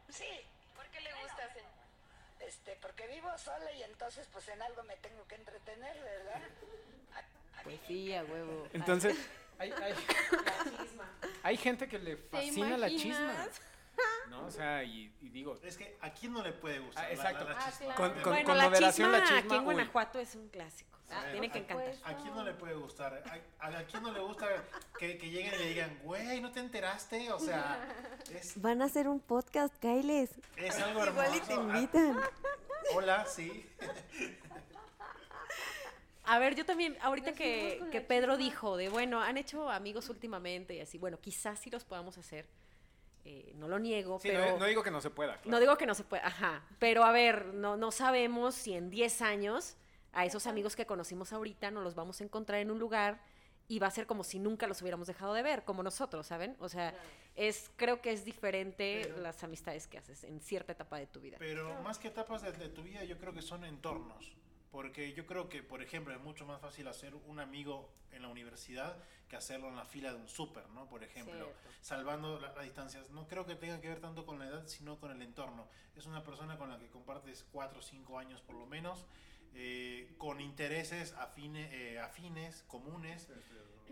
Sí. 0.08 0.24
¿Por 0.74 0.84
qué 0.88 1.00
le 1.00 1.10
gusta, 1.22 1.52
señor? 1.54 1.70
Este, 2.40 2.76
porque 2.82 3.06
vivo 3.06 3.28
sola 3.38 3.70
y 3.72 3.84
entonces 3.84 4.28
pues 4.32 4.48
en 4.48 4.60
algo 4.62 4.82
me 4.82 4.96
tengo 4.96 5.24
que 5.28 5.36
entretener, 5.36 5.96
¿verdad? 6.02 6.42
A- 7.14 7.60
a 7.60 7.62
Pues 7.62 7.80
me 7.82 7.86
sí, 7.86 8.12
a 8.14 8.24
huevo. 8.24 8.68
Entonces, 8.72 9.16
hay, 9.60 9.70
hay, 9.70 9.94
hay 11.44 11.56
gente 11.56 11.86
que 11.88 12.00
le 12.00 12.16
fascina 12.16 12.76
la 12.76 12.88
chisma. 12.88 13.46
¿No? 14.30 14.46
O 14.46 14.50
sea, 14.50 14.82
y, 14.82 15.12
y 15.20 15.28
digo, 15.30 15.58
Es 15.62 15.76
que 15.76 15.96
a 16.00 16.10
quién 16.12 16.32
no 16.32 16.42
le 16.42 16.52
puede 16.52 16.78
gustar. 16.80 17.04
Ah, 17.04 17.08
la- 17.08 17.14
exacto. 17.14 17.44
La, 17.44 17.50
la 17.52 17.58
Ah, 17.58 17.70
chisma? 17.70 17.94
claro. 17.94 18.12
Con- 18.14 18.22
con- 18.22 18.32
bueno, 18.32 18.54
la 18.54 18.64
moderación, 18.68 19.08
chisma, 19.10 19.18
la 19.18 19.24
chisma, 19.24 19.38
aquí 19.38 19.54
en 19.54 19.58
uy. 19.60 19.64
Guanajuato 19.64 20.18
es 20.18 20.34
un 20.34 20.48
clásico. 20.48 20.90
A 21.08 21.22
ver, 21.22 21.32
Tiene 21.32 21.50
que 21.52 21.58
encantar. 21.58 21.86
pues, 21.86 22.00
¿A 22.04 22.16
quién 22.16 22.34
no 22.34 22.42
le 22.44 22.52
puede 22.54 22.74
gustar? 22.74 23.22
¿A, 23.60 23.66
a 23.68 23.84
quién 23.84 24.02
no 24.02 24.10
le 24.10 24.18
gusta 24.20 24.48
que, 24.98 25.16
que 25.16 25.30
lleguen 25.30 25.54
y 25.54 25.58
le 25.58 25.68
digan, 25.68 25.98
güey, 26.02 26.40
¿no 26.40 26.50
te 26.50 26.58
enteraste? 26.58 27.30
O 27.30 27.38
sea, 27.38 27.78
es, 28.34 28.60
Van 28.60 28.82
a 28.82 28.86
hacer 28.86 29.06
un 29.06 29.20
podcast, 29.20 29.72
Kailes. 29.80 30.30
es 30.56 30.76
algo 30.80 31.04
hermoso. 31.04 31.22
Igual 31.26 31.36
y 31.36 31.40
te 31.46 31.52
Ah, 31.52 31.56
invitan. 31.60 32.20
hola, 32.94 33.24
sí. 33.26 33.64
A 36.24 36.40
ver, 36.40 36.56
yo 36.56 36.64
también, 36.66 36.98
ahorita 37.02 37.30
Nos 37.30 37.38
que, 37.38 37.76
con 37.78 37.90
que 37.90 38.00
la 38.00 38.06
Pedro 38.08 38.36
dijo 38.36 38.76
de, 38.76 38.88
bueno, 38.88 39.22
han 39.22 39.36
hecho 39.36 39.70
amigos 39.70 40.08
últimamente 40.08 40.74
y 40.74 40.80
así, 40.80 40.98
bueno, 40.98 41.20
quizás 41.20 41.60
sí 41.60 41.70
los 41.70 41.84
podamos 41.84 42.18
hacer. 42.18 42.46
Eh, 43.28 43.52
no 43.56 43.66
lo 43.66 43.78
niego, 43.80 44.20
sí, 44.20 44.28
pero... 44.28 44.52
no, 44.52 44.58
no 44.58 44.64
digo 44.66 44.82
que 44.84 44.90
no 44.92 45.00
se 45.00 45.10
pueda. 45.10 45.32
claro. 45.38 45.50
No 45.50 45.58
digo 45.58 45.76
que 45.76 45.84
no 45.84 45.94
se 45.96 46.04
pueda, 46.04 46.26
ajá. 46.28 46.62
Pero 46.78 47.02
a 47.02 47.10
ver, 47.10 47.46
no, 47.54 47.76
no 47.76 47.90
sabemos 47.90 48.54
si 48.54 48.74
en 48.74 48.88
10 48.88 49.20
años 49.22 49.76
a 50.12 50.24
esos 50.24 50.46
amigos 50.46 50.76
que 50.76 50.86
conocimos 50.86 51.32
ahorita 51.32 51.70
nos 51.72 51.82
los 51.82 51.94
vamos 51.96 52.20
a 52.20 52.24
encontrar 52.24 52.60
en 52.60 52.70
un 52.70 52.78
lugar 52.78 53.20
y 53.68 53.80
va 53.80 53.88
a 53.88 53.90
ser 53.90 54.06
como 54.06 54.22
si 54.22 54.38
nunca 54.38 54.68
los 54.68 54.80
hubiéramos 54.80 55.08
dejado 55.08 55.34
de 55.34 55.42
ver, 55.42 55.64
como 55.64 55.82
nosotros, 55.82 56.24
¿saben? 56.28 56.56
O 56.60 56.68
sea, 56.68 56.94
es, 57.34 57.68
creo 57.74 58.00
que 58.00 58.12
es 58.12 58.24
diferente 58.24 59.00
Pero- 59.02 59.18
las 59.18 59.42
amistades 59.42 59.88
que 59.88 59.98
haces 59.98 60.22
en 60.22 60.40
cierta 60.40 60.70
etapa 60.70 60.98
de 60.98 61.08
tu 61.08 61.20
vida. 61.20 61.36
Pero 61.40 61.74
más 61.82 61.98
que 61.98 62.06
etapas 62.06 62.42
de, 62.42 62.52
de 62.52 62.68
tu 62.68 62.84
vida, 62.84 63.02
yo 63.02 63.18
creo 63.18 63.32
que 63.32 63.42
son 63.42 63.64
entornos. 63.64 64.36
Porque 64.70 65.12
yo 65.14 65.26
creo 65.26 65.48
que, 65.48 65.62
por 65.62 65.82
ejemplo, 65.82 66.14
es 66.14 66.20
mucho 66.20 66.44
más 66.46 66.60
fácil 66.60 66.86
hacer 66.88 67.14
un 67.14 67.38
amigo 67.40 67.88
en 68.12 68.22
la 68.22 68.28
universidad 68.28 68.96
que 69.28 69.36
hacerlo 69.36 69.68
en 69.68 69.76
la 69.76 69.84
fila 69.84 70.12
de 70.12 70.18
un 70.18 70.28
súper, 70.28 70.68
¿no? 70.70 70.88
Por 70.88 71.02
ejemplo, 71.02 71.34
Cierto. 71.34 71.68
salvando 71.82 72.38
la- 72.40 72.52
las 72.54 72.64
distancias. 72.64 73.10
No 73.10 73.26
creo 73.26 73.46
que 73.46 73.54
tenga 73.56 73.80
que 73.80 73.88
ver 73.88 74.00
tanto 74.00 74.24
con 74.26 74.38
la 74.38 74.46
edad, 74.46 74.66
sino 74.66 74.98
con 75.00 75.10
el 75.10 75.22
entorno. 75.22 75.68
Es 75.96 76.06
una 76.06 76.22
persona 76.24 76.58
con 76.58 76.68
la 76.70 76.78
que 76.78 76.88
compartes 76.88 77.44
cuatro 77.52 77.78
o 77.80 77.82
cinco 77.82 78.18
años 78.18 78.42
por 78.42 78.54
lo 78.56 78.66
menos, 78.66 79.06
eh, 79.54 80.14
con 80.18 80.40
intereses 80.40 81.14
afine- 81.16 81.68
eh, 81.72 81.98
afines, 81.98 82.62
comunes. 82.64 83.28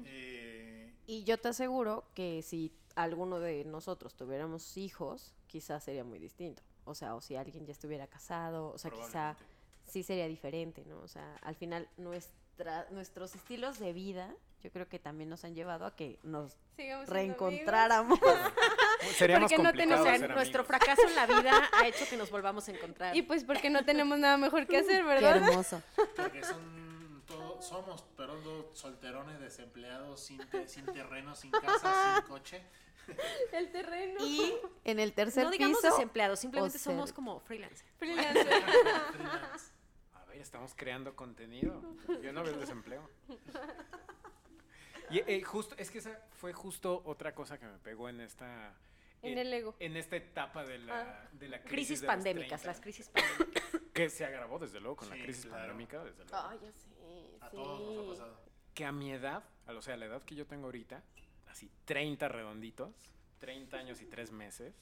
eh, 0.05 0.93
Y 1.07 1.25
yo 1.25 1.39
te 1.39 1.49
aseguro 1.49 2.05
que 2.15 2.43
si 2.43 2.73
alguno 2.97 3.39
de 3.41 3.65
nosotros 3.65 4.15
tuviéramos 4.15 4.77
hijos, 4.77 5.35
quizás 5.47 5.85
sería 5.85 6.05
muy 6.05 6.19
distinto. 6.19 6.63
O 6.85 6.95
sea, 6.95 7.15
o 7.15 7.21
si 7.21 7.37
alguien 7.37 7.67
ya 7.67 7.73
estuviera 7.73 8.07
casado, 8.07 8.69
o 8.73 8.79
sea, 8.79 8.91
quizá. 8.91 9.37
Sí 9.87 10.03
sería 10.03 10.27
diferente, 10.29 10.85
¿no? 10.87 10.99
O 11.01 11.09
sea, 11.09 11.37
al 11.43 11.55
final 11.55 11.89
nuestra, 11.97 12.87
nuestros 12.91 13.35
estilos 13.35 13.79
de 13.79 13.93
vida, 13.93 14.35
yo 14.63 14.71
creo 14.71 14.89
que 14.89 14.99
también 14.99 15.29
nos 15.29 15.45
han 15.45 15.55
llevado 15.55 15.85
a 15.87 15.95
que 15.95 16.19
nos 16.23 16.57
Sigamos 16.77 17.09
reencontráramos. 17.09 18.19
Sería 19.17 19.39
más 19.39 19.51
Porque 19.53 19.63
no 19.63 19.73
tenemos- 19.73 20.01
O 20.01 20.05
sea, 20.05 20.19
ser 20.19 20.31
nuestro 20.35 20.61
amigos. 20.63 20.67
fracaso 20.79 21.03
en 21.07 21.15
la 21.15 21.27
vida 21.27 21.71
ha 21.75 21.87
hecho 21.87 22.07
que 22.09 22.17
nos 22.17 22.31
volvamos 22.31 22.67
a 22.69 22.71
encontrar. 22.73 23.15
Y 23.15 23.23
pues 23.23 23.45
porque 23.45 23.69
no 23.71 23.85
tenemos 23.85 24.19
nada 24.19 24.37
mejor 24.39 24.67
que 24.67 24.79
hacer, 24.79 25.03
Qué 25.03 25.09
¿verdad? 25.09 25.37
hermoso. 25.37 25.83
Porque 26.17 26.43
son 26.43 27.23
todos, 27.27 27.65
somos, 27.65 28.03
perdón, 28.17 28.43
dos 28.45 28.67
solterones 28.79 29.39
desempleados, 29.41 30.21
sin, 30.21 30.39
te- 30.49 30.67
sin 30.69 30.85
terreno, 30.87 31.35
sin 31.35 31.51
casa, 31.51 32.17
sin 32.17 32.29
coche. 32.29 32.63
El 33.53 33.71
terreno. 33.71 34.25
Y 34.25 34.55
en 34.85 34.99
el 34.99 35.13
tercer 35.13 35.45
no 35.45 35.51
digamos 35.51 35.77
piso, 35.79 35.93
desempleados, 35.93 36.41
simplemente 36.41 36.79
somos 36.79 37.13
como 37.13 37.41
freelancers. 37.41 37.85
Freelancer. 37.99 38.47
Freelance. 39.13 39.73
Ver, 40.35 40.43
estamos 40.43 40.75
creando 40.75 41.15
contenido. 41.15 41.81
Yo 42.21 42.33
no 42.33 42.43
veo 42.43 42.55
el 42.55 42.61
desempleo. 42.61 43.09
Y 45.11 45.19
eh, 45.21 45.43
justo, 45.43 45.77
es 45.79 45.93
que 45.93 45.99
esa 45.99 46.19
fue 46.33 46.53
justo 46.53 47.03
otra 47.05 47.35
cosa 47.37 47.57
que 47.59 47.67
me 47.67 47.79
pegó 47.79 48.09
en 48.09 48.21
esta. 48.21 48.75
En 49.23 49.39
eh, 49.39 49.43
el 49.43 49.53
ego. 49.53 49.77
En 49.79 49.97
esta 49.97 50.17
etapa 50.17 50.65
de 50.65 50.79
la, 50.79 51.01
Ah. 51.03 51.29
de 51.33 51.49
la 51.49 51.59
crisis. 51.61 51.73
Crisis 51.73 52.01
de 52.01 52.07
pandémicas, 52.09 52.63
30, 52.63 52.67
las 52.67 52.81
crisis 52.81 53.09
pandémicas. 53.09 53.65
Que 53.95 54.11
se 54.11 54.25
agravó 54.25 54.59
desde 54.59 54.81
luego 54.81 54.97
con 54.97 55.09
Sí, 55.09 55.17
la 55.17 55.25
crisis 55.25 55.47
claro. 55.47 55.69
pandémica, 55.69 56.03
desde 56.03 56.25
luego. 56.25 56.49
Ay, 56.49 56.59
ya 56.61 56.73
sé. 56.73 56.89
A 57.41 57.49
sí. 57.51 57.57
todos 57.57 57.81
nos 58.09 58.19
ha 58.19 58.25
pasado. 58.25 58.41
Que 58.75 58.85
a 58.85 58.91
mi 58.91 59.13
edad, 59.13 59.45
o 59.69 59.83
sea, 59.83 59.95
a 59.95 59.97
la 59.97 60.07
edad 60.07 60.23
que 60.25 60.35
yo 60.35 60.47
tengo 60.49 60.65
ahorita, 60.65 61.01
así 61.47 61.71
30 61.85 62.27
redonditos, 62.27 62.91
30 63.39 63.77
años 63.77 64.01
y 64.01 64.07
3 64.07 64.33
meses. 64.33 64.75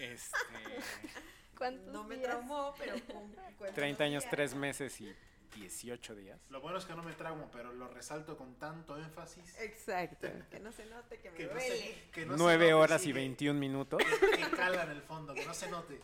Este, 0.00 0.36
¿Cuántos 1.56 1.92
No 1.92 2.04
me 2.04 2.16
días? 2.16 2.28
traumó, 2.28 2.74
pero 2.78 2.94
pum, 3.06 3.32
cuéntanos 3.32 3.74
30 3.74 4.04
años, 4.04 4.22
días. 4.24 4.30
3 4.30 4.54
meses 4.54 5.00
y 5.00 5.14
18 5.54 6.14
días. 6.14 6.38
Lo 6.50 6.60
bueno 6.60 6.78
es 6.78 6.84
que 6.84 6.94
no 6.94 7.02
me 7.02 7.12
traumo, 7.14 7.48
pero 7.52 7.72
lo 7.72 7.88
resalto 7.88 8.36
con 8.36 8.54
tanto 8.56 8.96
énfasis. 8.98 9.58
Exacto, 9.60 10.28
que 10.50 10.60
no 10.60 10.70
se 10.72 10.86
note 10.86 11.18
que 11.18 11.30
me 11.30 11.36
Que 11.36 11.44
no 11.46 11.52
duele. 11.52 11.76
se, 11.76 12.10
que 12.10 12.26
no 12.26 12.32
se 12.36 12.38
9 12.42 12.64
note, 12.64 12.74
horas 12.74 13.02
y 13.04 13.08
que- 13.08 13.12
21 13.14 13.58
minutos. 13.58 14.02
Que, 14.04 14.30
que 14.44 14.50
cala 14.56 14.82
en 14.84 14.90
el 14.90 15.02
fondo, 15.02 15.32
que 15.34 15.46
no 15.46 15.54
se 15.54 15.70
note. 15.70 16.00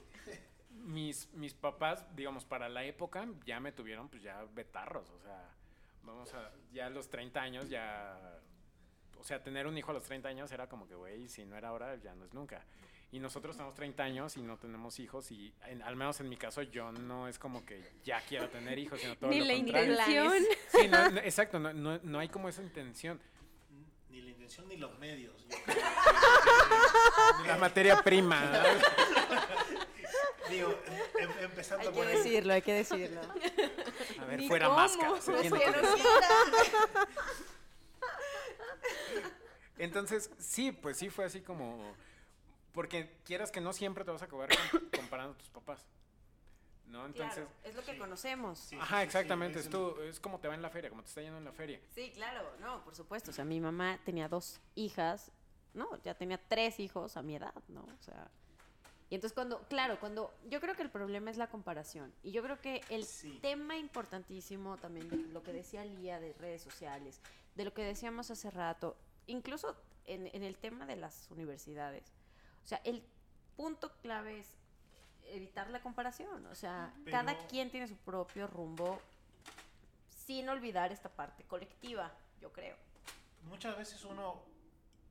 mis, 0.71 1.33
mis 1.35 1.55
papás, 1.55 2.05
digamos, 2.17 2.45
para 2.45 2.69
la 2.69 2.85
época 2.85 3.27
ya 3.45 3.61
me 3.61 3.73
tuvieron 3.73 4.09
pues 4.09 4.23
ya 4.23 4.43
betarros, 4.55 5.09
o 5.11 5.21
sea, 5.21 5.49
vamos 6.03 6.33
a, 6.35 6.51
ya 6.73 6.87
a 6.87 6.91
los 6.91 7.09
30 7.09 7.41
años 7.41 7.69
ya, 7.69 8.41
o 9.19 9.23
sea, 9.23 9.41
tener 9.43 9.67
un 9.69 9.77
hijo 9.79 9.91
a 9.93 9.95
los 9.95 10.03
30 10.03 10.29
años 10.29 10.51
era 10.51 10.69
como 10.69 10.89
que, 10.89 10.95
güey, 10.97 11.29
si 11.29 11.45
no 11.45 11.57
era 11.57 11.69
ahora, 11.69 11.95
ya 11.97 12.15
no 12.17 12.25
es 12.25 12.33
nunca. 12.35 12.65
Y 13.13 13.19
nosotros 13.21 13.55
tenemos 13.57 13.75
30 13.75 14.03
años 14.05 14.37
y 14.39 14.43
no 14.43 14.57
tenemos 14.57 14.99
hijos 14.99 15.31
y 15.31 15.53
en- 15.67 15.83
al 15.83 15.97
menos 15.97 16.19
en 16.21 16.31
mi 16.31 16.37
caso 16.39 16.63
yo 16.63 16.91
no 16.93 17.29
es 17.29 17.39
como 17.39 17.65
que 17.67 17.93
ya 18.05 18.21
quiero 18.27 18.49
tener 18.49 18.79
hijos, 18.79 19.01
sino 19.01 19.17
todo 19.19 19.29
Ni 19.31 19.41
lo 19.41 19.45
la 19.45 19.55
contrario. 19.55 19.93
intención. 20.35 20.57
Sí, 20.69 20.89
no, 20.89 21.11
no, 21.11 21.21
exacto, 21.21 21.59
no, 21.59 21.73
no, 21.75 22.01
no 22.03 22.19
hay 22.19 22.29
como 22.31 22.49
esa 22.49 22.63
intención. 22.63 23.21
Ni 24.09 24.23
la 24.23 24.31
intención 24.31 24.67
ni 24.67 24.79
los 24.79 24.99
medios. 24.99 25.35
yo 25.49 25.57
creo. 25.65 25.77
La 27.47 27.57
materia 27.59 28.01
prima. 28.03 28.41
¿no? 28.47 28.59
Digo, 30.51 30.75
em- 31.19 31.31
empezando 31.41 31.89
Hay 31.89 31.95
que 31.95 31.99
por 32.01 32.07
ahí. 32.07 32.17
decirlo, 32.17 32.53
hay 32.55 32.63
que 32.63 32.73
decirlo. 32.73 33.21
A 34.21 34.25
ver, 34.25 34.39
Ni 34.41 34.49
fuera 34.49 34.67
cómo. 34.67 34.79
máscara. 34.79 35.21
se 35.21 35.33
Es 35.35 35.41
tiene 35.43 35.59
que 35.59 35.65
que 35.65 35.71
no 35.71 35.83
decir. 35.83 36.03
quiera. 36.03 37.09
Entonces, 39.79 40.31
sí, 40.39 40.73
pues 40.73 40.97
sí 40.97 41.11
fue 41.11 41.25
así 41.27 41.41
como. 41.41 41.95
Porque 42.73 43.19
quieras 43.25 43.51
que 43.53 43.61
no 43.61 43.73
siempre 43.73 44.05
te 44.05 44.11
vas 44.11 44.23
a 44.23 44.25
acabar 44.27 44.49
com- 44.71 44.81
comparando 44.97 45.35
a 45.35 45.39
tus 45.39 45.51
papás. 45.51 45.85
¿No? 46.87 47.07
Entonces. 47.07 47.35
Claro, 47.37 47.51
es 47.65 47.75
lo 47.75 47.83
que 47.85 47.93
sí. 47.93 47.99
conocemos. 47.99 48.59
Sí, 48.59 48.77
Ajá, 48.79 48.99
sí, 49.01 49.05
exactamente. 49.07 49.59
es 49.61 49.71
tu- 49.71 49.99
es 50.03 50.21
como 50.21 50.39
te 50.41 50.49
va 50.49 50.55
en 50.55 50.63
la 50.63 50.69
feria, 50.71 50.91
como 50.91 51.03
te 51.03 51.09
está 51.09 51.23
yendo 51.23 51.39
en 51.39 51.45
la 51.45 51.53
feria. 51.53 51.81
Sí, 51.95 52.11
claro, 52.15 52.51
no, 52.61 52.83
por 52.85 52.95
supuesto. 52.95 53.31
O 53.31 53.35
sea, 53.35 53.45
mi 53.45 53.61
mamá 53.61 53.99
tenía 54.05 54.29
dos 54.29 54.61
hijas, 54.75 55.31
no, 55.75 56.01
ya 56.03 56.15
tenía 56.15 56.39
tres 56.49 56.81
hijos 56.81 57.17
a 57.17 57.23
mi 57.23 57.37
edad, 57.37 57.55
¿no? 57.69 57.81
O 57.83 58.03
sea, 58.03 58.31
y 59.09 59.15
entonces 59.15 59.35
cuando, 59.35 59.61
claro, 59.69 59.99
cuando, 60.01 60.35
yo 60.49 60.61
creo 60.61 60.75
que 60.75 60.83
el 60.83 60.91
problema 60.91 61.31
es 61.31 61.37
la 61.39 61.47
comparación. 61.49 62.13
Y 62.23 62.31
yo 62.33 62.43
creo 62.43 62.61
que 62.61 62.83
el 62.91 63.05
Sí. 63.05 63.39
tema 63.41 63.77
importantísimo 63.77 64.77
también 64.79 65.09
de 65.09 65.17
lo 65.33 65.43
que 65.43 65.53
decía 65.53 65.85
Lía 65.85 66.19
de 66.21 66.33
redes 66.35 66.63
sociales, 66.63 67.21
de 67.55 67.65
lo 67.65 67.73
que 67.75 67.85
decíamos 67.85 68.31
hace 68.31 68.51
rato, 68.51 68.97
incluso 69.27 69.77
en, 70.05 70.27
en 70.35 70.43
el 70.43 70.57
tema 70.57 70.85
de 70.87 70.97
las 70.97 71.31
universidades. 71.31 72.11
O 72.65 72.67
sea, 72.67 72.81
el 72.85 73.03
punto 73.57 73.93
clave 74.03 74.41
es 74.41 74.47
evitar 75.27 75.69
la 75.71 75.81
comparación. 75.81 76.47
O 76.47 76.55
sea, 76.55 76.93
Pero- 77.05 77.17
cada 77.17 77.37
quien 77.49 77.71
tiene 77.71 77.89
su 77.89 77.97
propio 77.97 78.47
rumbo 78.47 79.01
sin 80.27 80.49
olvidar 80.49 80.93
esta 80.93 81.09
parte 81.09 81.45
colectiva, 81.45 82.13
yo 82.41 82.53
creo. 82.53 82.77
Muchas 83.45 83.77
veces 83.77 84.05
uno 84.05 84.41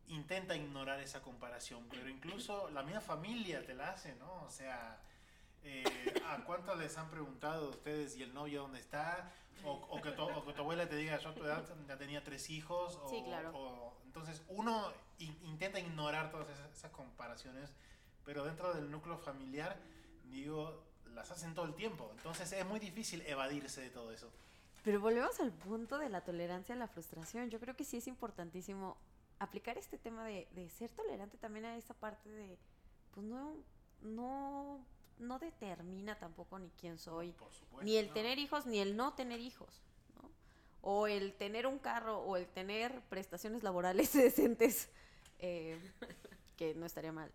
intenta 0.07 0.55
ignorar 0.55 0.99
esa 0.99 1.21
comparación, 1.21 1.85
pero 1.89 2.09
incluso 2.09 2.69
la 2.71 2.83
misma 2.83 3.01
familia 3.01 3.65
te 3.65 3.73
la 3.73 3.89
hace, 3.91 4.15
¿no? 4.15 4.43
O 4.43 4.49
sea, 4.49 4.97
eh, 5.63 5.83
¿a 6.27 6.43
cuántos 6.43 6.77
les 6.77 6.97
han 6.97 7.09
preguntado 7.09 7.69
ustedes 7.69 8.15
y 8.17 8.23
el 8.23 8.33
novio 8.33 8.61
dónde 8.63 8.79
está? 8.79 9.31
O, 9.63 9.73
o 9.73 10.01
que 10.01 10.11
tu, 10.11 10.23
o 10.23 10.45
que 10.45 10.53
tu 10.53 10.61
abuela 10.61 10.87
te 10.89 10.95
diga, 10.95 11.17
yo 11.19 11.29
a 11.29 11.35
tu 11.35 11.43
edad 11.43 11.63
ya 11.87 11.97
tenía 11.97 12.23
tres 12.23 12.49
hijos. 12.49 12.95
O, 13.03 13.09
Sí, 13.09 13.21
claro. 13.23 13.93
entonces 14.05 14.41
uno 14.47 14.91
intenta 15.43 15.80
ignorar 15.80 16.32
todas 16.32 16.49
esas, 16.49 16.72
esas 16.72 16.91
comparaciones, 16.91 17.72
pero 18.26 18.43
dentro 18.43 18.74
del 18.74 18.89
núcleo 18.89 19.17
familiar, 19.17 19.78
digo, 20.30 20.84
las 21.13 21.32
hacen 21.32 21.53
todo 21.53 21.65
el 21.65 21.76
tiempo. 21.76 22.09
Entonces 22.17 22.51
es 22.51 22.65
muy 22.65 22.80
difícil 22.80 23.22
evadirse 23.26 23.82
de 23.82 23.89
todo 23.89 24.11
eso. 24.11 24.32
Pero 24.84 24.99
volvemos 24.99 25.39
al 25.39 25.51
punto 25.51 25.97
de 25.97 26.09
la 26.09 26.22
tolerancia 26.22 26.74
a 26.74 26.78
la 26.78 26.88
frustración. 26.88 27.49
Yo 27.49 27.59
creo 27.59 27.76
que 27.76 27.84
sí 27.84 27.97
es 27.97 28.07
importantísimo 28.07 28.97
aplicar 29.39 29.78
este 29.78 29.97
tema 29.97 30.26
de, 30.26 30.47
de 30.51 30.69
ser 30.69 30.89
tolerante 30.91 31.38
también 31.38 31.65
a 31.65 31.78
esa 31.78 31.93
parte 31.93 32.30
de, 32.30 32.57
pues 33.11 33.26
no, 33.26 33.55
no, 34.01 34.86
no 35.19 35.39
determina 35.39 36.17
tampoco 36.17 36.59
ni 36.59 36.69
quién 36.72 36.97
soy, 36.97 37.32
Por 37.34 37.53
supuesto, 37.53 37.86
ni 37.86 37.97
el 37.97 38.07
¿no? 38.07 38.13
tener 38.13 38.39
hijos, 38.39 38.65
ni 38.65 38.80
el 38.80 38.95
no 38.95 39.13
tener 39.13 39.39
hijos. 39.39 39.82
O 40.84 41.05
el 41.05 41.36
tener 41.36 41.67
un 41.67 41.78
carro, 41.78 42.22
o 42.22 42.38
el 42.38 42.47
tener 42.47 43.01
prestaciones 43.01 43.61
laborales 43.61 44.13
decentes, 44.13 44.89
eh, 45.41 45.77
que 46.55 46.73
no 46.75 46.85
estaría 46.85 47.11
mal. 47.11 47.31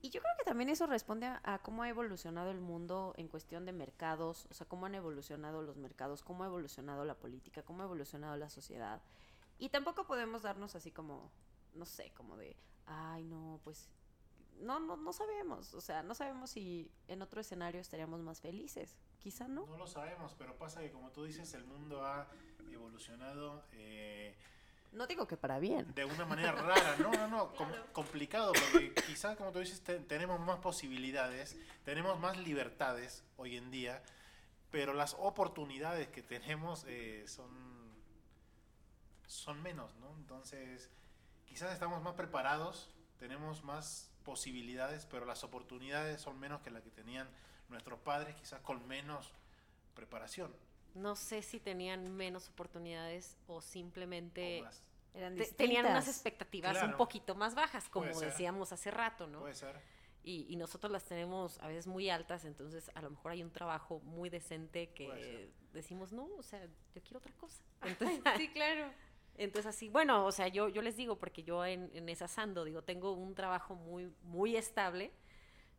Y 0.00 0.10
yo 0.10 0.20
creo 0.20 0.34
que 0.38 0.44
también 0.44 0.68
eso 0.70 0.86
responde 0.86 1.26
a, 1.26 1.40
a 1.44 1.58
cómo 1.60 1.82
ha 1.82 1.88
evolucionado 1.88 2.50
el 2.50 2.60
mundo 2.60 3.14
en 3.16 3.28
cuestión 3.28 3.64
de 3.64 3.72
mercados, 3.72 4.46
o 4.50 4.54
sea, 4.54 4.66
cómo 4.66 4.86
han 4.86 4.94
evolucionado 4.94 5.62
los 5.62 5.76
mercados, 5.76 6.22
cómo 6.22 6.42
ha 6.44 6.46
evolucionado 6.46 7.04
la 7.04 7.14
política, 7.14 7.62
cómo 7.62 7.82
ha 7.82 7.86
evolucionado 7.86 8.36
la 8.36 8.50
sociedad. 8.50 9.00
Y 9.58 9.68
tampoco 9.68 10.06
podemos 10.06 10.42
darnos 10.42 10.74
así 10.74 10.90
como, 10.90 11.30
no 11.74 11.86
sé, 11.86 12.12
como 12.16 12.36
de, 12.36 12.56
ay, 12.86 13.22
no, 13.22 13.60
pues, 13.62 13.88
no, 14.58 14.80
no, 14.80 14.96
no 14.96 15.12
sabemos, 15.12 15.74
o 15.74 15.80
sea, 15.80 16.02
no 16.02 16.14
sabemos 16.14 16.50
si 16.50 16.90
en 17.08 17.22
otro 17.22 17.40
escenario 17.40 17.80
estaríamos 17.80 18.20
más 18.20 18.40
felices, 18.40 18.98
quizá 19.18 19.48
no. 19.48 19.66
No 19.66 19.76
lo 19.76 19.86
sabemos, 19.86 20.34
pero 20.36 20.56
pasa 20.58 20.80
que 20.80 20.90
como 20.90 21.10
tú 21.10 21.24
dices, 21.24 21.54
el 21.54 21.64
mundo 21.64 22.04
ha 22.04 22.28
evolucionado 22.72 23.64
eh, 23.72 24.36
No 24.92 25.06
digo 25.06 25.26
que 25.26 25.36
para 25.38 25.58
bien. 25.58 25.94
de 25.94 26.04
una 26.04 26.24
manera 26.26 26.52
rara, 26.52 26.96
no, 26.98 27.10
no, 27.12 27.26
no, 27.28 27.54
com- 27.54 27.72
complicado, 27.92 28.52
porque 28.52 28.92
quizás 29.06 29.36
como 29.36 29.50
tú 29.50 29.58
dices, 29.60 29.80
te- 29.82 30.00
tenemos 30.00 30.38
más 30.40 30.58
posibilidades, 30.58 31.56
tenemos 31.84 32.18
más 32.20 32.36
libertades 32.36 33.24
hoy 33.38 33.56
en 33.56 33.70
día, 33.70 34.02
pero 34.70 34.92
las 34.92 35.14
oportunidades 35.18 36.08
que 36.08 36.22
tenemos 36.22 36.84
eh, 36.88 37.24
son, 37.26 37.50
son 39.26 39.62
menos, 39.62 39.94
¿no? 39.96 40.10
Entonces, 40.18 40.90
quizás 41.46 41.72
estamos 41.72 42.02
más 42.02 42.14
preparados, 42.14 42.90
tenemos 43.18 43.64
más 43.64 44.10
posibilidades, 44.24 45.06
pero 45.06 45.24
las 45.24 45.42
oportunidades 45.42 46.20
son 46.20 46.38
menos 46.38 46.60
que 46.60 46.70
las 46.70 46.82
que 46.82 46.90
tenían 46.90 47.28
nuestros 47.68 47.98
padres, 48.00 48.34
quizás 48.36 48.60
con 48.60 48.86
menos 48.86 49.32
preparación. 49.94 50.52
No 50.94 51.16
sé 51.16 51.42
si 51.42 51.58
tenían 51.60 52.14
menos 52.14 52.48
oportunidades 52.48 53.38
o 53.46 53.60
simplemente 53.60 54.62
o. 54.62 54.70
Eran 55.14 55.36
te- 55.36 55.52
tenían 55.52 55.84
unas 55.86 56.08
expectativas 56.08 56.72
Claro. 56.72 56.88
un 56.88 56.96
poquito 56.96 57.34
más 57.34 57.54
bajas, 57.54 57.88
como 57.90 58.06
decíamos 58.18 58.72
hace 58.72 58.90
rato, 58.90 59.26
¿no? 59.26 59.40
Puede 59.40 59.54
ser. 59.54 59.78
Y, 60.24 60.46
y 60.48 60.56
nosotros 60.56 60.90
las 60.92 61.04
tenemos 61.04 61.58
a 61.58 61.66
veces 61.66 61.86
muy 61.86 62.08
altas, 62.08 62.44
entonces 62.44 62.90
a 62.94 63.02
lo 63.02 63.10
mejor 63.10 63.32
hay 63.32 63.42
un 63.42 63.50
trabajo 63.50 64.00
muy 64.00 64.30
decente 64.30 64.90
que 64.94 65.50
decimos, 65.72 66.12
no, 66.12 66.28
o 66.38 66.42
sea, 66.42 66.64
yo 66.94 67.02
quiero 67.02 67.18
otra 67.18 67.32
cosa. 67.34 67.62
Entonces, 67.82 68.22
Sí, 68.36 68.48
claro. 68.54 68.90
entonces 69.36 69.66
así, 69.74 69.88
bueno, 69.88 70.24
o 70.24 70.32
sea, 70.32 70.48
yo, 70.48 70.68
yo 70.68 70.80
les 70.80 70.96
digo, 70.96 71.18
porque 71.18 71.42
yo 71.42 71.64
en, 71.66 71.90
en 71.92 72.08
esa 72.08 72.28
Sando, 72.28 72.64
digo, 72.64 72.82
tengo 72.82 73.12
un 73.12 73.34
trabajo 73.34 73.74
muy, 73.74 74.14
muy 74.22 74.56
estable, 74.56 75.12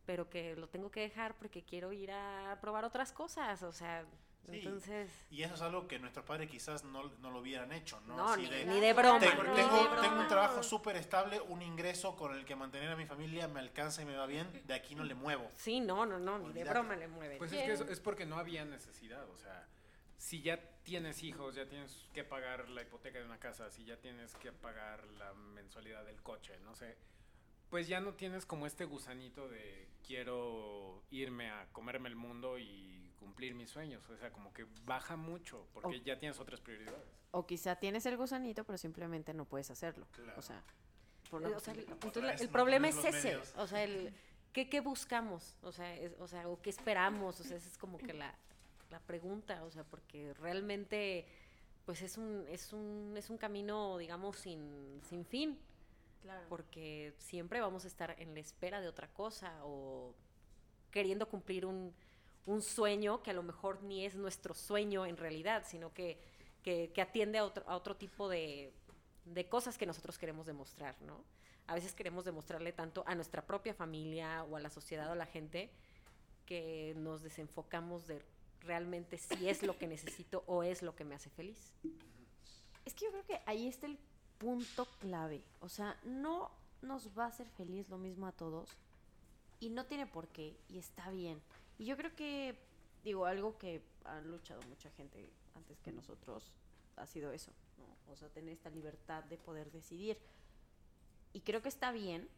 pero 0.06 0.30
que 0.30 0.56
lo 0.58 0.68
tengo 0.68 0.92
que 0.92 1.00
dejar 1.00 1.36
porque 1.38 1.64
quiero 1.64 1.92
ir 1.94 2.12
a 2.12 2.58
probar 2.62 2.84
otras 2.84 3.14
cosas, 3.14 3.64
o 3.64 3.72
sea, 3.72 4.06
Sí. 4.46 4.58
entonces... 4.58 5.10
Y 5.32 5.44
eso 5.44 5.54
es 5.56 5.62
algo 5.62 5.88
que 5.88 6.00
nuestros 6.00 6.26
padres 6.26 6.50
quizás 6.50 6.84
no, 6.84 7.04
no 7.20 7.32
lo 7.32 7.40
hubieran 7.40 7.72
hecho, 7.72 8.00
¿no? 8.02 8.18
No, 8.18 8.30
Así 8.34 8.42
ni, 8.42 8.50
de, 8.50 8.66
ni 8.66 8.80
de 8.82 8.94
broma. 8.94 9.20
tengo, 9.20 9.44
ni 9.44 9.56
tengo- 9.56 9.96
de 9.96 10.02
tengo 10.02 10.20
un 10.20 10.28
trabajo 10.28 10.62
súper 10.64 10.98
estable, 10.98 11.40
un 11.42 11.62
ingreso 11.62 12.16
con 12.16 12.36
el 12.36 12.44
que 12.46 12.56
mantener 12.56 12.90
a 12.92 12.96
mi 12.96 13.06
familia 13.06 13.48
me 13.48 13.60
alcanza 13.62 14.02
y 14.02 14.06
me 14.06 14.16
va 14.18 14.26
bien, 14.26 14.48
de 14.66 14.74
aquí 14.74 14.96
no 14.96 15.04
le 15.06 15.16
muevo. 15.16 15.50
Sí, 15.56 15.80
no, 15.80 16.06
no, 16.06 16.20
no, 16.20 16.40
ni 16.40 16.54
de 16.54 16.64
broma 16.66 16.96
le 16.96 17.08
mueven. 17.08 17.38
Pues 17.38 17.54
es 17.54 17.64
que 17.64 17.72
eso 17.74 17.86
es 17.90 18.00
porque 18.00 18.26
no 18.26 18.38
había 18.38 18.66
necesidad, 18.66 19.28
o 19.30 19.38
sea, 19.38 19.66
si 20.18 20.42
ya 20.42 20.60
tienes 20.84 21.24
hijos, 21.24 21.56
ya 21.56 21.66
tienes 21.68 22.10
que 22.14 22.24
pagar 22.26 22.68
la 22.70 22.82
hipoteca 22.82 23.20
de 23.20 23.26
una 23.26 23.40
casa, 23.40 23.70
si 23.72 23.86
ya 23.86 23.98
tienes 23.98 24.36
que 24.36 24.52
pagar 24.52 25.06
la 25.18 25.34
mensualidad 25.34 26.04
del 26.06 26.22
coche, 26.22 26.58
no 26.64 26.76
sé, 26.76 26.98
pues 27.70 27.88
ya 27.88 28.00
no 28.02 28.14
tienes 28.14 28.46
como 28.46 28.68
este 28.68 28.86
gusanito 28.86 29.48
de 29.50 29.88
quiero 30.06 31.02
irme 31.12 31.50
a 31.50 31.66
comerme 31.72 32.08
el 32.10 32.16
mundo 32.16 32.58
y 32.60 33.03
cumplir 33.24 33.56
mis 33.56 33.70
sueños, 33.70 34.08
o 34.10 34.18
sea, 34.18 34.32
como 34.32 34.54
que 34.54 34.66
baja 34.86 35.16
mucho 35.16 35.68
porque 35.74 35.98
O- 35.98 36.04
ya 36.04 36.18
tienes 36.20 36.40
otras 36.40 36.60
prioridades. 36.60 37.02
O 37.32 37.46
quizá 37.46 37.76
tienes 37.78 38.06
el 38.06 38.18
gusanito, 38.18 38.64
pero 38.64 38.78
simplemente 38.78 39.34
no 39.34 39.46
puedes 39.46 39.72
hacerlo. 39.72 40.06
Claro. 40.12 40.38
O 40.38 40.42
sea, 40.42 40.62
por 41.32 41.42
Eh, 41.44 41.48
una 41.48 41.58
o 41.58 41.60
sea, 41.60 41.74
de- 41.74 41.82
entonces 41.84 42.42
el 42.42 42.48
no 42.48 42.52
problema 42.54 42.90
es 42.90 42.98
ese, 43.04 43.12
medios. 43.30 43.54
o 43.58 43.66
sea, 43.68 43.84
el 43.84 44.14
¿qué, 44.52 44.70
qué 44.70 44.82
buscamos? 44.82 45.56
O 45.64 45.72
sea, 45.72 45.96
es- 45.96 46.14
o 46.20 46.28
sea, 46.28 46.48
o 46.48 46.62
qué 46.62 46.70
esperamos, 46.70 47.40
o 47.40 47.44
sea, 47.44 47.58
esa 47.58 47.68
es 47.68 47.78
como 47.78 47.98
que 47.98 48.14
la, 48.14 48.36
la 48.92 49.00
pregunta, 49.00 49.64
o 49.64 49.72
sea, 49.72 49.84
porque 49.84 50.34
realmente 50.36 51.26
pues 51.86 52.02
es 52.02 52.18
un 52.18 52.46
es 52.50 52.72
un 52.72 53.16
es 53.18 53.30
un 53.30 53.38
camino, 53.38 53.98
digamos, 53.98 54.38
sin 54.38 55.00
sin 55.10 55.26
fin, 55.26 55.58
Claro. 56.22 56.46
porque 56.50 57.14
siempre 57.18 57.60
vamos 57.62 57.84
a 57.86 57.88
estar 57.88 58.16
en 58.20 58.34
la 58.36 58.40
espera 58.40 58.80
de 58.80 58.88
otra 58.88 59.08
cosa 59.08 59.60
o 59.66 60.14
queriendo 60.92 61.28
cumplir 61.28 61.66
un, 61.66 61.94
un 62.46 62.62
sueño 62.62 63.24
que 63.24 63.32
a 63.32 63.34
lo 63.34 63.44
mejor 63.44 63.84
ni 63.84 64.06
es 64.06 64.16
nuestro 64.16 64.54
sueño 64.54 65.06
en 65.06 65.18
realidad, 65.18 65.64
sino 65.68 65.94
que, 65.94 66.20
que, 66.64 66.92
atiende 67.02 67.38
a 67.38 67.46
otro, 67.46 67.64
a 67.68 67.76
otro 67.76 67.96
tipo 67.96 68.30
de, 68.30 68.74
de 69.26 69.48
cosas 69.48 69.78
que 69.78 69.86
nosotros 69.86 70.18
queremos 70.18 70.46
demostrar, 70.46 70.96
¿no? 71.02 71.24
A 71.68 71.76
veces 71.76 71.94
queremos 71.94 72.26
demostrarle 72.26 72.74
tanto 72.74 73.04
a 73.08 73.16
nuestra 73.16 73.46
propia 73.46 73.74
familia 73.74 74.44
o 74.44 74.58
a 74.58 74.60
la 74.60 74.70
sociedad 74.70 75.08
o 75.10 75.14
a 75.14 75.16
la 75.16 75.26
gente 75.26 75.72
que 76.46 76.94
nos 76.98 77.22
desenfocamos 77.22 78.08
de 78.08 78.22
realmente 78.62 79.18
si 79.18 79.48
es 79.48 79.64
lo 79.64 79.78
que 79.78 79.88
necesito 79.88 80.44
o 80.48 80.64
es 80.64 80.82
lo 80.82 80.96
que 80.96 81.06
me 81.06 81.16
hace 81.16 81.30
feliz. 81.30 81.74
Es 82.86 82.94
que 82.94 83.06
yo 83.06 83.12
creo 83.12 83.26
que 83.26 83.42
ahí 83.46 83.68
está 83.68 83.86
el 83.86 83.98
punto 84.38 84.86
clave. 85.00 85.44
O 85.62 85.70
sea, 85.70 85.98
no 86.04 86.52
nos 86.82 87.18
va 87.18 87.26
a 87.26 87.28
hacer 87.28 87.48
feliz 87.50 87.88
lo 87.90 87.98
mismo 87.98 88.28
a 88.28 88.34
todos 88.34 88.70
y 89.60 89.70
no 89.70 89.86
tiene 89.86 90.06
por 90.06 90.28
qué 90.28 90.58
y 90.70 90.78
está 90.78 91.10
bien. 91.12 91.42
Y 91.84 91.86
yo 91.86 91.98
creo 91.98 92.16
que, 92.16 92.56
digo, 93.04 93.26
algo 93.26 93.58
que 93.58 93.82
han 94.06 94.32
luchado 94.32 94.62
mucha 94.70 94.90
gente 94.92 95.30
antes 95.54 95.82
que 95.82 95.92
nosotros 95.92 96.50
ha 96.96 97.06
sido 97.06 97.34
eso, 97.34 97.52
¿no? 97.78 98.14
O 98.14 98.16
sea, 98.16 98.30
tener 98.30 98.54
esta 98.54 98.70
libertad 98.70 99.22
de 99.26 99.38
poder 99.38 99.70
decidir. 99.70 100.18
Y 101.34 101.42
creo 101.42 101.62
que 101.62 101.68
está 101.68 101.92
bien, 101.92 102.30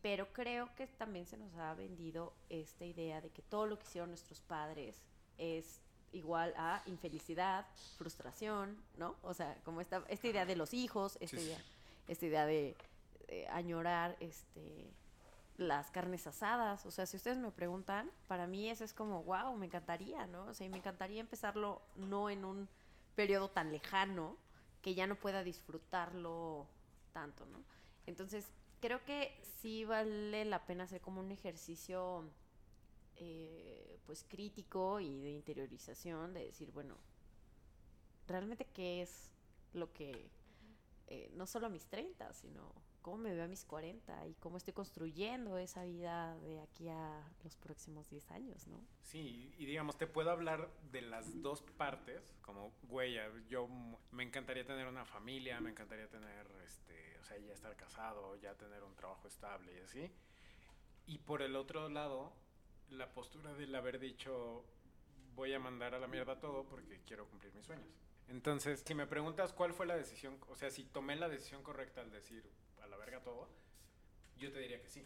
pero 0.00 0.32
creo 0.32 0.74
que 0.74 0.86
también 0.86 1.26
se 1.26 1.36
nos 1.36 1.54
ha 1.56 1.74
vendido 1.74 2.32
esta 2.48 2.86
idea 2.86 3.20
de 3.20 3.28
que 3.28 3.42
todo 3.42 3.66
lo 3.66 3.78
que 3.78 3.84
hicieron 3.84 4.08
nuestros 4.08 4.40
padres 4.40 5.02
es 5.36 5.82
igual 6.12 6.54
a 6.56 6.82
infelicidad, 6.86 7.66
frustración, 7.98 8.82
¿no? 8.96 9.16
O 9.20 9.34
sea, 9.34 9.54
como 9.64 9.82
esta, 9.82 10.02
esta 10.08 10.28
idea 10.28 10.46
de 10.46 10.56
los 10.56 10.72
hijos, 10.72 11.18
esta, 11.20 11.36
Sí, 11.36 11.42
sí. 11.42 11.48
idea, 11.50 11.62
esta 12.08 12.24
idea 12.24 12.46
de, 12.46 12.74
de 13.26 13.46
añorar 13.48 14.16
este, 14.20 14.90
las 15.56 15.90
carnes 15.90 16.26
asadas. 16.26 16.86
O 16.86 16.90
sea, 16.90 17.06
si 17.06 17.16
ustedes 17.16 17.38
me 17.38 17.50
preguntan, 17.50 18.10
para 18.28 18.46
mí 18.46 18.68
eso 18.68 18.84
es 18.84 18.92
como, 18.92 19.22
wow, 19.24 19.56
me 19.56 19.66
encantaría, 19.66 20.26
¿no? 20.26 20.46
O 20.46 20.54
sea, 20.54 20.68
me 20.68 20.78
encantaría 20.78 21.20
empezarlo 21.20 21.82
no 21.96 22.30
en 22.30 22.44
un 22.44 22.68
periodo 23.14 23.50
tan 23.50 23.72
lejano 23.72 24.36
que 24.80 24.94
ya 24.94 25.06
no 25.06 25.16
pueda 25.16 25.44
disfrutarlo 25.44 26.66
tanto, 27.12 27.46
¿no? 27.46 27.62
Entonces, 28.06 28.46
creo 28.80 29.04
que 29.04 29.40
sí 29.60 29.84
vale 29.84 30.44
la 30.44 30.66
pena 30.66 30.84
hacer 30.84 31.00
como 31.00 31.20
un 31.20 31.30
ejercicio 31.30 32.24
eh, 33.16 34.00
pues 34.06 34.24
crítico 34.28 34.98
y 34.98 35.20
de 35.20 35.30
interiorización, 35.30 36.34
de 36.34 36.46
decir, 36.46 36.72
bueno, 36.72 36.96
realmente 38.26 38.64
qué 38.64 39.02
es 39.02 39.30
lo 39.72 39.92
que, 39.92 40.28
eh, 41.06 41.30
no 41.34 41.46
solo 41.46 41.66
a 41.66 41.70
mis 41.70 41.86
30, 41.86 42.32
sino 42.32 42.72
cómo 43.02 43.18
me 43.18 43.34
veo 43.34 43.44
a 43.44 43.48
mis 43.48 43.64
40 43.64 44.26
y 44.28 44.34
cómo 44.34 44.56
estoy 44.56 44.72
construyendo 44.72 45.58
esa 45.58 45.84
vida 45.84 46.38
de 46.38 46.60
aquí 46.60 46.88
a 46.88 47.22
los 47.44 47.56
próximos 47.56 48.08
10 48.08 48.30
años, 48.30 48.66
¿no? 48.68 48.80
Sí, 49.02 49.52
y 49.58 49.66
digamos, 49.66 49.98
te 49.98 50.06
puedo 50.06 50.30
hablar 50.30 50.70
de 50.90 51.02
las 51.02 51.42
dos 51.42 51.62
partes, 51.62 52.34
como, 52.40 52.72
güey, 52.84 53.18
yo 53.48 53.68
me 54.12 54.22
encantaría 54.22 54.64
tener 54.64 54.86
una 54.86 55.04
familia, 55.04 55.60
me 55.60 55.70
encantaría 55.70 56.08
tener, 56.08 56.46
este, 56.64 57.18
o 57.18 57.24
sea, 57.24 57.36
ya 57.38 57.52
estar 57.52 57.76
casado, 57.76 58.36
ya 58.36 58.54
tener 58.54 58.82
un 58.82 58.94
trabajo 58.94 59.28
estable 59.28 59.76
y 59.76 59.80
así. 59.80 60.10
Y 61.06 61.18
por 61.18 61.42
el 61.42 61.56
otro 61.56 61.88
lado, 61.88 62.32
la 62.90 63.12
postura 63.12 63.52
del 63.54 63.74
haber 63.74 63.98
dicho, 63.98 64.64
voy 65.34 65.52
a 65.52 65.58
mandar 65.58 65.94
a 65.94 65.98
la 65.98 66.06
mierda 66.06 66.38
todo 66.38 66.64
porque 66.64 67.00
quiero 67.06 67.26
cumplir 67.28 67.52
mis 67.54 67.66
sueños. 67.66 67.88
Entonces, 68.28 68.82
si 68.86 68.94
me 68.94 69.06
preguntas 69.06 69.52
cuál 69.52 69.74
fue 69.74 69.86
la 69.86 69.96
decisión, 69.96 70.38
o 70.48 70.56
sea, 70.56 70.70
si 70.70 70.84
tomé 70.84 71.16
la 71.16 71.28
decisión 71.28 71.62
correcta 71.62 72.00
al 72.00 72.10
decir, 72.10 72.48
verga 73.04 73.20
todo, 73.20 73.48
yo 74.36 74.52
te 74.52 74.60
diría 74.60 74.80
que 74.80 74.88
sí. 74.88 75.04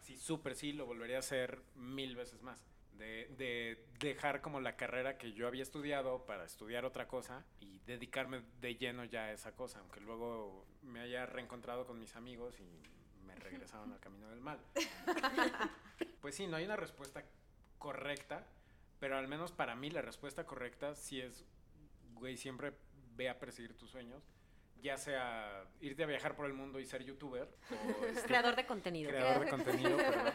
Sí, 0.00 0.16
súper 0.16 0.54
sí, 0.54 0.72
lo 0.72 0.86
volvería 0.86 1.16
a 1.16 1.20
hacer 1.20 1.60
mil 1.74 2.16
veces 2.16 2.42
más. 2.42 2.64
De, 2.92 3.28
de 3.38 3.86
dejar 4.00 4.40
como 4.40 4.60
la 4.60 4.76
carrera 4.76 5.18
que 5.18 5.32
yo 5.32 5.46
había 5.46 5.62
estudiado 5.62 6.26
para 6.26 6.44
estudiar 6.44 6.84
otra 6.84 7.06
cosa 7.06 7.44
y 7.60 7.78
dedicarme 7.80 8.42
de 8.60 8.74
lleno 8.74 9.04
ya 9.04 9.26
a 9.26 9.32
esa 9.32 9.54
cosa, 9.54 9.78
aunque 9.78 10.00
luego 10.00 10.66
me 10.82 11.00
haya 11.00 11.24
reencontrado 11.24 11.86
con 11.86 12.00
mis 12.00 12.16
amigos 12.16 12.58
y 12.58 12.64
me 13.24 13.34
regresaron 13.36 13.92
al 13.92 14.00
camino 14.00 14.28
del 14.28 14.40
mal. 14.40 14.58
Pues 16.20 16.34
sí, 16.34 16.46
no 16.46 16.56
hay 16.56 16.64
una 16.64 16.76
respuesta 16.76 17.24
correcta, 17.78 18.44
pero 18.98 19.16
al 19.16 19.28
menos 19.28 19.52
para 19.52 19.76
mí 19.76 19.90
la 19.90 20.02
respuesta 20.02 20.44
correcta 20.44 20.94
sí 20.96 21.20
es, 21.20 21.44
güey, 22.14 22.36
siempre 22.36 22.72
ve 23.16 23.28
a 23.28 23.38
perseguir 23.38 23.76
tus 23.76 23.90
sueños, 23.90 24.22
ya 24.82 24.96
sea 24.96 25.64
irte 25.80 26.02
a 26.04 26.06
viajar 26.06 26.34
por 26.36 26.46
el 26.46 26.52
mundo 26.52 26.78
y 26.80 26.86
ser 26.86 27.02
youtuber, 27.04 27.48
o 27.70 28.04
este, 28.06 28.22
Creador 28.28 28.56
de 28.56 28.66
contenido. 28.66 29.10
creador 29.10 29.44
de 29.44 29.50
contenido, 29.50 29.96
perdón. 29.96 30.32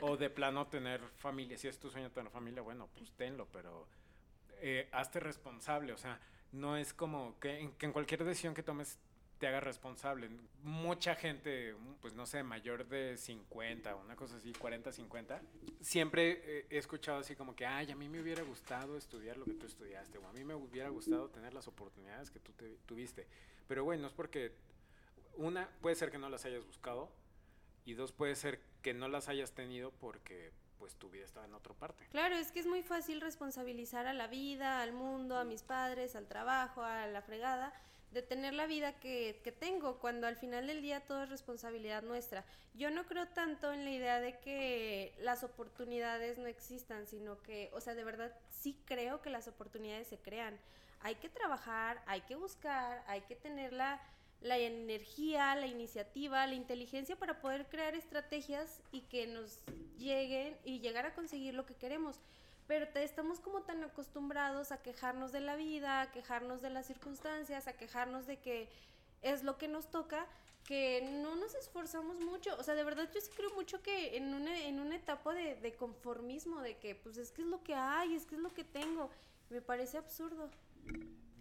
o 0.00 0.16
de 0.16 0.30
plano 0.30 0.66
tener 0.68 1.00
familia. 1.18 1.56
Si 1.58 1.68
es 1.68 1.78
tu 1.78 1.90
sueño 1.90 2.10
tener 2.10 2.30
familia, 2.30 2.62
bueno, 2.62 2.88
pues 2.96 3.12
tenlo, 3.12 3.46
pero 3.52 3.86
eh, 4.60 4.88
hazte 4.92 5.20
responsable. 5.20 5.92
O 5.92 5.98
sea, 5.98 6.18
no 6.52 6.76
es 6.76 6.92
como 6.92 7.38
que 7.40 7.58
en, 7.60 7.72
que 7.72 7.86
en 7.86 7.92
cualquier 7.92 8.24
decisión 8.24 8.54
que 8.54 8.62
tomes 8.62 8.98
te 9.38 9.48
hagas 9.48 9.64
responsable. 9.64 10.30
Mucha 10.62 11.16
gente, 11.16 11.74
pues 12.00 12.14
no 12.14 12.26
sé, 12.26 12.44
mayor 12.44 12.86
de 12.86 13.16
50, 13.16 13.96
una 13.96 14.14
cosa 14.14 14.36
así, 14.36 14.52
40, 14.52 14.92
50, 14.92 15.42
siempre 15.80 16.40
eh, 16.44 16.66
he 16.70 16.78
escuchado 16.78 17.18
así 17.18 17.34
como 17.34 17.56
que, 17.56 17.66
ay, 17.66 17.90
a 17.90 17.96
mí 17.96 18.08
me 18.08 18.20
hubiera 18.20 18.42
gustado 18.44 18.96
estudiar 18.96 19.36
lo 19.36 19.44
que 19.44 19.54
tú 19.54 19.66
estudiaste, 19.66 20.18
o 20.18 20.28
a 20.28 20.32
mí 20.32 20.44
me 20.44 20.54
hubiera 20.54 20.90
gustado 20.90 21.28
tener 21.28 21.54
las 21.54 21.66
oportunidades 21.66 22.30
que 22.30 22.38
tú 22.38 22.52
te- 22.52 22.76
tuviste. 22.86 23.26
Pero, 23.68 23.84
güey, 23.84 23.98
no 23.98 24.06
es 24.06 24.12
porque, 24.12 24.52
una, 25.36 25.68
puede 25.80 25.96
ser 25.96 26.10
que 26.10 26.18
no 26.18 26.28
las 26.28 26.44
hayas 26.44 26.64
buscado, 26.64 27.10
y 27.84 27.94
dos, 27.94 28.12
puede 28.12 28.34
ser 28.36 28.60
que 28.82 28.94
no 28.94 29.08
las 29.08 29.28
hayas 29.28 29.52
tenido 29.52 29.90
porque, 29.92 30.52
pues, 30.78 30.94
tu 30.96 31.08
vida 31.10 31.24
estaba 31.24 31.46
en 31.46 31.54
otra 31.54 31.74
parte. 31.74 32.06
Claro, 32.10 32.36
es 32.36 32.52
que 32.52 32.60
es 32.60 32.66
muy 32.66 32.82
fácil 32.82 33.20
responsabilizar 33.20 34.06
a 34.06 34.12
la 34.12 34.26
vida, 34.26 34.82
al 34.82 34.92
mundo, 34.92 35.36
a 35.36 35.44
mis 35.44 35.62
padres, 35.62 36.14
al 36.14 36.26
trabajo, 36.26 36.82
a 36.82 37.06
la 37.06 37.22
fregada, 37.22 37.72
de 38.12 38.22
tener 38.22 38.52
la 38.52 38.66
vida 38.66 39.00
que, 39.00 39.40
que 39.42 39.52
tengo, 39.52 39.98
cuando 39.98 40.26
al 40.26 40.36
final 40.36 40.66
del 40.66 40.82
día 40.82 41.00
todo 41.00 41.22
es 41.22 41.30
responsabilidad 41.30 42.02
nuestra. 42.02 42.44
Yo 42.74 42.90
no 42.90 43.06
creo 43.06 43.26
tanto 43.28 43.72
en 43.72 43.84
la 43.84 43.90
idea 43.90 44.20
de 44.20 44.38
que 44.38 45.14
las 45.20 45.42
oportunidades 45.42 46.38
no 46.38 46.46
existan, 46.46 47.06
sino 47.06 47.40
que, 47.42 47.70
o 47.72 47.80
sea, 47.80 47.94
de 47.94 48.04
verdad 48.04 48.32
sí 48.50 48.78
creo 48.84 49.22
que 49.22 49.30
las 49.30 49.48
oportunidades 49.48 50.08
se 50.08 50.18
crean. 50.18 50.58
Hay 51.02 51.16
que 51.16 51.28
trabajar, 51.28 52.02
hay 52.06 52.20
que 52.22 52.36
buscar, 52.36 53.04
hay 53.06 53.22
que 53.22 53.34
tener 53.34 53.72
la, 53.72 54.00
la 54.40 54.58
energía, 54.58 55.54
la 55.54 55.66
iniciativa, 55.66 56.46
la 56.46 56.54
inteligencia 56.54 57.16
para 57.16 57.40
poder 57.40 57.66
crear 57.68 57.94
estrategias 57.94 58.80
y 58.90 59.02
que 59.02 59.26
nos 59.26 59.60
lleguen 59.96 60.56
y 60.64 60.80
llegar 60.80 61.06
a 61.06 61.14
conseguir 61.14 61.54
lo 61.54 61.66
que 61.66 61.74
queremos. 61.74 62.20
Pero 62.66 62.86
estamos 62.94 63.40
como 63.40 63.62
tan 63.62 63.82
acostumbrados 63.82 64.72
a 64.72 64.82
quejarnos 64.82 65.32
de 65.32 65.40
la 65.40 65.56
vida, 65.56 66.00
a 66.00 66.12
quejarnos 66.12 66.62
de 66.62 66.70
las 66.70 66.86
circunstancias, 66.86 67.66
a 67.66 67.72
quejarnos 67.74 68.26
de 68.26 68.38
que 68.38 68.68
es 69.20 69.42
lo 69.42 69.58
que 69.58 69.68
nos 69.68 69.90
toca, 69.90 70.26
que 70.64 71.02
no 71.22 71.36
nos 71.36 71.54
esforzamos 71.54 72.20
mucho. 72.20 72.56
O 72.58 72.62
sea, 72.62 72.74
de 72.74 72.84
verdad 72.84 73.10
yo 73.12 73.20
sí 73.20 73.30
creo 73.36 73.52
mucho 73.54 73.82
que 73.82 74.16
en 74.16 74.32
una, 74.32 74.56
en 74.60 74.80
una 74.80 74.96
etapa 74.96 75.34
de, 75.34 75.56
de 75.56 75.74
conformismo, 75.74 76.60
de 76.60 76.76
que 76.78 76.94
pues 76.94 77.16
es 77.16 77.30
que 77.32 77.42
es 77.42 77.48
lo 77.48 77.62
que 77.62 77.74
hay, 77.74 78.14
es 78.14 78.26
que 78.26 78.36
es 78.36 78.40
lo 78.40 78.52
que 78.52 78.64
tengo, 78.64 79.10
me 79.50 79.60
parece 79.60 79.98
absurdo. 79.98 80.48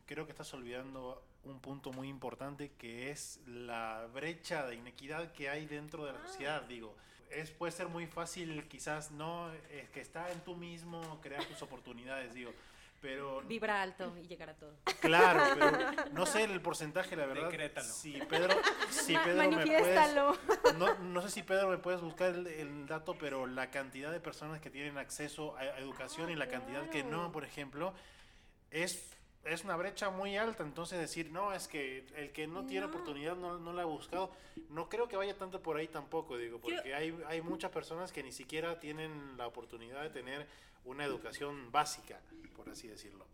Creo 0.05 0.25
que 0.25 0.31
estás 0.31 0.53
olvidando 0.53 1.23
un 1.43 1.59
punto 1.59 1.91
muy 1.91 2.07
importante 2.07 2.71
que 2.77 3.11
es 3.11 3.39
la 3.47 4.07
brecha 4.13 4.65
de 4.67 4.75
inequidad 4.75 5.31
que 5.31 5.49
hay 5.49 5.65
dentro 5.65 6.05
de 6.05 6.13
la 6.13 6.21
sociedad, 6.27 6.63
digo. 6.63 6.95
Es, 7.29 7.49
puede 7.51 7.71
ser 7.71 7.87
muy 7.87 8.07
fácil, 8.07 8.67
quizás 8.67 9.11
no, 9.11 9.51
es 9.71 9.89
que 9.89 10.01
está 10.01 10.31
en 10.31 10.41
tú 10.41 10.55
mismo 10.55 11.21
crear 11.21 11.43
tus 11.45 11.61
oportunidades, 11.61 12.33
digo. 12.33 12.51
Pero 13.01 13.41
Vibra 13.41 13.81
alto 13.81 14.15
y 14.21 14.27
llegar 14.27 14.51
a 14.51 14.53
todo. 14.53 14.75
Claro, 14.99 15.41
pero 15.55 15.71
no 16.13 16.25
sé 16.27 16.43
el 16.43 16.61
porcentaje, 16.61 17.15
la 17.15 17.25
verdad. 17.25 17.49
Decrétalo. 17.49 17.87
Si 17.87 18.11
Pedro, 18.29 18.55
si 18.91 19.17
Pedro 19.17 19.49
me 19.49 19.65
puedes, 19.65 20.77
no, 20.77 20.99
no 20.99 21.21
sé 21.23 21.29
si 21.31 21.41
Pedro 21.41 21.69
me 21.69 21.79
puedes 21.79 22.01
buscar 22.01 22.35
el, 22.35 22.45
el 22.45 22.85
dato, 22.85 23.15
pero 23.17 23.47
la 23.47 23.71
cantidad 23.71 24.11
de 24.11 24.19
personas 24.19 24.61
que 24.61 24.69
tienen 24.69 24.99
acceso 24.99 25.57
a, 25.57 25.61
a 25.61 25.79
educación 25.79 26.29
y 26.29 26.35
la 26.35 26.47
cantidad 26.47 26.87
que 26.91 27.03
no, 27.03 27.09
claro. 27.09 27.31
por 27.31 27.43
ejemplo, 27.43 27.95
es 28.69 29.17
es 29.43 29.63
una 29.63 29.75
brecha 29.75 30.09
muy 30.09 30.37
alta. 30.37 30.63
Entonces 30.63 30.99
decir, 30.99 31.31
no, 31.31 31.53
es 31.53 31.67
que 31.67 32.05
el 32.15 32.31
que 32.31 32.47
no, 32.47 32.65
tiene 32.65 32.85
oportunidad 32.85 33.35
no, 33.35 33.57
no 33.57 33.73
la 33.73 33.83
ha 33.83 33.85
buscado. 33.85 34.31
No 34.69 34.89
creo 34.89 35.07
que 35.07 35.15
vaya 35.15 35.37
tanto 35.37 35.61
por 35.61 35.77
ahí 35.77 35.87
tampoco, 35.87 36.37
digo, 36.37 36.59
porque 36.59 36.93
hay, 36.93 37.17
hay 37.27 37.41
muchas 37.41 37.71
personas 37.71 38.11
que 38.11 38.23
ni 38.23 38.31
siquiera 38.31 38.79
tienen 38.79 39.37
la 39.37 39.47
oportunidad 39.47 40.01
de 40.03 40.09
tener 40.09 40.47
una 40.85 41.05
educación 41.05 41.71
básica, 41.71 42.19
por 42.55 42.69
así 42.69 42.87
decirlo. 42.87 43.25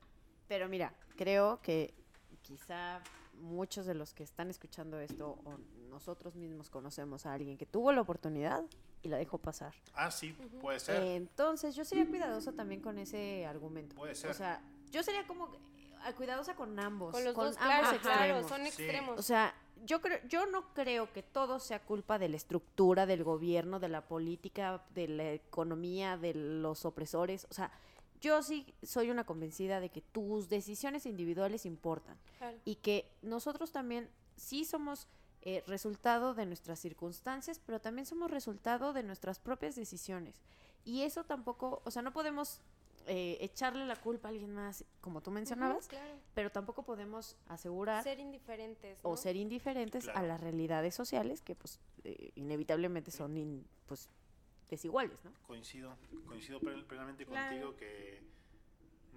Pero 0.48 0.70
mira, 0.70 0.94
creo 1.16 1.60
que 1.62 1.94
quizá 2.42 3.02
muchos 3.34 3.86
de 3.86 3.94
los 3.94 4.14
que 4.14 4.24
están 4.24 4.50
escuchando 4.50 5.00
esto 5.00 5.40
o 5.46 5.58
nosotros 5.90 6.36
mismos 6.36 6.70
conocemos 6.70 7.26
a 7.26 7.34
alguien 7.34 7.58
que 7.58 7.66
tuvo 7.66 7.92
la 7.92 8.02
oportunidad 8.02 8.64
y 9.04 9.10
la 9.10 9.18
dejó 9.18 9.38
pasar. 9.38 9.74
Ah, 9.94 10.10
sí, 10.12 10.34
puede 10.62 10.80
ser. 10.80 11.04
Entonces, 11.04 11.76
yo 11.76 11.86
sería 11.86 12.08
cuidadosa 12.08 12.52
también 12.54 12.82
con 12.82 12.98
ese 12.98 13.46
argumento. 13.46 13.96
Puede 13.96 14.16
ser. 14.16 14.32
O 14.32 14.34
sea, 14.34 14.62
yo 14.92 15.04
sería 15.04 15.26
como 15.28 15.50
cuidadosa 16.16 16.56
con 16.56 16.80
ambos. 16.80 17.12
Con 17.14 17.24
los 17.24 17.36
dos, 17.36 17.56
ambos 17.58 17.68
claro, 17.68 18.00
claro, 18.02 18.24
extremos. 18.40 18.50
son 18.50 18.62
Sí. 18.62 18.68
extremos. 18.68 19.20
O 19.20 19.24
sea, 19.24 19.54
yo 19.86 20.02
creo, 20.02 20.20
yo 20.28 20.46
no 20.48 20.74
creo 20.74 21.12
que 21.14 21.22
todo 21.24 21.60
sea 21.60 21.84
culpa 21.84 22.18
de 22.20 22.30
la 22.30 22.38
estructura, 22.38 23.06
del 23.06 23.24
gobierno, 23.24 23.80
de 23.80 23.90
la 23.90 24.08
política, 24.08 24.84
de 24.96 25.08
la 25.08 25.32
economía, 25.34 26.18
de 26.18 26.34
los 26.34 26.86
opresores. 26.86 27.46
O 27.50 27.54
sea, 27.54 27.72
yo 28.20 28.42
sí 28.42 28.74
soy 28.82 29.12
una 29.12 29.26
convencida 29.26 29.80
de 29.80 29.90
que 29.90 30.02
tus 30.02 30.50
decisiones 30.50 31.06
individuales 31.06 31.66
importan 31.68 32.18
Claro. 32.40 32.58
y 32.66 32.76
que 32.76 33.12
nosotros 33.22 33.72
también 33.72 34.10
sí 34.36 34.66
somos 34.66 35.08
eh, 35.44 35.64
resultado 35.68 36.34
de 36.34 36.46
nuestras 36.48 36.80
circunstancias, 36.80 37.62
pero 37.64 37.80
también 37.80 38.06
somos 38.08 38.30
resultado 38.32 38.92
de 38.92 39.04
nuestras 39.04 39.40
propias 39.40 39.76
decisiones. 39.76 40.42
Y 40.84 41.04
eso 41.04 41.24
tampoco, 41.26 41.82
o 41.86 41.92
sea, 41.92 42.02
no 42.02 42.12
podemos 42.12 42.60
eh, 43.08 43.38
echarle 43.42 43.86
la 43.86 43.96
culpa 43.96 44.28
a 44.28 44.32
alguien 44.32 44.54
más, 44.54 44.84
como 45.02 45.22
tú 45.22 45.32
mencionabas, 45.32 45.88
claro. 45.88 46.14
pero 46.34 46.52
tampoco 46.52 46.84
podemos 46.84 47.36
asegurar 47.48 48.04
Ser 48.04 48.20
indiferentes. 48.20 49.00
o 49.04 49.16
ser 49.18 49.36
indiferentes 49.36 50.08
a 50.10 50.22
las 50.24 50.40
realidades 50.42 50.94
sociales 50.94 51.42
que 51.42 51.56
pues 51.56 51.80
eh, 52.04 52.32
inevitablemente 52.36 53.12
son 53.12 53.38
in- 53.38 53.66
pues 53.86 54.10
desiguales, 54.70 55.18
¿no? 55.24 55.32
Coincido, 55.48 55.96
coincido 56.28 56.60
plen- 56.60 56.86
plenamente 56.86 57.26
Claro. 57.26 57.50
contigo 57.50 57.76
que 57.78 58.22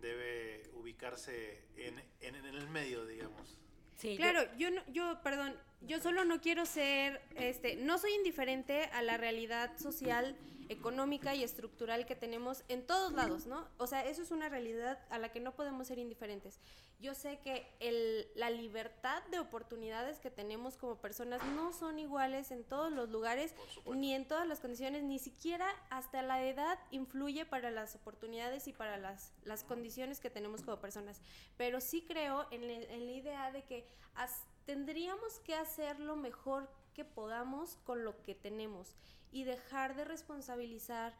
debe 0.01 0.62
ubicarse 0.74 1.62
en, 1.76 1.99
en- 2.20 2.34
en 2.36 2.45
el 2.47 2.68
medio, 2.68 3.05
digamos. 3.05 3.59
Sí, 3.97 4.12
yo- 4.12 4.16
Claro, 4.16 4.57
yo 4.57 4.70
no, 4.70 4.82
yo, 4.93 5.20
perdón, 5.22 5.55
yo 5.83 6.01
solo 6.01 6.24
no 6.24 6.41
quiero 6.41 6.66
ser, 6.66 7.20
este, 7.37 7.76
no 7.76 7.99
soy 7.99 8.12
indiferente 8.14 8.85
a 8.93 9.03
la 9.03 9.16
realidad 9.16 9.76
social, 9.78 10.37
económica 10.68 11.35
y 11.35 11.43
estructural 11.43 12.07
que 12.07 12.14
tenemos 12.14 12.62
en 12.68 12.87
todos 12.87 13.12
lados, 13.12 13.47
¿no? 13.47 13.66
O 13.78 13.89
sea, 13.89 14.05
eso 14.07 14.22
es 14.22 14.31
una 14.31 14.49
realidad 14.49 15.01
a 15.11 15.18
la 15.18 15.33
que 15.33 15.41
no 15.41 15.53
podemos 15.57 15.89
ser 15.89 15.99
indiferentes. 15.99 16.61
Yo 17.01 17.12
sé 17.14 17.41
que 17.43 17.66
el, 17.81 18.28
la 18.37 18.51
libertad 18.51 19.20
de 19.33 19.41
oportunidades 19.41 20.20
que 20.20 20.31
tenemos 20.31 20.76
como 20.76 20.95
personas 21.01 21.43
no 21.57 21.72
son 21.72 21.99
iguales 21.99 22.53
en 22.53 22.62
todos 22.62 22.93
los 22.93 23.09
lugares, 23.09 23.53
ni 23.97 24.14
en 24.14 24.28
todas 24.28 24.47
las 24.47 24.61
condiciones, 24.61 25.03
ni 25.03 25.18
siquiera 25.18 25.66
hasta 25.89 26.22
la 26.22 26.45
edad 26.45 26.78
influye 26.93 27.45
para 27.47 27.72
las 27.72 27.97
oportunidades 27.97 28.68
y 28.68 28.72
para 28.72 28.97
las, 28.97 29.33
las 29.43 29.64
condiciones 29.64 30.20
que 30.20 30.31
tenemos 30.31 30.62
como 30.62 30.76
personas. 30.78 31.20
Pero 31.57 31.81
sí 31.81 32.05
creo 32.07 32.47
en, 32.53 32.68
la- 32.68 32.95
en 32.95 33.07
la 33.07 33.12
idea 33.12 33.51
de 33.51 33.64
que 33.64 33.85
as- 34.14 34.45
tendríamos 34.71 35.41
que 35.41 35.57
hacer 35.57 35.99
lo 35.99 36.14
mejor 36.14 36.71
que 36.95 37.05
podamos 37.05 37.75
con 37.85 38.05
lo 38.05 38.23
que 38.23 38.37
tenemos 38.37 38.95
y 39.33 39.43
dejar 39.43 39.97
de 39.97 40.05
responsabilizar 40.05 41.12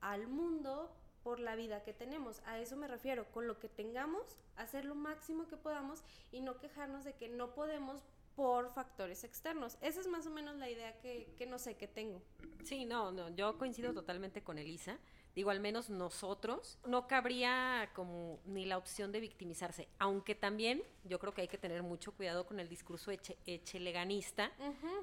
al 0.00 0.26
mundo 0.26 0.92
por 1.22 1.38
la 1.38 1.54
vida 1.54 1.84
que 1.84 1.92
tenemos. 1.92 2.42
A 2.46 2.58
eso 2.58 2.76
me 2.76 2.88
refiero, 2.88 3.30
con 3.30 3.46
lo 3.46 3.60
que 3.60 3.68
tengamos, 3.68 4.40
hacer 4.56 4.84
lo 4.84 4.96
máximo 4.96 5.46
que 5.46 5.56
podamos 5.56 6.02
y 6.32 6.40
no 6.40 6.58
quejarnos 6.58 7.04
de 7.04 7.14
que 7.14 7.28
no 7.28 7.54
podemos 7.54 8.02
por 8.34 8.72
factores 8.74 9.22
externos. 9.22 9.78
Esa 9.82 10.00
es 10.00 10.08
más 10.08 10.26
o 10.26 10.30
menos 10.30 10.56
la 10.56 10.68
idea 10.68 10.98
que, 10.98 11.32
que 11.38 11.46
no 11.46 11.60
sé, 11.60 11.76
que 11.76 11.86
tengo. 11.86 12.20
Sí, 12.64 12.86
no, 12.86 13.12
no, 13.12 13.28
yo 13.28 13.56
coincido 13.56 13.94
totalmente 13.94 14.42
con 14.42 14.58
Elisa. 14.58 14.98
Digo, 15.34 15.50
al 15.50 15.60
menos 15.60 15.90
nosotros, 15.90 16.78
no 16.86 17.06
cabría 17.06 17.90
como 17.94 18.40
ni 18.46 18.64
la 18.66 18.76
opción 18.78 19.12
de 19.12 19.20
victimizarse, 19.20 19.88
aunque 19.98 20.34
también 20.34 20.82
yo 21.04 21.18
creo 21.18 21.32
que 21.32 21.42
hay 21.42 21.48
que 21.48 21.56
tener 21.58 21.82
mucho 21.82 22.12
cuidado 22.12 22.46
con 22.46 22.58
el 22.60 22.68
discurso 22.68 23.10
eche, 23.10 23.36
echeleganista 23.46 24.50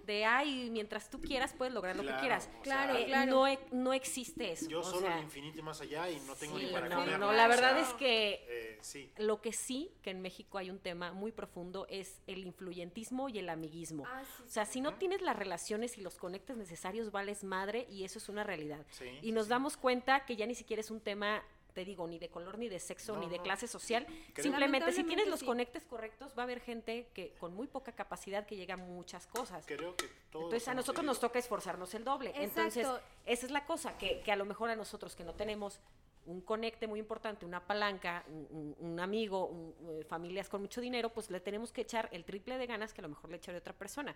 de, 0.06 0.26
ay, 0.26 0.70
mientras 0.72 1.10
tú 1.10 1.20
quieras 1.22 1.54
puedes 1.54 1.74
lograr 1.74 1.96
lo 1.96 2.02
que 2.04 2.08
Claro, 2.10 2.22
quieras. 2.22 2.50
o 2.60 2.62
Claro, 2.62 2.94
sea, 2.94 3.02
Eh, 3.02 3.06
claro. 3.06 3.32
No, 3.32 3.48
e- 3.48 3.60
no 3.72 3.94
existe 3.94 4.52
eso. 4.52 4.70
Yo 4.70 4.82
o 4.82 4.84
solo 4.84 5.02
sea, 5.08 5.18
el 5.18 5.24
infinito 5.24 5.60
y 5.60 5.62
más 5.64 5.82
allá 5.82 6.10
y 6.10 6.20
no 6.22 6.36
tengo 6.36 6.58
sí, 6.58 6.66
ni 6.66 6.72
para 6.72 6.88
no, 6.90 6.96
comer. 7.00 7.20
no, 7.20 7.30
O 7.30 7.32
la 7.32 7.38
sea, 7.38 7.48
verdad 7.48 7.80
es 7.80 7.94
que 7.94 8.46
eh, 8.48 8.78
sí, 8.82 9.12
lo 9.18 9.42
que 9.42 9.52
sí, 9.54 9.92
que 10.02 10.12
en 10.12 10.22
México 10.22 10.58
hay 10.58 10.70
un 10.70 10.80
tema 10.80 11.12
muy 11.14 11.32
profundo, 11.32 11.88
es 11.90 12.22
el 12.28 12.40
influyentismo 12.40 13.30
y 13.30 13.40
el 13.40 13.50
amiguismo. 13.50 14.04
Ah, 14.08 14.24
sí, 14.38 14.44
O 14.46 14.50
sea, 14.50 14.66
si 14.66 14.82
no 14.82 14.94
tienes 14.96 15.22
las 15.22 15.36
relaciones 15.36 15.98
y 15.98 16.02
los 16.02 16.18
conectes 16.18 16.58
necesarios, 16.58 17.12
vales 17.12 17.44
madre 17.44 17.88
y 17.90 18.04
eso 18.04 18.20
es 18.20 18.30
una 18.30 18.44
realidad. 18.44 18.86
sí, 18.92 19.06
Y 19.22 19.32
nos 19.32 19.46
sí. 19.46 19.50
damos 19.50 19.78
cuenta 19.78 20.17
que 20.26 20.36
ya 20.36 20.46
ni 20.46 20.56
siquiera 20.56 20.80
es 20.82 20.90
un 20.92 21.00
tema, 21.02 21.44
te 21.74 21.86
digo, 21.86 22.08
ni 22.08 22.18
de 22.20 22.30
color, 22.30 22.58
ni 22.58 22.70
de 22.70 22.80
sexo, 22.80 23.14
No, 23.16 23.20
ni 23.22 23.30
de 23.30 23.40
clase 23.40 23.68
social. 23.68 24.06
Simplemente, 24.36 24.92
si 24.92 25.04
tienes 25.04 25.28
los 25.28 25.42
sí. 25.42 25.46
conectes 25.46 25.84
correctos, 25.86 26.34
va 26.38 26.42
a 26.42 26.46
haber 26.46 26.60
gente 26.60 27.08
que 27.14 27.34
con 27.40 27.54
muy 27.54 27.68
poca 27.68 27.92
capacidad 27.92 28.46
que 28.46 28.56
llega 28.56 28.74
a 28.74 28.78
muchas 28.78 29.28
cosas. 29.28 29.66
Creo 29.68 29.96
que 29.96 30.08
todos 30.32 30.46
Entonces 30.46 30.68
a 30.68 30.74
nosotros 30.74 31.06
nos 31.06 31.20
toca 31.20 31.40
esforzarnos 31.40 31.94
el 31.94 32.04
doble. 32.04 32.32
Entonces, 32.36 32.86
Exacto. 32.86 33.06
esa 33.26 33.46
es 33.46 33.52
la 33.52 33.66
cosa, 33.66 33.98
que, 33.98 34.22
que 34.22 34.32
a 34.32 34.36
lo 34.36 34.46
mejor 34.46 34.70
a 34.70 34.76
nosotros 34.76 35.16
que 35.16 35.24
no 35.24 35.34
tenemos 35.36 35.80
un 36.26 36.42
conecte 36.42 36.88
muy 36.88 37.00
importante, 37.00 37.46
una 37.46 37.66
palanca, 37.66 38.26
un, 38.28 38.76
un- 38.80 39.00
amigo, 39.00 39.46
un- 39.48 39.74
eh, 39.92 40.04
familias 40.04 40.50
con 40.50 40.60
mucho 40.62 40.82
dinero, 40.82 41.10
pues 41.14 41.30
le 41.32 41.40
tenemos 41.40 41.72
que 41.72 41.82
echar 41.82 42.10
el 42.12 42.26
triple 42.26 42.58
de 42.58 42.66
ganas 42.68 42.94
que 42.94 43.00
a 43.00 43.04
lo 43.04 43.08
mejor 43.10 43.30
le 43.30 43.38
echaría 43.38 43.60
otra 43.60 43.72
persona. 43.72 44.14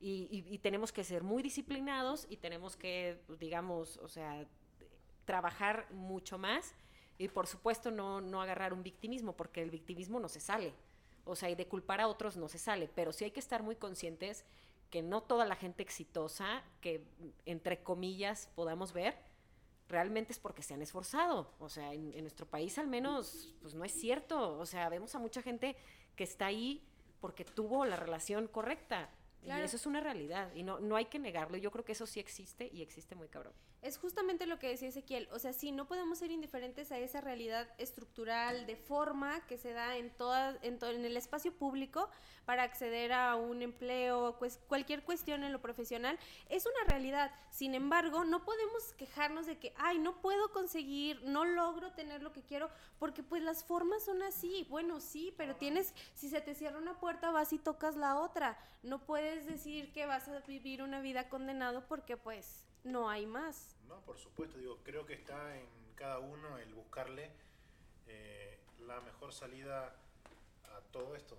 Y, 0.00 0.28
y- 0.30 0.54
y 0.54 0.58
tenemos 0.58 0.92
que 0.92 1.02
ser 1.02 1.24
muy 1.24 1.42
disciplinados 1.42 2.28
y 2.30 2.36
tenemos 2.36 2.76
que, 2.76 3.18
digamos, 3.40 3.96
o 3.96 4.06
sea, 4.06 4.46
trabajar 5.28 5.86
mucho 5.92 6.38
más 6.38 6.74
y 7.18 7.28
por 7.28 7.46
supuesto 7.46 7.90
no, 7.90 8.22
no 8.22 8.40
agarrar 8.40 8.72
un 8.72 8.82
victimismo, 8.82 9.36
porque 9.36 9.60
el 9.60 9.70
victimismo 9.70 10.18
no 10.18 10.28
se 10.30 10.40
sale. 10.40 10.72
O 11.26 11.36
sea, 11.36 11.50
y 11.50 11.54
de 11.54 11.68
culpar 11.68 12.00
a 12.00 12.08
otros 12.08 12.38
no 12.38 12.48
se 12.48 12.56
sale, 12.56 12.88
pero 12.94 13.12
sí 13.12 13.24
hay 13.24 13.30
que 13.30 13.40
estar 13.40 13.62
muy 13.62 13.76
conscientes 13.76 14.46
que 14.88 15.02
no 15.02 15.22
toda 15.22 15.44
la 15.44 15.54
gente 15.54 15.82
exitosa 15.82 16.62
que, 16.80 17.04
entre 17.44 17.82
comillas, 17.82 18.48
podamos 18.54 18.94
ver, 18.94 19.18
realmente 19.86 20.32
es 20.32 20.38
porque 20.38 20.62
se 20.62 20.72
han 20.72 20.80
esforzado. 20.80 21.52
O 21.58 21.68
sea, 21.68 21.92
en, 21.92 22.14
en 22.14 22.22
nuestro 22.22 22.46
país 22.46 22.78
al 22.78 22.86
menos, 22.86 23.54
pues 23.60 23.74
no 23.74 23.84
es 23.84 23.92
cierto. 23.92 24.58
O 24.58 24.64
sea, 24.64 24.88
vemos 24.88 25.14
a 25.14 25.18
mucha 25.18 25.42
gente 25.42 25.76
que 26.16 26.24
está 26.24 26.46
ahí 26.46 26.82
porque 27.20 27.44
tuvo 27.44 27.84
la 27.84 27.96
relación 27.96 28.48
correcta. 28.48 29.10
Claro. 29.42 29.60
Y 29.60 29.64
eso 29.66 29.76
es 29.76 29.84
una 29.84 30.00
realidad 30.00 30.50
y 30.54 30.62
no, 30.62 30.80
no 30.80 30.96
hay 30.96 31.04
que 31.04 31.18
negarlo. 31.18 31.58
Yo 31.58 31.70
creo 31.70 31.84
que 31.84 31.92
eso 31.92 32.06
sí 32.06 32.18
existe 32.18 32.70
y 32.72 32.80
existe 32.80 33.14
muy 33.14 33.28
cabrón. 33.28 33.52
Es 33.80 33.96
justamente 33.96 34.46
lo 34.46 34.58
que 34.58 34.68
decía 34.68 34.88
Ezequiel, 34.88 35.28
o 35.30 35.38
sea, 35.38 35.52
sí, 35.52 35.70
no 35.70 35.86
podemos 35.86 36.18
ser 36.18 36.32
indiferentes 36.32 36.90
a 36.90 36.98
esa 36.98 37.20
realidad 37.20 37.68
estructural 37.78 38.66
de 38.66 38.74
forma 38.74 39.46
que 39.46 39.56
se 39.56 39.72
da 39.72 39.96
en, 39.96 40.10
toda, 40.10 40.58
en, 40.62 40.80
to- 40.80 40.90
en 40.90 41.04
el 41.04 41.16
espacio 41.16 41.52
público 41.52 42.10
para 42.44 42.64
acceder 42.64 43.12
a 43.12 43.36
un 43.36 43.62
empleo, 43.62 44.36
pues, 44.40 44.58
cualquier 44.66 45.04
cuestión 45.04 45.44
en 45.44 45.52
lo 45.52 45.60
profesional, 45.62 46.18
es 46.48 46.66
una 46.66 46.90
realidad. 46.90 47.30
Sin 47.50 47.76
embargo, 47.76 48.24
no 48.24 48.44
podemos 48.44 48.94
quejarnos 48.94 49.46
de 49.46 49.58
que, 49.58 49.72
ay, 49.76 50.00
no 50.00 50.20
puedo 50.20 50.50
conseguir, 50.50 51.22
no 51.22 51.44
logro 51.44 51.92
tener 51.92 52.20
lo 52.20 52.32
que 52.32 52.42
quiero, 52.42 52.70
porque 52.98 53.22
pues 53.22 53.42
las 53.42 53.62
formas 53.62 54.04
son 54.04 54.24
así. 54.24 54.66
Bueno, 54.68 55.00
sí, 55.00 55.32
pero 55.36 55.54
tienes, 55.54 55.94
si 56.14 56.28
se 56.28 56.40
te 56.40 56.56
cierra 56.56 56.78
una 56.78 56.98
puerta, 56.98 57.30
vas 57.30 57.52
y 57.52 57.58
tocas 57.58 57.94
la 57.94 58.18
otra. 58.18 58.58
No 58.82 58.98
puedes 59.06 59.46
decir 59.46 59.92
que 59.92 60.04
vas 60.06 60.26
a 60.26 60.40
vivir 60.40 60.82
una 60.82 61.00
vida 61.00 61.28
condenado 61.28 61.86
porque 61.86 62.16
pues 62.16 62.64
no 62.84 63.08
hay 63.10 63.26
más. 63.26 63.76
No, 63.86 64.00
por 64.02 64.18
supuesto, 64.18 64.58
digo, 64.58 64.78
creo 64.84 65.04
que 65.06 65.14
está 65.14 65.56
en 65.56 65.66
cada 65.94 66.18
uno 66.18 66.58
el 66.58 66.72
buscarle 66.74 67.30
eh, 68.06 68.58
la 68.80 69.00
mejor 69.00 69.32
salida 69.32 69.94
a 70.64 70.80
todo 70.92 71.14
esto. 71.16 71.36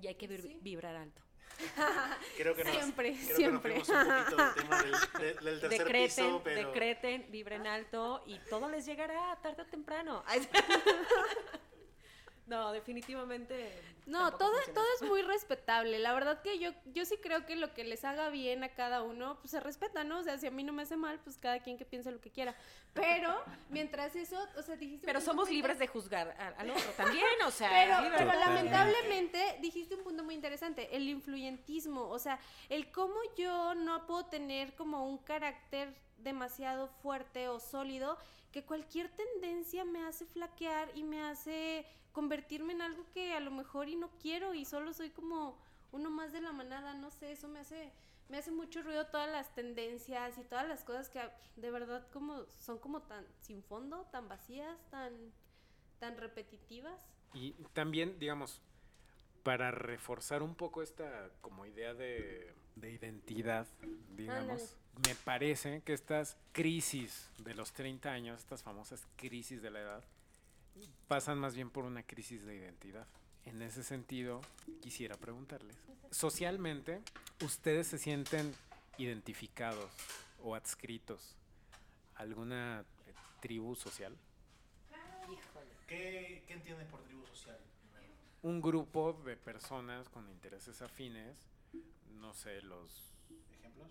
Y 0.00 0.06
hay 0.06 0.14
que 0.14 0.28
vib- 0.28 0.42
Sí. 0.42 0.58
vibrar 0.62 0.94
alto. 0.96 1.22
Creo 2.36 2.54
que 2.54 2.62
nos, 2.62 2.72
Siempre, 2.76 3.16
creo 3.24 3.36
siempre. 3.36 3.72
Que 3.74 3.78
nos 3.80 3.88
un 3.88 4.06
poquito 4.06 4.36
del 4.36 4.54
tema 4.54 4.82
del, 4.82 4.92
de- 4.92 5.34
del 5.50 5.60
tercer 5.60 5.78
decreten, 5.78 6.06
piso, 6.26 6.40
pero 6.44 6.68
decreten, 6.68 7.26
vibren 7.32 7.66
alto 7.66 8.22
y 8.26 8.38
todo 8.50 8.68
les 8.68 8.86
llegará 8.86 9.36
tarde 9.42 9.62
o 9.62 9.66
temprano. 9.66 10.22
No, 12.48 12.72
definitivamente. 12.72 13.70
No, 14.06 14.32
todo, 14.32 14.54
funciona 14.54 14.74
todo 14.74 14.86
es 14.96 15.02
muy 15.02 15.22
respetable. 15.34 15.98
La 15.98 16.14
verdad 16.14 16.40
que 16.40 16.58
yo, 16.58 16.70
yo 16.86 17.04
sí 17.04 17.16
creo 17.22 17.44
que 17.44 17.56
lo 17.56 17.74
que 17.74 17.84
les 17.84 18.04
haga 18.04 18.30
bien 18.30 18.64
a 18.64 18.70
cada 18.70 19.02
uno, 19.02 19.38
pues 19.40 19.50
se 19.50 19.60
respeta, 19.60 20.02
¿no? 20.02 20.20
O 20.20 20.22
sea, 20.22 20.38
si 20.38 20.46
a 20.46 20.50
mí 20.50 20.64
no 20.64 20.72
me 20.72 20.82
hace 20.82 20.96
mal, 20.96 21.20
pues 21.20 21.36
cada 21.36 21.60
quien 21.60 21.76
que 21.76 21.84
piense 21.84 22.10
lo 22.10 22.20
que 22.20 22.30
quiera. 22.30 22.54
Pero, 22.94 23.42
mientras 23.68 24.16
eso, 24.16 24.38
o 24.56 24.62
sea, 24.62 24.76
dijiste... 24.76 25.06
Pero 25.06 25.20
somos 25.20 25.50
libres 25.50 25.78
de 25.78 25.86
juzgar 25.86 26.34
al, 26.56 26.70
otro 26.70 26.90
también, 26.96 27.26
o 27.46 27.50
sea. 27.50 27.70
Pero, 27.70 28.16
pero 28.16 28.38
lamentablemente 28.38 29.58
dijiste 29.60 29.94
un 29.94 30.04
punto 30.04 30.24
muy 30.24 30.34
interesante, 30.34 30.96
el 30.96 31.06
influyentismo, 31.08 32.08
o 32.08 32.18
sea, 32.18 32.40
el 32.70 32.90
cómo 32.90 33.16
yo 33.36 33.74
no 33.74 34.06
puedo 34.06 34.26
tener 34.26 34.74
como 34.74 35.06
un 35.06 35.18
carácter 35.18 35.94
demasiado 36.18 36.88
fuerte 36.88 37.48
o 37.48 37.60
sólido, 37.60 38.18
que 38.52 38.64
cualquier 38.64 39.08
tendencia 39.10 39.84
me 39.84 40.04
hace 40.04 40.26
flaquear 40.26 40.90
y 40.94 41.02
me 41.02 41.22
hace 41.22 41.86
convertirme 42.12 42.72
en 42.72 42.82
algo 42.82 43.04
que 43.12 43.34
a 43.34 43.40
lo 43.40 43.50
mejor 43.50 43.88
y 43.88 43.96
no 43.96 44.10
quiero 44.20 44.54
y 44.54 44.64
solo 44.64 44.92
soy 44.92 45.10
como 45.10 45.58
uno 45.92 46.10
más 46.10 46.32
de 46.32 46.40
la 46.40 46.52
manada, 46.52 46.94
no 46.94 47.10
sé, 47.10 47.32
eso 47.32 47.48
me 47.48 47.60
hace 47.60 47.92
me 48.28 48.36
hace 48.36 48.50
mucho 48.50 48.82
ruido 48.82 49.06
todas 49.06 49.30
las 49.30 49.54
tendencias 49.54 50.36
y 50.36 50.44
todas 50.44 50.68
las 50.68 50.84
cosas 50.84 51.08
que 51.08 51.20
de 51.56 51.70
verdad 51.70 52.06
como 52.12 52.44
son 52.58 52.78
como 52.78 53.02
tan 53.02 53.26
sin 53.40 53.62
fondo, 53.62 54.06
tan 54.12 54.28
vacías, 54.28 54.78
tan 54.90 55.32
tan 55.98 56.16
repetitivas. 56.16 57.06
Y 57.34 57.52
también, 57.72 58.18
digamos, 58.18 58.62
para 59.42 59.70
reforzar 59.70 60.42
un 60.42 60.54
poco 60.54 60.82
esta 60.82 61.30
como 61.40 61.66
idea 61.66 61.94
de, 61.94 62.54
de 62.76 62.92
identidad, 62.92 63.66
digamos, 64.16 64.76
me 65.06 65.14
parece 65.14 65.82
que 65.82 65.92
estas 65.92 66.36
crisis 66.52 67.28
de 67.38 67.54
los 67.54 67.72
30 67.72 68.10
años, 68.10 68.40
estas 68.40 68.62
famosas 68.62 69.06
crisis 69.16 69.62
de 69.62 69.70
la 69.70 69.80
edad, 69.80 70.04
pasan 71.06 71.38
más 71.38 71.54
bien 71.54 71.70
por 71.70 71.84
una 71.84 72.02
crisis 72.02 72.44
de 72.44 72.56
identidad. 72.56 73.06
En 73.44 73.62
ese 73.62 73.82
sentido, 73.82 74.40
quisiera 74.80 75.16
preguntarles, 75.16 75.76
socialmente, 76.10 77.00
¿ustedes 77.42 77.86
se 77.86 77.98
sienten 77.98 78.54
identificados 78.98 79.90
o 80.42 80.54
adscritos 80.54 81.36
a 82.16 82.22
alguna 82.22 82.80
eh, 83.06 83.12
tribu 83.40 83.74
social? 83.74 84.16
Híjole. 85.24 85.70
¿Qué, 85.86 86.42
qué 86.46 86.54
entiendes 86.54 86.86
por 86.88 87.00
tribu 87.02 87.24
social? 87.26 87.58
Un 88.42 88.60
grupo 88.60 89.14
de 89.24 89.36
personas 89.36 90.08
con 90.08 90.28
intereses 90.28 90.82
afines, 90.82 91.36
no 92.20 92.34
sé, 92.34 92.60
los, 92.62 93.14
¿Ejemplos? 93.58 93.88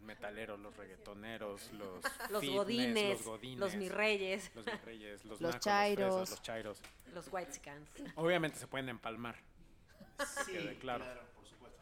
Los 0.00 0.06
metaleros, 0.06 0.58
los 0.60 0.76
reggaetoneros, 0.76 1.70
los 1.72 2.02
Los 2.30 2.40
fitness, 2.40 2.56
godines, 2.56 3.10
los 3.18 3.24
godines, 3.26 3.58
los 3.60 3.74
mirreyes, 3.76 4.50
los 4.54 4.66
mirreyes, 4.66 5.24
los, 5.24 5.40
Los 5.40 5.52
nacos, 5.52 5.60
chairos. 5.64 6.06
los 6.06 6.14
fresas, 6.16 6.30
los 6.30 6.42
chairos. 6.42 6.80
los 7.14 7.28
white 7.30 7.52
scans. 7.52 7.88
Obviamente 8.16 8.58
se 8.58 8.66
pueden 8.66 8.88
empalmar, 8.88 9.36
Sí, 10.46 10.52
quede 10.52 10.78
claro. 10.78 11.04
por 11.34 11.46
supuesto. 11.46 11.78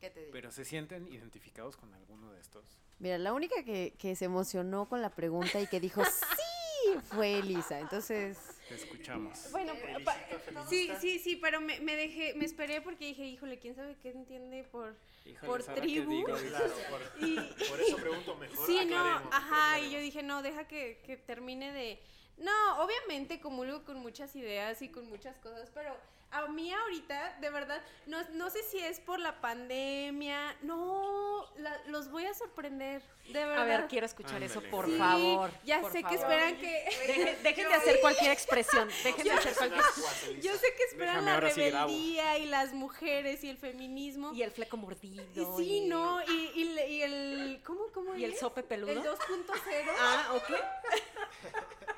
¿Qué 0.00 0.10
te 0.10 0.20
digo? 0.20 0.32
pero 0.32 0.50
¿se 0.50 0.64
sienten 0.64 1.08
identificados 1.08 1.76
con 1.76 1.92
alguno 1.94 2.30
de 2.32 2.40
estos? 2.40 2.64
Mira, 2.98 3.18
la 3.18 3.32
única 3.32 3.64
que, 3.64 3.94
que 3.98 4.14
se 4.16 4.26
emocionó 4.26 4.88
con 4.88 5.00
la 5.02 5.10
pregunta 5.10 5.60
y 5.60 5.66
que 5.66 5.80
dijo 5.80 6.02
sí 6.04 6.98
fue 7.04 7.38
Elisa. 7.38 7.78
Entonces, 7.80 8.38
Te 8.68 8.74
escuchamos. 8.74 9.50
Bueno, 9.50 9.72
Elisita 9.72 10.04
pa- 10.04 10.66
sí, 10.68 10.90
sí, 11.00 11.18
sí, 11.18 11.36
pero 11.36 11.60
me, 11.60 11.80
me 11.80 11.96
dejé, 11.96 12.34
me 12.34 12.44
esperé 12.44 12.80
porque 12.80 13.06
dije, 13.06 13.24
híjole, 13.24 13.58
quién 13.58 13.74
sabe 13.74 13.96
qué 14.02 14.10
entiende 14.10 14.64
por... 14.64 14.94
Híjole, 15.24 15.46
por 15.46 15.62
¿sabrá 15.62 15.82
qué 15.82 15.88
tribu. 15.88 16.10
digo? 16.10 16.26
Claro, 16.48 16.74
por, 16.90 17.00
Y, 17.28 17.36
por 17.68 17.80
eso 17.80 17.96
pregunto 17.96 18.34
mejor. 18.36 18.66
sí, 18.66 18.84
no, 18.86 18.98
aclaremos, 18.98 19.34
ajá, 19.34 19.78
y 19.80 19.90
yo 19.92 19.98
dije, 20.00 20.22
no, 20.22 20.42
deja 20.42 20.66
que, 20.66 21.00
que 21.06 21.16
termine 21.16 21.72
de... 21.72 21.98
No, 22.42 22.82
obviamente 22.82 23.40
comulgo 23.40 23.84
con 23.84 23.98
muchas 23.98 24.34
ideas 24.36 24.82
y 24.82 24.88
con 24.88 25.08
muchas 25.08 25.36
cosas, 25.38 25.70
pero 25.72 25.96
a 26.32 26.46
mí 26.48 26.72
ahorita, 26.72 27.36
de 27.40 27.50
verdad, 27.50 27.80
no, 28.06 28.18
no 28.32 28.48
sé 28.48 28.62
si 28.62 28.78
es 28.78 28.98
por 29.00 29.20
la 29.20 29.40
pandemia, 29.42 30.56
no, 30.62 31.46
la- 31.58 31.78
los 31.88 32.10
voy 32.10 32.24
a 32.24 32.32
sorprender, 32.32 33.02
de 33.26 33.44
verdad. 33.44 33.58
A 33.62 33.64
ver, 33.66 33.86
quiero 33.86 34.06
escuchar 34.06 34.42
eso, 34.42 34.62
por 34.62 34.86
Sí, 34.86 34.96
favor. 34.96 35.50
Ya 35.64 35.82
por 35.82 35.92
sé 35.92 36.02
que 36.02 36.14
esperan 36.14 36.56
que... 36.56 36.84
Dejen, 37.06 37.38
dejen 37.44 37.68
de 37.68 37.74
hacer 37.74 38.00
cualquier 38.00 38.30
expresión. 38.32 38.88
Dejen 39.04 39.24
de 39.24 39.30
hacer 39.32 39.54
cualquier. 39.54 39.84
Elisa. 39.84 40.40
Yo 40.40 40.56
sé 40.56 40.74
que 40.74 40.84
esperan 40.84 41.24
Déjame, 41.24 41.42
la 41.48 41.50
sí 41.54 41.60
rebeldía 41.70 42.38
y 42.38 42.46
las 42.46 42.72
mujeres 42.72 43.44
y 43.44 43.50
el 43.50 43.58
feminismo. 43.58 44.32
Y 44.32 44.42
el 44.42 44.50
fleco 44.52 44.78
mordido. 44.78 45.22
Y 45.34 45.44
sí, 45.58 45.76
y- 45.84 45.88
¿no? 45.88 46.22
Y, 46.22 46.50
y 46.54 46.64
le- 46.74 46.88
y 46.88 47.02
el... 47.02 47.62
¿Cómo, 47.64 47.82
cómo 47.92 48.14
¿Y 48.16 48.24
el 48.24 48.32
es? 48.32 48.40
sope 48.40 48.62
peludo? 48.62 48.90
El 48.90 49.02
2.0. 49.02 49.92
Ah, 50.00 50.32
ok. 50.34 50.50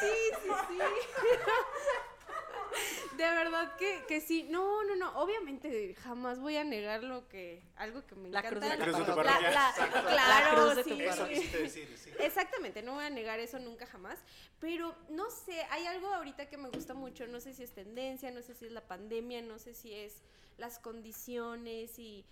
Sí, 0.00 0.14
sí, 0.42 0.48
sí. 0.68 0.78
De 3.16 3.24
verdad 3.24 3.76
que, 3.76 4.04
que 4.08 4.20
sí. 4.20 4.44
No, 4.44 4.82
no, 4.84 4.96
no. 4.96 5.18
Obviamente 5.20 5.94
jamás 6.02 6.38
voy 6.38 6.56
a 6.56 6.64
negar 6.64 7.02
lo 7.02 7.28
que... 7.28 7.62
Algo 7.76 8.06
que 8.06 8.14
me 8.14 8.30
La 8.30 8.40
encanta. 8.40 8.48
cruz 8.50 8.62
de 8.62 8.68
La 8.68 8.84
cruz 8.84 8.96
de 8.98 9.04
tu 9.04 9.10
La- 9.10 9.16
parroquia. 9.16 9.50
la- 9.50 9.70
Exacto. 9.70 10.00
claro, 10.08 10.16
La 10.16 10.50
cruz 10.50 10.76
de 10.76 10.84
tu. 10.84 11.00
Eso 11.00 11.28
quisiste 11.28 11.58
decir, 11.58 11.98
sí. 11.98 12.10
Exactamente, 12.18 12.82
no 12.82 12.94
voy 12.94 13.04
a 13.04 13.10
negar 13.10 13.40
eso 13.40 13.58
nunca 13.58 13.86
jamás, 13.86 14.18
pero 14.60 14.94
no 15.08 15.30
sé, 15.30 15.62
hay 15.70 15.86
algo 15.86 16.08
ahorita 16.08 16.48
que 16.48 16.56
me 16.58 16.68
gusta 16.68 16.92
mucho, 16.94 17.26
no 17.26 17.40
sé 17.40 17.54
si 17.54 17.62
es 17.62 17.70
tendencia, 17.72 18.30
no 18.30 18.42
sé 18.42 18.54
si 18.54 18.66
es 18.66 18.72
la 18.72 18.82
pandemia, 18.86 19.40
no 19.42 19.58
sé 19.58 19.74
si 19.74 19.92
es 19.94 20.22
las 20.58 20.78
condiciones 20.78 21.98
y, 21.98 22.24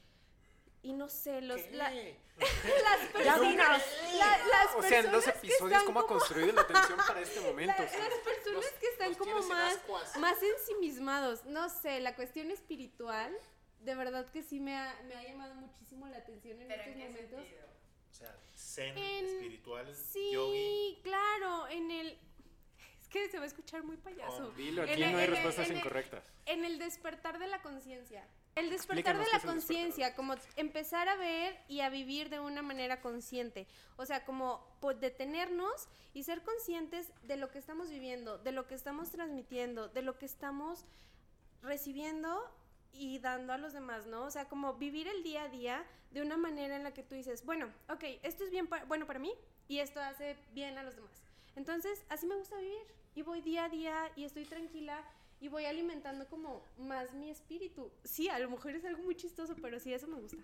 y 0.88 0.92
no 0.94 1.08
sé, 1.10 1.42
los, 1.42 1.60
la- 1.72 1.90
las 2.38 3.06
personas, 3.12 3.82
la- 4.16 4.38
las 4.46 4.74
O 4.76 4.82
sea, 4.82 5.00
en 5.00 5.10
dos 5.12 5.26
episodios, 5.26 5.82
¿cómo 5.84 6.00
ha 6.00 6.06
como- 6.06 6.18
construido 6.18 6.52
la 6.52 6.62
atención 6.62 6.98
para 7.06 7.20
este 7.20 7.40
momento? 7.48 7.74
la- 7.76 7.84
las 8.08 8.18
personas 8.24 8.64
que 8.80 8.86
están 8.86 9.08
los 9.10 9.18
como 9.18 9.38
en 9.38 9.48
más, 9.48 9.78
más 10.18 10.38
ensimismados, 10.42 11.44
no 11.44 11.68
sé, 11.68 12.00
la 12.00 12.16
cuestión 12.16 12.50
espiritual, 12.50 13.36
de 13.80 13.94
verdad 13.94 14.30
que 14.32 14.42
sí 14.42 14.60
me 14.60 14.76
ha, 14.76 14.98
me 15.06 15.14
ha 15.14 15.22
llamado 15.24 15.54
muchísimo 15.56 16.08
la 16.08 16.16
atención 16.18 16.60
en 16.62 16.70
estos 16.72 16.96
momentos. 16.96 17.40
O 18.10 18.14
sea, 18.14 18.34
zen, 18.56 18.96
En- 18.96 19.26
espiritual, 19.26 19.94
Sí, 19.94 20.30
yogi. 20.32 21.00
claro, 21.02 21.68
en 21.68 21.90
el... 21.90 22.18
Es 23.02 23.08
que 23.08 23.28
se 23.28 23.36
va 23.38 23.44
a 23.44 23.46
escuchar 23.46 23.84
muy 23.84 23.96
payaso. 23.98 24.46
Oh, 24.48 24.50
Dilo, 24.56 24.82
En 24.84 24.90
aquí 24.90 25.02
el- 25.02 25.12
no 25.12 25.18
hay 25.18 25.24
en 25.24 25.30
respuestas 25.32 25.66
en 25.66 25.72
el- 25.72 25.78
incorrectas. 25.78 26.24
En 26.46 26.64
el 26.64 26.78
despertar 26.78 27.38
de 27.38 27.46
la 27.46 27.60
conciencia. 27.62 28.26
El 28.58 28.70
despertar 28.70 29.14
Explícanos 29.16 29.26
de 29.26 29.32
la 29.32 29.52
conciencia, 29.52 30.14
como 30.14 30.34
empezar 30.56 31.08
a 31.08 31.16
ver 31.16 31.58
y 31.68 31.80
a 31.80 31.90
vivir 31.90 32.28
de 32.30 32.40
una 32.40 32.62
manera 32.62 33.00
consciente. 33.00 33.66
O 33.96 34.04
sea, 34.06 34.24
como 34.24 34.64
po- 34.80 34.94
detenernos 34.94 35.88
y 36.14 36.22
ser 36.24 36.42
conscientes 36.42 37.12
de 37.22 37.36
lo 37.36 37.50
que 37.50 37.58
estamos 37.58 37.88
viviendo, 37.90 38.38
de 38.38 38.52
lo 38.52 38.66
que 38.66 38.74
estamos 38.74 39.10
transmitiendo, 39.10 39.88
de 39.88 40.02
lo 40.02 40.18
que 40.18 40.26
estamos 40.26 40.84
recibiendo 41.62 42.50
y 42.92 43.18
dando 43.18 43.52
a 43.52 43.58
los 43.58 43.72
demás, 43.72 44.06
¿no? 44.06 44.24
O 44.24 44.30
sea, 44.30 44.48
como 44.48 44.74
vivir 44.74 45.06
el 45.08 45.22
día 45.22 45.42
a 45.44 45.48
día 45.48 45.84
de 46.10 46.22
una 46.22 46.36
manera 46.36 46.74
en 46.76 46.84
la 46.84 46.92
que 46.94 47.02
tú 47.02 47.14
dices, 47.14 47.44
bueno, 47.44 47.72
ok, 47.88 48.04
esto 48.22 48.44
es 48.44 48.50
bien 48.50 48.66
pa- 48.66 48.84
bueno 48.84 49.06
para 49.06 49.18
mí 49.18 49.32
y 49.68 49.78
esto 49.78 50.00
hace 50.00 50.36
bien 50.52 50.78
a 50.78 50.82
los 50.82 50.96
demás. 50.96 51.22
Entonces, 51.54 52.02
así 52.08 52.26
me 52.26 52.36
gusta 52.36 52.56
vivir 52.56 52.78
y 53.14 53.22
voy 53.22 53.40
día 53.40 53.64
a 53.64 53.68
día 53.68 54.10
y 54.16 54.24
estoy 54.24 54.44
tranquila 54.44 55.04
y 55.40 55.48
voy 55.48 55.64
alimentando 55.64 56.26
como 56.26 56.62
más 56.78 57.12
mi 57.14 57.30
espíritu. 57.30 57.90
Sí, 58.04 58.28
a 58.28 58.38
lo 58.38 58.50
mejor 58.50 58.72
es 58.72 58.84
algo 58.84 59.02
muy 59.02 59.14
chistoso, 59.14 59.54
pero 59.60 59.78
sí, 59.78 59.92
eso 59.92 60.06
me 60.06 60.20
gusta. 60.20 60.42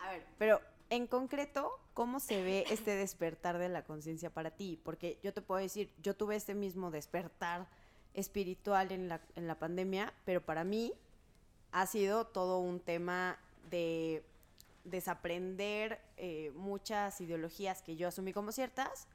a 0.00 0.10
ver, 0.10 0.26
pero 0.38 0.60
en 0.90 1.06
concreto, 1.06 1.78
¿cómo 1.94 2.20
se 2.20 2.42
ve 2.42 2.64
este 2.70 2.92
despertar 2.92 3.58
de 3.58 3.68
la 3.68 3.84
conciencia 3.84 4.30
para 4.30 4.50
ti? 4.50 4.80
Porque 4.84 5.18
yo 5.22 5.32
te 5.32 5.42
puedo 5.42 5.60
decir, 5.60 5.92
yo 6.02 6.14
tuve 6.14 6.36
este 6.36 6.54
mismo 6.54 6.90
despertar 6.90 7.68
espiritual 8.14 8.92
en 8.92 9.08
la, 9.08 9.20
en 9.34 9.46
la 9.46 9.58
pandemia, 9.58 10.12
pero 10.24 10.40
para 10.44 10.64
mí 10.64 10.92
ha 11.72 11.86
sido 11.86 12.26
todo 12.26 12.58
un 12.58 12.80
tema 12.80 13.38
de 13.70 14.24
desaprender 14.84 16.00
eh, 16.16 16.52
muchas 16.54 17.20
ideologías 17.20 17.82
que 17.82 17.96
yo 17.96 18.08
asumí 18.08 18.32
como 18.32 18.52
ciertas 18.52 19.08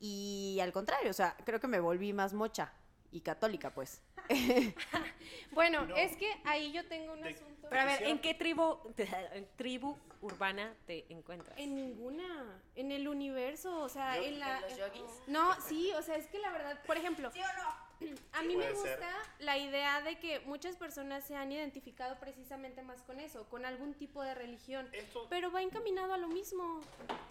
y 0.00 0.58
al 0.60 0.72
contrario, 0.72 1.10
o 1.10 1.14
sea, 1.14 1.36
creo 1.44 1.60
que 1.60 1.68
me 1.68 1.78
volví 1.80 2.12
más 2.12 2.34
mocha 2.34 2.72
y 3.14 3.20
católica, 3.20 3.70
pues. 3.70 4.02
Bueno, 5.52 5.86
No. 5.86 5.96
es 5.96 6.16
que 6.16 6.28
ahí 6.44 6.72
yo 6.72 6.86
tengo 6.88 7.12
un 7.12 7.22
Te- 7.22 7.28
asunto. 7.30 7.68
Pero 7.70 7.80
a 7.80 7.84
ver, 7.84 8.02
¿en 8.02 8.18
qué 8.18 8.34
tribu, 8.34 8.78
en 8.98 9.48
tribu 9.56 9.96
urbana 10.20 10.74
te 10.86 11.06
encuentras? 11.12 11.56
En 11.58 11.76
ninguna, 11.76 12.60
en 12.74 12.90
el 12.90 13.06
universo, 13.06 13.78
o 13.78 13.88
sea, 13.88 14.16
Yo- 14.16 14.24
en 14.24 14.40
la... 14.40 14.56
¿En 14.56 14.62
los 14.62 14.76
yogis? 14.76 15.22
No, 15.28 15.60
sí, 15.60 15.92
o 15.96 16.02
sea, 16.02 16.16
es 16.16 16.26
que 16.26 16.38
la 16.40 16.50
verdad, 16.50 16.82
por 16.86 16.96
ejemplo, 16.96 17.30
a 18.32 18.42
mí 18.42 18.56
me 18.56 18.64
ser. 18.64 18.74
gusta 18.74 19.10
la 19.38 19.58
idea 19.58 20.00
de 20.02 20.18
que 20.18 20.40
muchas 20.40 20.76
personas 20.76 21.24
se 21.24 21.36
han 21.36 21.52
identificado 21.52 22.18
precisamente 22.18 22.82
más 22.82 23.02
con 23.02 23.20
eso, 23.20 23.44
con 23.48 23.64
algún 23.64 23.94
tipo 23.94 24.22
de 24.22 24.34
religión, 24.34 24.88
Esto, 24.92 25.26
pero 25.30 25.50
va 25.50 25.62
encaminado 25.62 26.12
a 26.12 26.18
lo 26.18 26.28
mismo. 26.28 26.80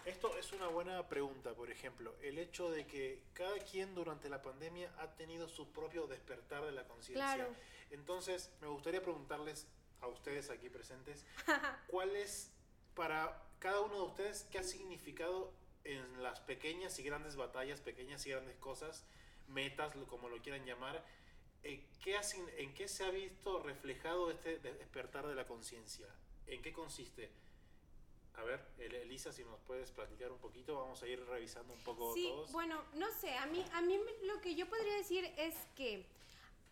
esto 0.04 0.36
es 0.38 0.52
una 0.52 0.68
buena 0.68 1.06
pregunta, 1.08 1.54
por 1.54 1.70
ejemplo. 1.70 2.14
El 2.22 2.38
hecho 2.38 2.70
de 2.70 2.86
que 2.86 3.22
cada 3.32 3.58
quien 3.58 3.94
durante 3.94 4.28
la 4.28 4.42
pandemia 4.42 4.92
ha 4.98 5.08
tenido 5.14 5.48
su 5.48 5.72
propio 5.72 6.06
despertar 6.06 6.64
de 6.64 6.72
la 6.72 6.84
conciencia. 6.86 7.34
Claro. 7.34 7.54
Entonces, 7.90 8.50
me 8.60 8.68
gustaría 8.68 9.02
preguntarles 9.02 9.66
a 10.00 10.08
ustedes 10.08 10.50
aquí 10.50 10.68
presentes, 10.68 11.24
¿cuál 11.88 12.14
es 12.16 12.50
para 12.94 13.42
cada 13.58 13.80
uno 13.80 13.94
de 13.96 14.02
ustedes 14.02 14.46
qué 14.50 14.58
ha 14.58 14.62
significado 14.62 15.52
en 15.84 16.22
las 16.22 16.40
pequeñas 16.40 16.98
y 16.98 17.02
grandes 17.02 17.36
batallas, 17.36 17.80
pequeñas 17.80 18.26
y 18.26 18.30
grandes 18.30 18.56
cosas, 18.56 19.04
metas, 19.48 19.94
como 20.08 20.28
lo 20.28 20.40
quieran 20.42 20.64
llamar, 20.64 21.04
eh, 21.62 21.86
¿qué 22.02 22.16
ha 22.16 22.22
sin- 22.22 22.48
¿en 22.58 22.74
qué 22.74 22.88
se 22.88 23.04
ha 23.04 23.10
visto 23.10 23.60
reflejado 23.62 24.30
este 24.30 24.58
de- 24.58 24.74
despertar 24.74 25.26
de 25.26 25.34
la 25.34 25.46
conciencia? 25.46 26.06
¿En 26.46 26.60
qué 26.62 26.72
consiste? 26.72 27.30
A 28.36 28.42
ver, 28.42 28.60
El- 28.78 28.94
Elisa, 28.94 29.32
si 29.32 29.44
nos 29.44 29.60
puedes 29.60 29.92
platicar 29.92 30.32
un 30.32 30.38
poquito, 30.38 30.74
vamos 30.78 31.02
a 31.02 31.06
ir 31.08 31.24
revisando 31.26 31.72
un 31.72 31.80
poco 31.84 32.12
Sí, 32.14 32.26
todos. 32.28 32.52
bueno, 32.52 32.82
no 32.94 33.10
sé, 33.12 33.32
a 33.36 33.46
mí, 33.46 33.64
a 33.72 33.80
mí 33.80 33.98
lo 34.24 34.40
que 34.40 34.54
yo 34.56 34.68
podría 34.68 34.96
decir 34.96 35.24
es 35.36 35.54
que 35.76 36.04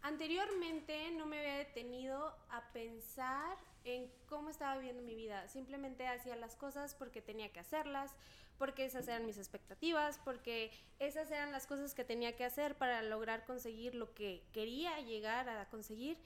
anteriormente 0.02 1.10
no 1.12 1.26
me 1.26 1.38
había 1.38 1.58
detenido 1.58 2.36
a 2.50 2.72
pensar 2.72 3.56
en 3.84 4.10
cómo 4.28 4.50
estaba 4.50 4.76
viviendo 4.76 5.02
mi 5.02 5.14
vida. 5.14 5.48
Simplemente 5.48 6.06
hacía 6.06 6.36
las 6.36 6.56
cosas 6.56 6.94
porque 6.94 7.22
tenía 7.22 7.52
que 7.52 7.60
hacerlas, 7.60 8.14
porque 8.58 8.84
esas 8.84 9.08
eran 9.08 9.26
mis 9.26 9.38
expectativas, 9.38 10.18
porque 10.24 10.70
esas 10.98 11.30
eran 11.30 11.52
las 11.52 11.66
cosas 11.66 11.94
que 11.94 12.04
tenía 12.04 12.36
que 12.36 12.44
hacer 12.44 12.76
para 12.76 13.02
lograr 13.02 13.44
conseguir 13.44 13.94
lo 13.94 14.14
que 14.14 14.44
quería 14.52 15.00
llegar 15.00 15.48
a 15.48 15.68
conseguir. 15.68 16.18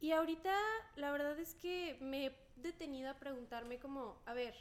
Y 0.00 0.12
ahorita 0.12 0.54
la 0.96 1.12
verdad 1.12 1.38
es 1.38 1.54
que 1.54 1.96
me 2.00 2.26
he 2.26 2.38
detenido 2.56 3.10
a 3.10 3.14
preguntarme 3.14 3.78
como, 3.78 4.20
a 4.26 4.34
ver, 4.34 4.54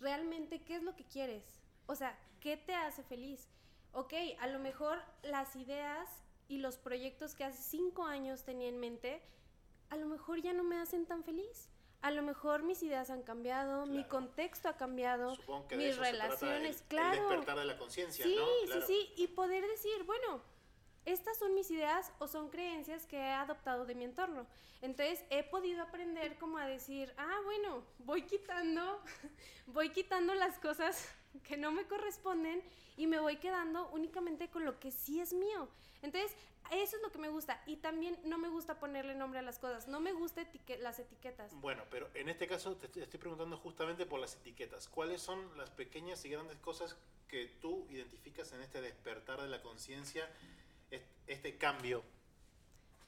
realmente 0.00 0.62
qué 0.62 0.76
es 0.76 0.82
lo 0.82 0.94
que 0.94 1.04
quieres. 1.04 1.44
O 1.86 1.94
sea, 1.94 2.18
¿qué 2.40 2.56
te 2.56 2.74
hace 2.74 3.02
feliz? 3.02 3.48
Ok, 3.92 4.14
a 4.38 4.46
lo 4.46 4.58
mejor 4.58 5.02
las 5.22 5.54
ideas 5.56 6.21
y 6.52 6.58
los 6.58 6.76
proyectos 6.76 7.34
que 7.34 7.44
hace 7.44 7.62
cinco 7.62 8.04
años 8.04 8.44
tenía 8.44 8.68
en 8.68 8.78
mente, 8.78 9.22
a 9.88 9.96
lo 9.96 10.06
mejor 10.06 10.42
ya 10.42 10.52
no 10.52 10.62
me 10.64 10.76
hacen 10.78 11.06
tan 11.06 11.24
feliz. 11.24 11.70
A 12.02 12.10
lo 12.10 12.22
mejor 12.22 12.62
mis 12.62 12.82
ideas 12.82 13.08
han 13.10 13.22
cambiado, 13.22 13.86
mi 13.86 14.04
Claro. 14.04 14.08
contexto 14.10 14.68
ha 14.68 14.76
cambiado, 14.76 15.34
Supongo 15.36 15.68
que 15.68 15.76
de 15.78 15.84
mis 15.86 15.94
eso 15.94 16.04
se 16.04 16.10
trata 16.10 16.24
relaciones, 16.26 16.80
el- 16.82 16.88
claro. 16.88 17.12
El 17.14 17.20
despertar 17.28 17.58
de 17.58 17.64
la 17.64 17.78
conciencia, 17.78 18.24
Sí, 18.24 18.36
¿no? 18.36 18.44
Claro. 18.66 18.86
sí, 18.86 18.92
sí, 19.16 19.22
y 19.22 19.28
poder 19.28 19.66
decir, 19.66 20.02
bueno, 20.04 20.42
estas 21.06 21.38
son 21.38 21.54
mis 21.54 21.70
ideas 21.70 22.12
o 22.18 22.26
son 22.28 22.50
creencias 22.50 23.06
que 23.06 23.16
he 23.16 23.30
adoptado 23.32 23.86
de 23.86 23.94
mi 23.94 24.04
entorno. 24.04 24.46
Entonces 24.82 25.24
he 25.30 25.42
podido 25.44 25.80
aprender 25.82 26.36
como 26.38 26.58
a 26.58 26.66
decir, 26.66 27.14
ah, 27.16 27.38
bueno, 27.44 27.82
voy 28.00 28.22
quitando, 28.26 29.00
voy 29.68 29.90
quitando 29.90 30.34
las 30.34 30.58
cosas 30.58 31.08
que 31.44 31.56
no 31.56 31.72
me 31.72 31.84
corresponden 31.86 32.62
y 32.96 33.06
me 33.06 33.18
voy 33.18 33.36
quedando 33.36 33.88
únicamente 33.90 34.48
con 34.50 34.64
lo 34.64 34.78
que 34.78 34.90
sí 34.90 35.20
es 35.20 35.32
mío. 35.32 35.68
Entonces, 36.02 36.32
eso 36.70 36.96
es 36.96 37.02
lo 37.02 37.10
que 37.12 37.18
me 37.18 37.28
gusta. 37.28 37.60
Y 37.66 37.76
también 37.76 38.18
no 38.24 38.38
me 38.38 38.48
gusta 38.48 38.78
ponerle 38.78 39.14
nombre 39.14 39.38
a 39.38 39.42
las 39.42 39.58
cosas. 39.58 39.88
No 39.88 40.00
me 40.00 40.12
gusta 40.12 40.42
etique- 40.42 40.78
las 40.78 40.98
etiquetas. 40.98 41.52
Bueno, 41.60 41.82
pero 41.90 42.08
en 42.14 42.28
este 42.28 42.46
caso 42.46 42.76
te 42.76 42.86
estoy 43.00 43.18
preguntando 43.20 43.56
justamente 43.58 44.06
por 44.06 44.20
las 44.20 44.34
etiquetas. 44.36 44.88
¿Cuáles 44.88 45.20
son 45.22 45.56
las 45.58 45.70
pequeñas 45.70 46.24
y 46.24 46.30
grandes 46.30 46.58
cosas 46.58 46.96
que 47.28 47.46
tú 47.60 47.86
identificas 47.90 48.52
en 48.52 48.62
este 48.62 48.80
despertar 48.80 49.40
de 49.42 49.48
la 49.48 49.60
conciencia, 49.62 50.28
est- 50.90 51.04
este 51.26 51.56
cambio? 51.58 52.02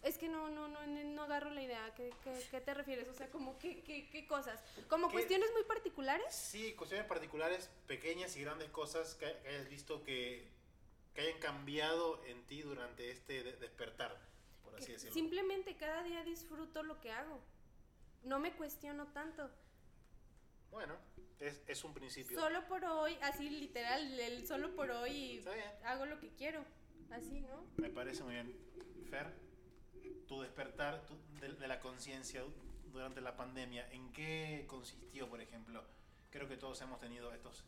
Es 0.04 0.18
que 0.18 0.28
no, 0.28 0.50
no, 0.50 0.68
no, 0.68 0.86
no 0.86 1.22
agarro 1.22 1.50
la 1.50 1.62
idea. 1.62 1.92
¿Qué, 1.96 2.10
qué, 2.22 2.46
qué 2.50 2.60
te 2.60 2.74
refieres? 2.74 3.08
O 3.08 3.14
sea, 3.14 3.30
como 3.30 3.58
qué, 3.58 3.82
qué, 3.82 4.08
qué 4.10 4.26
cosas. 4.26 4.62
¿Como 4.88 5.10
cuestiones 5.10 5.50
muy 5.52 5.64
particulares? 5.64 6.34
Sí, 6.34 6.74
cuestiones 6.74 7.06
particulares, 7.06 7.70
pequeñas 7.86 8.36
y 8.36 8.42
grandes 8.42 8.68
cosas 8.70 9.14
que, 9.14 9.32
que 9.42 9.48
hayas 9.48 9.68
visto 9.68 10.02
que, 10.02 10.46
que 11.14 11.22
hayan 11.22 11.38
cambiado 11.40 12.22
en 12.26 12.44
ti 12.46 12.60
durante 12.62 13.10
este 13.10 13.42
de- 13.42 13.56
despertar, 13.56 14.20
por 14.62 14.76
así 14.76 14.92
decirlo. 14.92 15.14
Simplemente 15.14 15.76
cada 15.76 16.02
día 16.02 16.22
disfruto 16.22 16.82
lo 16.82 17.00
que 17.00 17.10
hago. 17.10 17.40
No 18.24 18.38
me 18.38 18.52
cuestiono 18.52 19.06
tanto. 19.12 19.50
Bueno, 20.70 20.96
es, 21.40 21.62
es 21.66 21.82
un 21.84 21.94
principio. 21.94 22.38
Solo 22.38 22.66
por 22.66 22.84
hoy, 22.84 23.16
así 23.22 23.48
literal, 23.48 24.20
el 24.20 24.46
solo 24.46 24.74
por 24.74 24.90
hoy 24.90 25.42
hago 25.84 26.04
lo 26.04 26.18
que 26.20 26.28
quiero. 26.34 26.62
Así, 27.10 27.40
¿no? 27.40 27.64
Me 27.76 27.90
parece 27.90 28.22
muy 28.24 28.34
bien. 28.34 28.54
Fer, 29.08 29.32
tu 30.28 30.40
despertar 30.42 31.06
tu- 31.06 31.18
de, 31.40 31.52
de 31.52 31.68
la 31.68 31.80
conciencia 31.80 32.42
durante 32.92 33.20
la 33.20 33.36
pandemia, 33.36 33.88
¿en 33.92 34.12
qué 34.12 34.64
consistió, 34.68 35.28
por 35.28 35.40
ejemplo? 35.40 35.84
Creo 36.30 36.48
que 36.48 36.56
todos 36.56 36.80
hemos 36.80 36.98
tenido 37.00 37.32
estos 37.32 37.64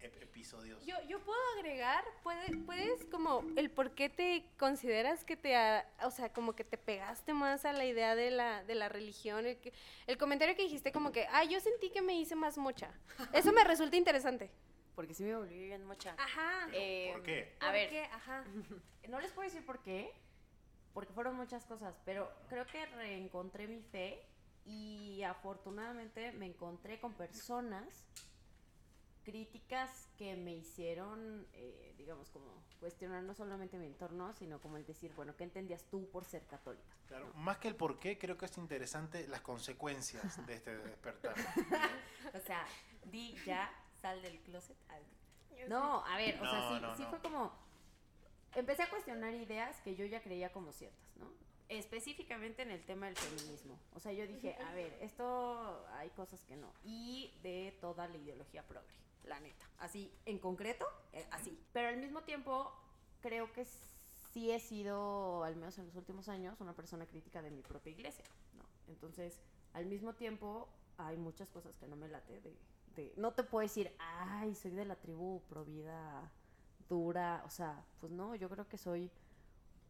ep- 0.00 0.22
episodios. 0.22 0.84
Yo, 0.86 0.96
yo 1.08 1.20
puedo 1.20 1.38
agregar, 1.58 2.04
puede, 2.22 2.56
puedes 2.64 3.04
como 3.06 3.44
el 3.56 3.70
por 3.70 3.92
qué 3.94 4.08
te 4.08 4.46
consideras 4.58 5.24
que 5.24 5.36
te, 5.36 5.56
ha- 5.56 5.86
o 6.04 6.10
sea, 6.10 6.32
como 6.32 6.54
que 6.54 6.64
te 6.64 6.78
pegaste 6.78 7.34
más 7.34 7.64
a 7.64 7.72
la 7.72 7.84
idea 7.84 8.14
de 8.16 8.30
la, 8.30 8.64
de 8.64 8.74
la 8.76 8.88
religión, 8.88 9.44
el, 9.46 9.58
que, 9.58 9.72
el 10.06 10.16
comentario 10.18 10.54
que 10.56 10.62
dijiste 10.62 10.92
como 10.92 11.12
que, 11.12 11.26
ah, 11.30 11.44
yo 11.44 11.60
sentí 11.60 11.90
que 11.90 12.02
me 12.02 12.14
hice 12.18 12.34
más 12.34 12.56
mocha. 12.58 12.92
Eso 13.34 13.52
me 13.52 13.64
resulta 13.64 13.96
interesante. 13.96 14.50
Porque 14.94 15.14
sí 15.14 15.22
me 15.24 15.34
volví 15.36 15.58
bien 15.66 15.84
mocha. 15.84 16.14
Ajá. 16.18 16.68
Eh, 16.72 17.10
¿Por 17.12 17.22
qué? 17.22 17.56
A 17.60 17.66
¿Por 17.66 17.72
ver, 17.72 17.88
qué? 17.90 18.02
Ajá. 18.04 18.44
no 19.08 19.20
les 19.20 19.32
puedo 19.32 19.48
decir 19.48 19.64
por 19.64 19.80
qué, 19.82 20.12
porque 20.94 21.12
fueron 21.12 21.36
muchas 21.36 21.64
cosas, 21.66 21.94
pero 22.04 22.30
creo 22.48 22.66
que 22.66 22.84
reencontré 22.86 23.66
mi 23.68 23.82
fe 23.82 24.26
y 24.64 25.22
afortunadamente 25.22 26.32
me 26.32 26.46
encontré 26.46 27.00
con 27.00 27.14
personas 27.14 28.04
críticas 29.24 30.08
que 30.16 30.36
me 30.36 30.52
hicieron, 30.52 31.46
eh, 31.52 31.94
digamos, 31.96 32.30
como 32.30 32.46
cuestionar 32.78 33.22
no 33.22 33.34
solamente 33.34 33.78
mi 33.78 33.86
entorno, 33.86 34.32
sino 34.34 34.60
como 34.60 34.76
el 34.76 34.86
decir, 34.86 35.12
bueno, 35.14 35.36
¿qué 35.36 35.44
entendías 35.44 35.84
tú 35.84 36.08
por 36.10 36.24
ser 36.24 36.46
católica? 36.46 36.94
Claro, 37.06 37.32
más 37.34 37.58
que 37.58 37.68
el 37.68 37.76
por 37.76 37.98
qué, 37.98 38.18
creo 38.18 38.36
que 38.36 38.46
es 38.46 38.58
interesante 38.58 39.28
las 39.28 39.40
consecuencias 39.42 40.44
de 40.46 40.54
este 40.54 40.76
despertar. 40.78 41.34
O 42.34 42.38
sea, 42.38 42.64
di 43.04 43.34
ya, 43.44 43.70
sal 44.00 44.22
del 44.22 44.40
closet. 44.40 44.76
No, 45.68 46.04
a 46.06 46.16
ver, 46.16 46.40
o 46.40 46.48
sea, 46.48 46.68
sí, 46.68 46.80
no, 46.80 46.96
sí 46.96 47.02
no. 47.02 47.10
fue 47.10 47.18
como. 47.20 47.69
Empecé 48.54 48.82
a 48.82 48.90
cuestionar 48.90 49.32
ideas 49.34 49.80
que 49.82 49.94
yo 49.94 50.04
ya 50.06 50.22
creía 50.22 50.50
como 50.52 50.72
ciertas, 50.72 51.16
¿no? 51.16 51.26
Específicamente 51.68 52.62
en 52.62 52.70
el 52.72 52.84
tema 52.84 53.06
del 53.06 53.16
feminismo. 53.16 53.78
O 53.94 54.00
sea, 54.00 54.12
yo 54.12 54.26
dije, 54.26 54.56
a 54.56 54.74
ver, 54.74 54.98
esto 55.00 55.86
hay 55.92 56.10
cosas 56.10 56.42
que 56.44 56.56
no. 56.56 56.72
Y 56.84 57.32
de 57.44 57.76
toda 57.80 58.08
la 58.08 58.16
ideología 58.16 58.66
progre, 58.66 58.92
la 59.24 59.38
neta. 59.38 59.64
Así, 59.78 60.12
en 60.26 60.38
concreto, 60.40 60.84
eh, 61.12 61.24
así. 61.30 61.56
Pero 61.72 61.88
al 61.88 61.96
mismo 61.98 62.22
tiempo, 62.22 62.72
creo 63.22 63.52
que 63.52 63.64
sí 64.32 64.50
he 64.50 64.58
sido, 64.58 65.44
al 65.44 65.54
menos 65.54 65.78
en 65.78 65.86
los 65.86 65.94
últimos 65.94 66.28
años, 66.28 66.60
una 66.60 66.72
persona 66.74 67.06
crítica 67.06 67.40
de 67.40 67.52
mi 67.52 67.62
propia 67.62 67.92
iglesia, 67.92 68.24
¿no? 68.56 68.64
Entonces, 68.88 69.38
al 69.72 69.86
mismo 69.86 70.14
tiempo, 70.14 70.68
hay 70.98 71.16
muchas 71.16 71.48
cosas 71.50 71.76
que 71.76 71.86
no 71.86 71.94
me 71.94 72.08
late 72.08 72.40
de, 72.40 72.56
de- 72.96 73.12
no 73.16 73.32
te 73.32 73.44
puedo 73.44 73.62
decir, 73.62 73.94
ay, 74.00 74.56
soy 74.56 74.72
de 74.72 74.84
la 74.84 74.96
tribu 74.96 75.40
provida 75.48 76.32
dura, 76.90 77.42
o 77.46 77.50
sea, 77.50 77.82
pues 78.00 78.12
no, 78.12 78.34
yo 78.34 78.50
creo 78.50 78.68
que 78.68 78.76
soy 78.76 79.10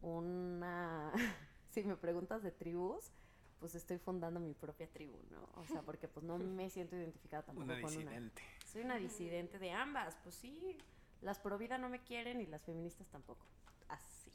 una, 0.01 1.11
si 1.69 1.83
me 1.83 1.97
preguntas 1.97 2.41
de 2.43 2.51
tribus, 2.51 3.11
pues 3.59 3.75
estoy 3.75 3.97
fundando 3.97 4.39
mi 4.39 4.53
propia 4.53 4.87
tribu, 4.87 5.17
¿no? 5.29 5.49
O 5.61 5.65
sea, 5.65 5.81
porque 5.81 6.07
pues 6.07 6.25
no 6.25 6.37
me 6.39 6.69
siento 6.69 6.95
identificada 6.95 7.43
tampoco 7.43 7.65
Una 7.65 7.81
con 7.81 7.91
una. 7.91 7.99
disidente. 8.01 8.41
Soy 8.71 8.81
una 8.83 8.95
disidente 8.97 9.59
de 9.59 9.71
ambas, 9.71 10.15
pues 10.23 10.35
sí, 10.35 10.77
las 11.21 11.39
pro 11.39 11.57
vida 11.57 11.77
no 11.77 11.89
me 11.89 11.99
quieren 11.99 12.39
y 12.39 12.45
las 12.47 12.63
feministas 12.63 13.07
tampoco. 13.09 13.45
Así. 13.89 14.31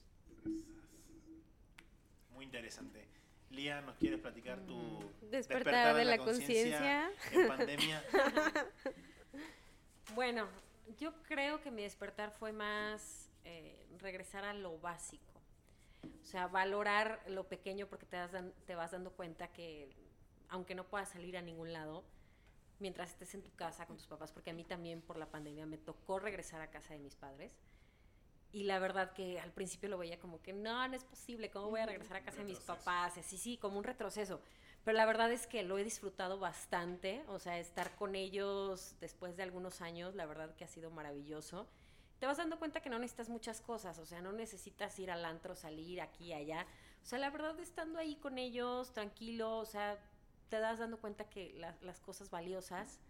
Muy 2.35 2.45
interesante. 2.45 3.07
Lía, 3.51 3.81
¿nos 3.81 3.97
quieres 3.97 4.21
platicar 4.21 4.61
tu 4.67 4.75
Mm, 4.77 5.31
Despertar 5.31 5.97
de 5.97 6.05
la 6.05 6.19
conciencia. 6.19 7.11
en 7.33 7.49
pandemia? 7.49 8.03
Bueno, 10.14 10.47
yo 10.99 11.22
creo 11.22 11.61
que 11.61 11.70
mi 11.70 11.82
despertar 11.82 12.30
fue 12.30 12.53
más 12.53 13.30
eh, 13.45 13.87
regresar 13.99 14.45
a 14.45 14.55
lo 14.55 14.78
básico. 14.78 15.41
O 16.22 16.24
sea, 16.24 16.47
valorar 16.47 17.22
lo 17.28 17.49
pequeño 17.49 17.87
porque 17.87 18.07
te, 18.07 18.16
das 18.16 18.30
te 18.66 18.74
vas 18.74 18.93
dando 18.93 19.12
cuenta 19.12 19.49
que 19.49 19.95
aunque 20.49 20.74
no 20.74 20.84
puedas 20.84 21.09
salir 21.09 21.37
a 21.37 21.43
ningún 21.43 21.72
lado, 21.72 22.05
mientras 22.78 23.11
estés 23.11 23.34
en 23.34 23.43
tu 23.43 23.53
casa 23.55 23.87
con 23.87 23.97
tus 23.97 24.07
papás, 24.07 24.32
porque 24.32 24.51
a 24.51 24.55
mí 24.55 24.64
también 24.64 25.01
por 25.01 25.18
la 25.18 25.26
pandemia 25.26 25.66
me 25.66 25.78
tocó 25.78 26.18
regresar 26.18 26.61
a 26.61 26.70
casa 26.70 26.95
de 26.95 27.01
mis 27.01 27.16
padres. 27.16 27.57
Y 28.53 28.64
la 28.64 28.78
verdad 28.78 29.12
que 29.12 29.41
al 29.41 29.53
principio 29.53 29.89
lo 29.89 29.99
veía 29.99 30.18
como 30.18 30.41
que 30.41 30.53
no, 30.53 30.87
no 30.89 30.95
es 30.97 31.05
posible, 31.05 31.51
¿cómo 31.51 31.70
voy 31.70 31.80
a 31.80 31.87
regresar 31.87 32.16
a 32.18 32.22
casa 32.22 32.39
de 32.39 32.45
mis 32.45 32.61
papás? 32.61 33.14
Sí, 33.22 33.37
sí, 33.37 33.57
como 33.57 33.78
un 33.78 33.84
retroceso. 33.84 34.41
Pero 34.87 34.99
la 34.99 35.05
verdad 35.05 35.32
es 35.32 35.49
que 35.49 35.64
lo 35.64 35.78
he 35.78 35.82
disfrutado 35.84 36.39
bastante, 36.39 37.24
o 37.26 37.41
sea, 37.41 37.59
estar 37.59 37.97
con 37.97 38.14
ellos 38.14 38.95
después 39.01 39.37
de 39.37 39.43
algunos 39.43 39.80
años, 39.80 40.14
la 40.14 40.26
verdad 40.26 40.55
que 40.55 40.62
ha 40.62 40.68
sido 40.68 40.93
maravilloso. 40.93 41.66
Te 42.20 42.26
vas 42.26 42.37
dando 42.37 42.57
cuenta 42.61 42.80
que 42.80 42.89
no 42.89 43.01
necesitas 43.01 43.28
muchas 43.28 43.61
cosas, 43.61 43.99
o 43.99 44.07
sea, 44.07 44.20
no 44.22 44.30
necesitas 44.30 44.97
ir 45.01 45.11
al 45.11 45.24
antro, 45.24 45.57
salir 45.57 46.01
aquí, 46.01 46.32
allá. 46.32 46.68
O 47.03 47.05
sea, 47.05 47.18
la 47.18 47.30
verdad 47.30 47.59
estando 47.59 47.99
ahí 47.99 48.14
con 48.14 48.39
ellos, 48.39 48.93
tranquilo, 48.93 49.59
o 49.59 49.66
sea, 49.66 49.99
te 50.51 50.61
das 50.61 50.78
dando 50.78 50.99
cuenta 51.01 51.28
que 51.28 51.53
la- 51.55 51.76
las 51.80 51.99
cosas 52.01 52.30
valiosas 52.30 53.01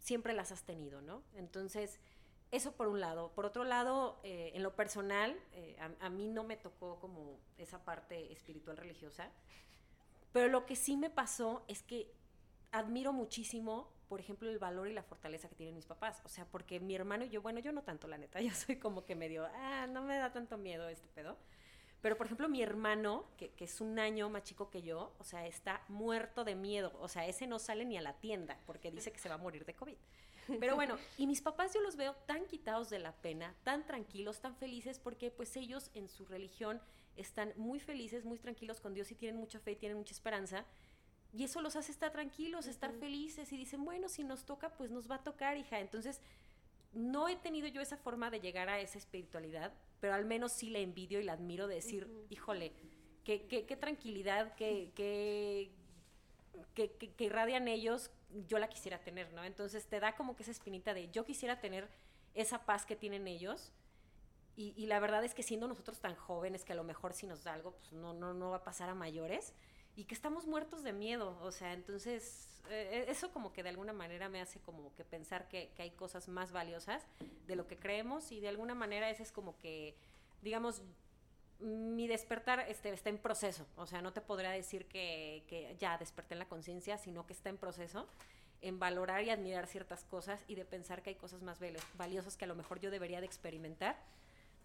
siempre 0.00 0.34
las 0.34 0.50
has 0.50 0.64
tenido, 0.64 1.02
¿no? 1.02 1.22
Entonces, 1.36 2.00
eso 2.50 2.72
por 2.72 2.88
un 2.88 2.98
lado. 3.00 3.30
Por 3.32 3.46
otro 3.46 3.62
lado, 3.62 4.18
eh, 4.24 4.50
en 4.54 4.64
lo 4.64 4.74
personal, 4.74 5.38
eh, 5.52 5.76
a 6.00 6.10
mí 6.10 6.26
no 6.26 6.42
me 6.42 6.56
tocó 6.56 6.98
como 6.98 7.38
esa 7.58 7.84
parte 7.84 8.32
espiritual 8.32 8.76
religiosa, 8.76 9.30
pero 10.32 10.48
lo 10.48 10.66
que 10.66 10.76
sí 10.76 10.96
me 10.96 11.10
pasó 11.10 11.64
es 11.68 11.82
que 11.82 12.12
admiro 12.70 13.12
muchísimo, 13.12 13.92
por 14.08 14.20
ejemplo, 14.20 14.48
el 14.50 14.58
valor 14.58 14.88
y 14.88 14.92
la 14.92 15.02
fortaleza 15.02 15.48
que 15.48 15.54
tienen 15.54 15.74
mis 15.74 15.86
papás. 15.86 16.20
O 16.24 16.28
sea, 16.28 16.46
porque 16.46 16.80
mi 16.80 16.94
hermano 16.94 17.24
y 17.24 17.28
yo, 17.28 17.42
bueno, 17.42 17.60
yo 17.60 17.72
no 17.72 17.82
tanto, 17.82 18.08
la 18.08 18.18
neta, 18.18 18.40
yo 18.42 18.52
soy 18.52 18.76
como 18.76 19.04
que 19.04 19.14
medio, 19.14 19.46
ah, 19.54 19.86
no 19.86 20.02
me 20.02 20.16
da 20.16 20.32
tanto 20.32 20.58
miedo 20.58 20.88
este 20.88 21.08
pedo. 21.08 21.36
Pero, 22.00 22.16
por 22.16 22.26
ejemplo, 22.26 22.48
mi 22.48 22.60
hermano, 22.60 23.26
que, 23.36 23.50
que 23.50 23.64
es 23.64 23.80
un 23.80 24.00
año 24.00 24.28
más 24.28 24.42
chico 24.42 24.70
que 24.70 24.82
yo, 24.82 25.14
o 25.20 25.24
sea, 25.24 25.46
está 25.46 25.84
muerto 25.86 26.42
de 26.42 26.56
miedo. 26.56 26.92
O 26.98 27.06
sea, 27.06 27.26
ese 27.26 27.46
no 27.46 27.60
sale 27.60 27.84
ni 27.84 27.96
a 27.96 28.02
la 28.02 28.14
tienda 28.14 28.58
porque 28.66 28.90
dice 28.90 29.12
que 29.12 29.20
se 29.20 29.28
va 29.28 29.36
a 29.36 29.38
morir 29.38 29.64
de 29.64 29.74
COVID. 29.74 29.96
Pero 30.58 30.74
bueno, 30.74 30.96
y 31.18 31.26
mis 31.26 31.40
papás 31.40 31.74
yo 31.74 31.80
los 31.80 31.96
veo 31.96 32.14
tan 32.26 32.46
quitados 32.46 32.90
de 32.90 32.98
la 32.98 33.12
pena, 33.12 33.54
tan 33.62 33.86
tranquilos, 33.86 34.40
tan 34.40 34.56
felices, 34.56 34.98
porque 34.98 35.30
pues 35.30 35.56
ellos 35.56 35.90
en 35.94 36.08
su 36.08 36.26
religión 36.26 36.80
están 37.16 37.52
muy 37.56 37.80
felices, 37.80 38.24
muy 38.24 38.38
tranquilos 38.38 38.80
con 38.80 38.94
Dios 38.94 39.10
y 39.10 39.14
tienen 39.14 39.38
mucha 39.38 39.58
fe, 39.60 39.76
tienen 39.76 39.98
mucha 39.98 40.14
esperanza. 40.14 40.64
Y 41.32 41.44
eso 41.44 41.60
los 41.62 41.76
hace 41.76 41.92
estar 41.92 42.12
tranquilos, 42.12 42.66
estar 42.66 42.92
felices 42.92 43.52
y 43.52 43.56
dicen, 43.56 43.84
bueno, 43.84 44.08
si 44.08 44.22
nos 44.24 44.44
toca, 44.44 44.70
pues 44.76 44.90
nos 44.90 45.10
va 45.10 45.16
a 45.16 45.22
tocar, 45.22 45.56
hija. 45.56 45.80
Entonces, 45.80 46.20
no 46.92 47.28
he 47.28 47.36
tenido 47.36 47.68
yo 47.68 47.80
esa 47.80 47.96
forma 47.96 48.30
de 48.30 48.40
llegar 48.40 48.68
a 48.68 48.80
esa 48.80 48.98
espiritualidad, 48.98 49.72
pero 50.00 50.12
al 50.14 50.26
menos 50.26 50.52
sí 50.52 50.68
la 50.68 50.78
envidio 50.80 51.20
y 51.20 51.24
la 51.24 51.32
admiro 51.32 51.66
de 51.68 51.76
decir, 51.76 52.06
híjole, 52.28 52.72
qué, 53.24 53.46
qué, 53.46 53.64
qué 53.64 53.76
tranquilidad, 53.76 54.54
qué, 54.56 54.92
qué, 54.94 55.70
que, 56.74 56.90
que- 56.98 57.12
que 57.14 57.24
irradian 57.24 57.66
ellos, 57.66 58.10
yo 58.46 58.58
la 58.58 58.68
quisiera 58.68 58.98
tener, 58.98 59.32
¿no? 59.32 59.42
Entonces 59.44 59.86
te 59.86 60.00
da 60.00 60.14
como 60.16 60.36
que 60.36 60.42
esa 60.42 60.52
espinita 60.52 60.92
de 60.92 61.10
yo 61.10 61.24
quisiera 61.24 61.60
tener 61.60 61.88
esa 62.34 62.66
paz 62.66 62.84
que 62.84 62.96
tienen 62.96 63.26
ellos. 63.26 63.72
Y, 64.56 64.74
y 64.76 64.86
la 64.86 65.00
verdad 65.00 65.24
es 65.24 65.34
que 65.34 65.42
siendo 65.42 65.66
nosotros 65.66 65.98
tan 66.00 66.14
jóvenes 66.14 66.64
que 66.64 66.72
a 66.72 66.76
lo 66.76 66.84
mejor 66.84 67.14
si 67.14 67.26
nos 67.26 67.42
da 67.42 67.54
algo, 67.54 67.72
pues 67.72 67.92
no, 67.92 68.12
no, 68.12 68.34
no 68.34 68.50
va 68.50 68.58
a 68.58 68.64
pasar 68.64 68.88
a 68.90 68.94
mayores. 68.94 69.54
Y 69.96 70.04
que 70.04 70.14
estamos 70.14 70.46
muertos 70.46 70.82
de 70.82 70.92
miedo. 70.92 71.38
O 71.42 71.52
sea, 71.52 71.72
entonces 71.72 72.48
eh, 72.70 73.04
eso 73.08 73.30
como 73.30 73.52
que 73.52 73.62
de 73.62 73.68
alguna 73.70 73.92
manera 73.92 74.28
me 74.28 74.40
hace 74.40 74.60
como 74.60 74.94
que 74.94 75.04
pensar 75.04 75.48
que, 75.48 75.70
que 75.74 75.82
hay 75.82 75.90
cosas 75.90 76.28
más 76.28 76.52
valiosas 76.52 77.06
de 77.46 77.56
lo 77.56 77.66
que 77.66 77.78
creemos. 77.78 78.32
Y 78.32 78.40
de 78.40 78.48
alguna 78.48 78.74
manera 78.74 79.10
ese 79.10 79.22
es 79.22 79.32
como 79.32 79.58
que, 79.58 79.94
digamos, 80.42 80.82
mi 81.60 82.06
despertar 82.08 82.60
este, 82.68 82.90
está 82.90 83.10
en 83.10 83.18
proceso. 83.18 83.66
O 83.76 83.86
sea, 83.86 84.02
no 84.02 84.12
te 84.12 84.20
podría 84.20 84.50
decir 84.50 84.86
que, 84.86 85.44
que 85.46 85.76
ya 85.78 85.96
desperté 85.98 86.34
en 86.34 86.40
la 86.40 86.48
conciencia, 86.48 86.98
sino 86.98 87.26
que 87.26 87.32
está 87.32 87.50
en 87.50 87.56
proceso. 87.58 88.08
en 88.62 88.78
valorar 88.78 89.24
y 89.24 89.30
admirar 89.30 89.66
ciertas 89.66 90.04
cosas 90.04 90.40
y 90.46 90.54
de 90.54 90.64
pensar 90.64 91.02
que 91.02 91.10
hay 91.10 91.16
cosas 91.16 91.42
más 91.42 91.58
valiosas 91.94 92.36
que 92.36 92.44
a 92.44 92.48
lo 92.48 92.54
mejor 92.54 92.78
yo 92.80 92.90
debería 92.90 93.20
de 93.20 93.26
experimentar 93.26 93.96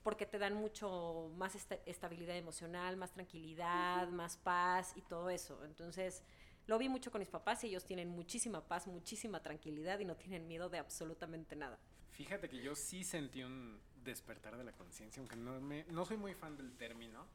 porque 0.08 0.26
te 0.26 0.40
dan 0.40 0.54
mucho 0.54 1.30
más 1.36 1.54
esta- 1.54 1.80
estabilidad 1.86 2.38
emocional, 2.38 2.96
más 2.96 3.12
tranquilidad, 3.12 4.08
más 4.08 4.38
paz 4.38 4.94
y 4.96 5.02
todo 5.02 5.30
eso. 5.30 5.62
Entonces, 5.66 6.24
lo 6.66 6.78
vi 6.78 6.88
mucho 6.88 7.12
con 7.12 7.20
mis 7.20 7.28
papás 7.28 7.62
y 7.66 7.68
ellos 7.68 7.84
tienen 7.84 8.08
muchísima 8.08 8.66
paz, 8.66 8.88
muchísima 8.88 9.44
tranquilidad 9.44 10.00
y 10.00 10.06
no 10.06 10.16
tienen 10.16 10.48
miedo 10.48 10.70
de 10.70 10.78
absolutamente 10.78 11.58
nada. 11.58 11.78
Fíjate 12.12 12.48
que 12.48 12.62
yo 12.64 12.74
sí 12.74 13.04
sentí 13.04 13.44
un 13.44 13.82
despertar 14.06 14.56
de 14.56 14.64
la 14.64 14.72
conciencia, 14.72 15.20
aunque 15.20 15.36
no, 15.36 15.60
me, 15.60 15.84
no 15.90 16.06
soy 16.06 16.16
muy 16.16 16.34
fan 16.34 16.56
del 16.56 16.72
término, 16.78 17.28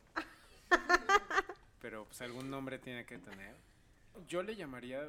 pero 1.78 2.06
pues 2.06 2.22
algún 2.22 2.48
nombre 2.48 2.78
tiene 2.78 3.04
que 3.04 3.18
tener. 3.18 3.54
Yo 4.26 4.42
le 4.42 4.56
llamaría 4.56 5.06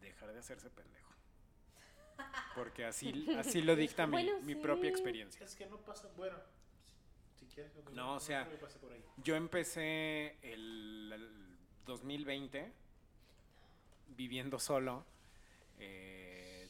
dejar 0.00 0.32
de 0.32 0.40
hacerse 0.40 0.68
pendejo. 0.70 1.12
Porque 2.56 2.86
así, 2.86 3.28
así 3.38 3.60
lo 3.62 3.76
dicta 3.76 4.06
mi, 4.06 4.12
Bueno, 4.14 4.40
mi 4.40 4.54
sí. 4.54 4.60
propia 4.60 4.88
experiencia. 4.88 5.44
Es 5.44 5.54
que 5.54 5.66
no 5.66 5.76
pasa, 5.82 6.08
bueno, 6.16 6.36
quieres... 7.56 7.72
No, 7.92 8.14
o 8.14 8.20
sea, 8.20 8.48
por 8.80 8.92
ahí. 8.92 9.02
Yo 9.16 9.34
empecé 9.34 10.36
el, 10.42 11.10
el 11.12 11.56
2020 11.86 12.72
viviendo 14.08 14.58
solo, 14.58 15.04
eh, 15.78 16.68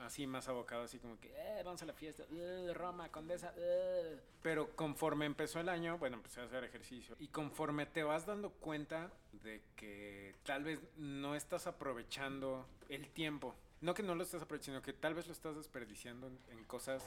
así 0.00 0.26
más 0.26 0.48
abocado, 0.48 0.84
así 0.84 0.98
como 0.98 1.18
que, 1.20 1.28
eh, 1.28 1.62
vamos 1.64 1.82
a 1.82 1.86
la 1.86 1.92
fiesta, 1.92 2.24
eh, 2.32 2.72
Roma, 2.74 3.08
Condesa, 3.10 3.52
eh". 3.56 4.20
pero 4.42 4.74
conforme 4.74 5.26
empezó 5.26 5.60
el 5.60 5.68
año, 5.68 5.98
bueno, 5.98 6.16
empecé 6.16 6.40
a 6.40 6.44
hacer 6.44 6.64
ejercicio 6.64 7.14
y 7.20 7.28
conforme 7.28 7.86
te 7.86 8.02
vas 8.02 8.26
dando 8.26 8.50
cuenta 8.50 9.10
de 9.44 9.62
que 9.76 10.34
tal 10.44 10.64
vez 10.64 10.80
no 10.96 11.36
estás 11.36 11.66
aprovechando 11.66 12.66
el 12.88 13.08
tiempo, 13.10 13.54
no 13.80 13.94
que 13.94 14.02
no 14.02 14.14
lo 14.14 14.24
estés 14.24 14.42
aprovechando, 14.42 14.82
que 14.82 14.92
tal 14.92 15.14
vez 15.14 15.26
lo 15.26 15.32
estás 15.32 15.56
desperdiciando 15.56 16.26
en, 16.26 16.38
en 16.50 16.64
cosas 16.64 17.04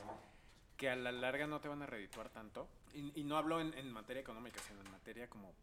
que 0.77 0.89
a 0.89 0.95
la 0.95 1.11
larga 1.11 1.47
no 1.47 1.59
te 1.59 1.67
van 1.67 1.81
a 1.81 1.85
redituar 1.85 2.29
tanto. 2.29 2.67
Y, 2.95 3.11
y 3.19 3.23
no 3.23 3.37
hablo 3.37 3.59
en, 3.59 3.73
en 3.73 3.91
materia 3.91 4.21
económica, 4.21 4.59
sino 4.67 4.81
en 4.81 4.89
materia 4.91 5.29
como 5.29 5.53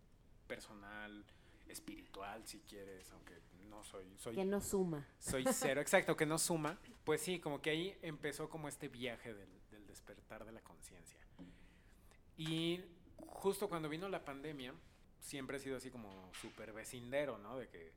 personal, 0.47 1.25
espiritual, 1.69 2.47
si 2.47 2.61
quieres, 2.61 3.11
aunque 3.13 3.41
no 3.69 3.83
soy, 3.83 4.05
soy, 4.19 4.35
Que 4.35 4.45
no 4.45 4.61
suma. 4.61 5.07
soy 5.19 5.45
cero, 5.51 5.81
exacto, 5.87 6.17
que 6.17 6.27
no 6.27 6.39
suma. 6.39 6.79
Pues 7.05 7.23
sí, 7.23 7.41
como 7.41 7.61
que 7.63 7.71
ahí 7.71 7.97
empezó 8.03 8.49
como 8.49 8.69
este 8.69 8.89
viaje 8.89 9.33
del, 9.35 9.49
del 9.71 9.87
despertar 9.87 10.45
de 10.45 10.53
la 10.53 10.61
conciencia. 10.61 11.19
Y 12.37 12.81
justo 13.27 13.69
cuando 13.69 13.89
vino 13.89 14.09
la 14.09 14.25
pandemia, 14.25 14.75
siempre 15.21 15.57
he 15.57 15.61
sido 15.61 15.77
así 15.77 15.91
como 15.91 16.31
súper 16.35 16.73
vecindero, 16.73 17.39
¿no? 17.39 17.59
De 17.59 17.69
que 17.69 17.93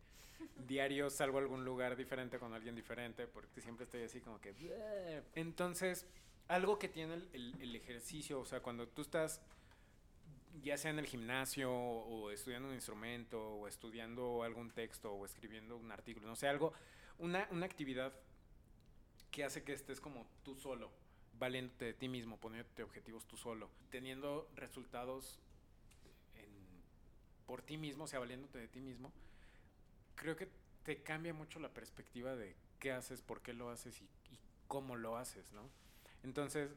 diario 0.67 1.09
salgo 1.09 1.37
a 1.37 1.41
algún 1.41 1.65
lugar 1.65 1.95
diferente 1.95 2.39
con 2.39 2.53
alguien 2.53 2.75
diferente, 2.75 3.27
porque 3.27 3.61
siempre 3.61 3.85
estoy 3.85 4.03
así 4.03 4.21
como 4.21 4.39
que... 4.39 5.23
Entonces, 5.33 6.05
algo 6.47 6.77
que 6.77 6.87
tiene 6.87 7.15
el, 7.33 7.75
ejercicio, 7.75 8.39
o 8.39 8.45
sea, 8.45 8.61
cuando 8.61 8.87
tú 8.87 9.01
estás 9.01 9.41
ya 10.61 10.77
sea 10.77 10.91
en 10.91 10.99
el 10.99 11.05
gimnasio 11.05 11.71
o 11.71 12.31
estudiando 12.31 12.69
un 12.69 12.75
instrumento 12.75 13.41
o 13.41 13.67
estudiando 13.67 14.43
algún 14.43 14.71
texto 14.71 15.11
o 15.11 15.25
escribiendo 15.25 15.75
un 15.75 15.91
artículo, 15.91 16.27
no 16.27 16.35
sé, 16.35 16.47
algo, 16.47 16.73
una, 17.17 17.47
una 17.51 17.65
actividad 17.65 18.13
que 19.31 19.43
hace 19.43 19.63
que 19.63 19.73
estés 19.73 19.99
como 19.99 20.25
tú 20.43 20.55
solo, 20.55 20.91
valiéndote 21.37 21.85
de 21.85 21.93
ti 21.93 22.07
mismo, 22.07 22.37
poniéndote 22.37 22.83
objetivos 22.83 23.25
tú 23.25 23.35
solo, 23.35 23.69
teniendo 23.89 24.49
resultados 24.55 25.39
por 27.45 27.61
ti 27.61 27.77
mismo, 27.77 28.05
o 28.05 28.07
sea, 28.07 28.19
valiéndote 28.19 28.57
de 28.57 28.67
ti 28.67 28.81
mismo, 28.81 29.11
creo 30.15 30.35
que 30.35 30.49
te 30.83 31.01
cambia 31.03 31.33
mucho 31.33 31.59
la 31.59 31.69
perspectiva 31.69 32.35
de 32.35 32.55
qué 32.79 32.91
haces, 32.91 33.21
por 33.21 33.41
qué 33.41 33.53
lo 33.53 33.69
haces 33.69 34.01
y, 34.01 34.05
y 34.05 34.39
cómo 34.67 34.95
lo 34.95 35.17
haces, 35.17 35.51
¿no? 35.53 35.69
Entonces, 36.25 36.71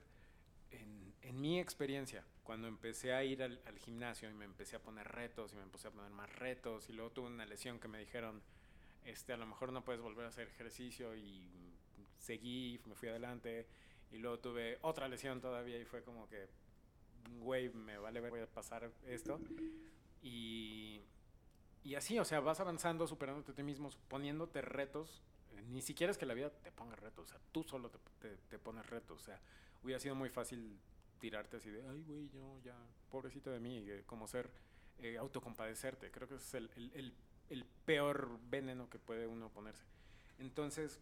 en, 0.70 1.40
mi 1.40 1.58
experiencia, 1.58 2.24
cuando 2.42 2.68
empecé 2.68 3.14
a 3.14 3.24
ir 3.24 3.42
al, 3.42 3.60
al 3.64 3.78
gimnasio 3.78 4.28
y 4.28 4.34
me 4.34 4.44
empecé 4.44 4.76
a 4.76 4.82
poner 4.82 5.08
retos 5.08 5.52
y 5.52 5.56
me 5.56 5.62
empecé 5.62 5.88
a 5.88 5.90
poner 5.90 6.10
más 6.10 6.30
retos 6.36 6.90
y 6.90 6.92
luego 6.92 7.10
tuve 7.12 7.28
una 7.28 7.46
lesión 7.46 7.78
que 7.80 7.88
me 7.88 7.98
dijeron, 7.98 8.42
este, 9.04 9.32
a 9.32 9.38
lo 9.38 9.46
mejor 9.46 9.72
no 9.72 9.84
puedes 9.84 10.02
volver 10.02 10.26
a 10.26 10.28
hacer 10.28 10.48
ejercicio 10.48 11.16
y 11.16 11.48
seguí, 12.18 12.80
me 12.84 12.94
fui 12.94 13.08
adelante 13.08 13.66
y 14.10 14.18
luego 14.18 14.38
tuve 14.38 14.78
otra 14.82 15.08
lesión 15.08 15.40
todavía 15.40 15.78
y 15.78 15.84
fue 15.86 16.02
como 16.02 16.28
que, 16.28 16.48
güey, 17.38 17.70
me 17.70 17.96
vale 17.96 18.20
ver, 18.20 18.30
voy 18.30 18.40
a 18.40 18.46
pasar 18.46 18.90
esto 19.06 19.40
y, 20.22 21.00
y 21.84 21.94
así, 21.94 22.18
o 22.18 22.24
sea, 22.24 22.40
vas 22.40 22.60
avanzando, 22.60 23.06
superándote 23.06 23.52
a 23.52 23.54
ti 23.54 23.62
mismo, 23.62 23.88
poniéndote 24.08 24.60
retos. 24.60 25.22
Ni 25.68 25.82
siquiera 25.82 26.10
es 26.10 26.18
que 26.18 26.26
la 26.26 26.34
vida 26.34 26.50
te 26.50 26.72
ponga 26.72 26.96
retos, 26.96 27.26
o 27.26 27.28
sea, 27.28 27.40
tú 27.52 27.62
solo 27.62 27.90
te, 28.20 28.36
te, 28.48 28.58
pones 28.58 28.86
retos, 28.86 29.20
o 29.20 29.24
sea, 29.24 29.40
hubiera 29.82 30.00
sido 30.00 30.14
muy 30.14 30.28
fácil 30.30 30.78
tirarte 31.20 31.56
así 31.58 31.70
de, 31.70 31.82
ay, 31.88 32.02
güey, 32.06 32.28
yo 32.30 32.58
ya, 32.64 32.74
pobrecito 33.10 33.50
de 33.50 33.60
mí, 33.60 33.78
eh, 33.88 34.02
como 34.06 34.26
ser 34.26 34.50
eh, 35.00 35.16
autocompadecerte. 35.18 36.10
Creo 36.10 36.26
que 36.28 36.34
ese 36.36 36.44
es 36.44 36.54
el, 36.54 36.70
el- 36.94 37.12
el- 37.50 37.64
peor 37.84 38.38
veneno 38.50 38.88
que 38.90 38.98
puede 38.98 39.26
uno 39.26 39.48
ponerse. 39.50 39.84
Entonces, 40.38 41.00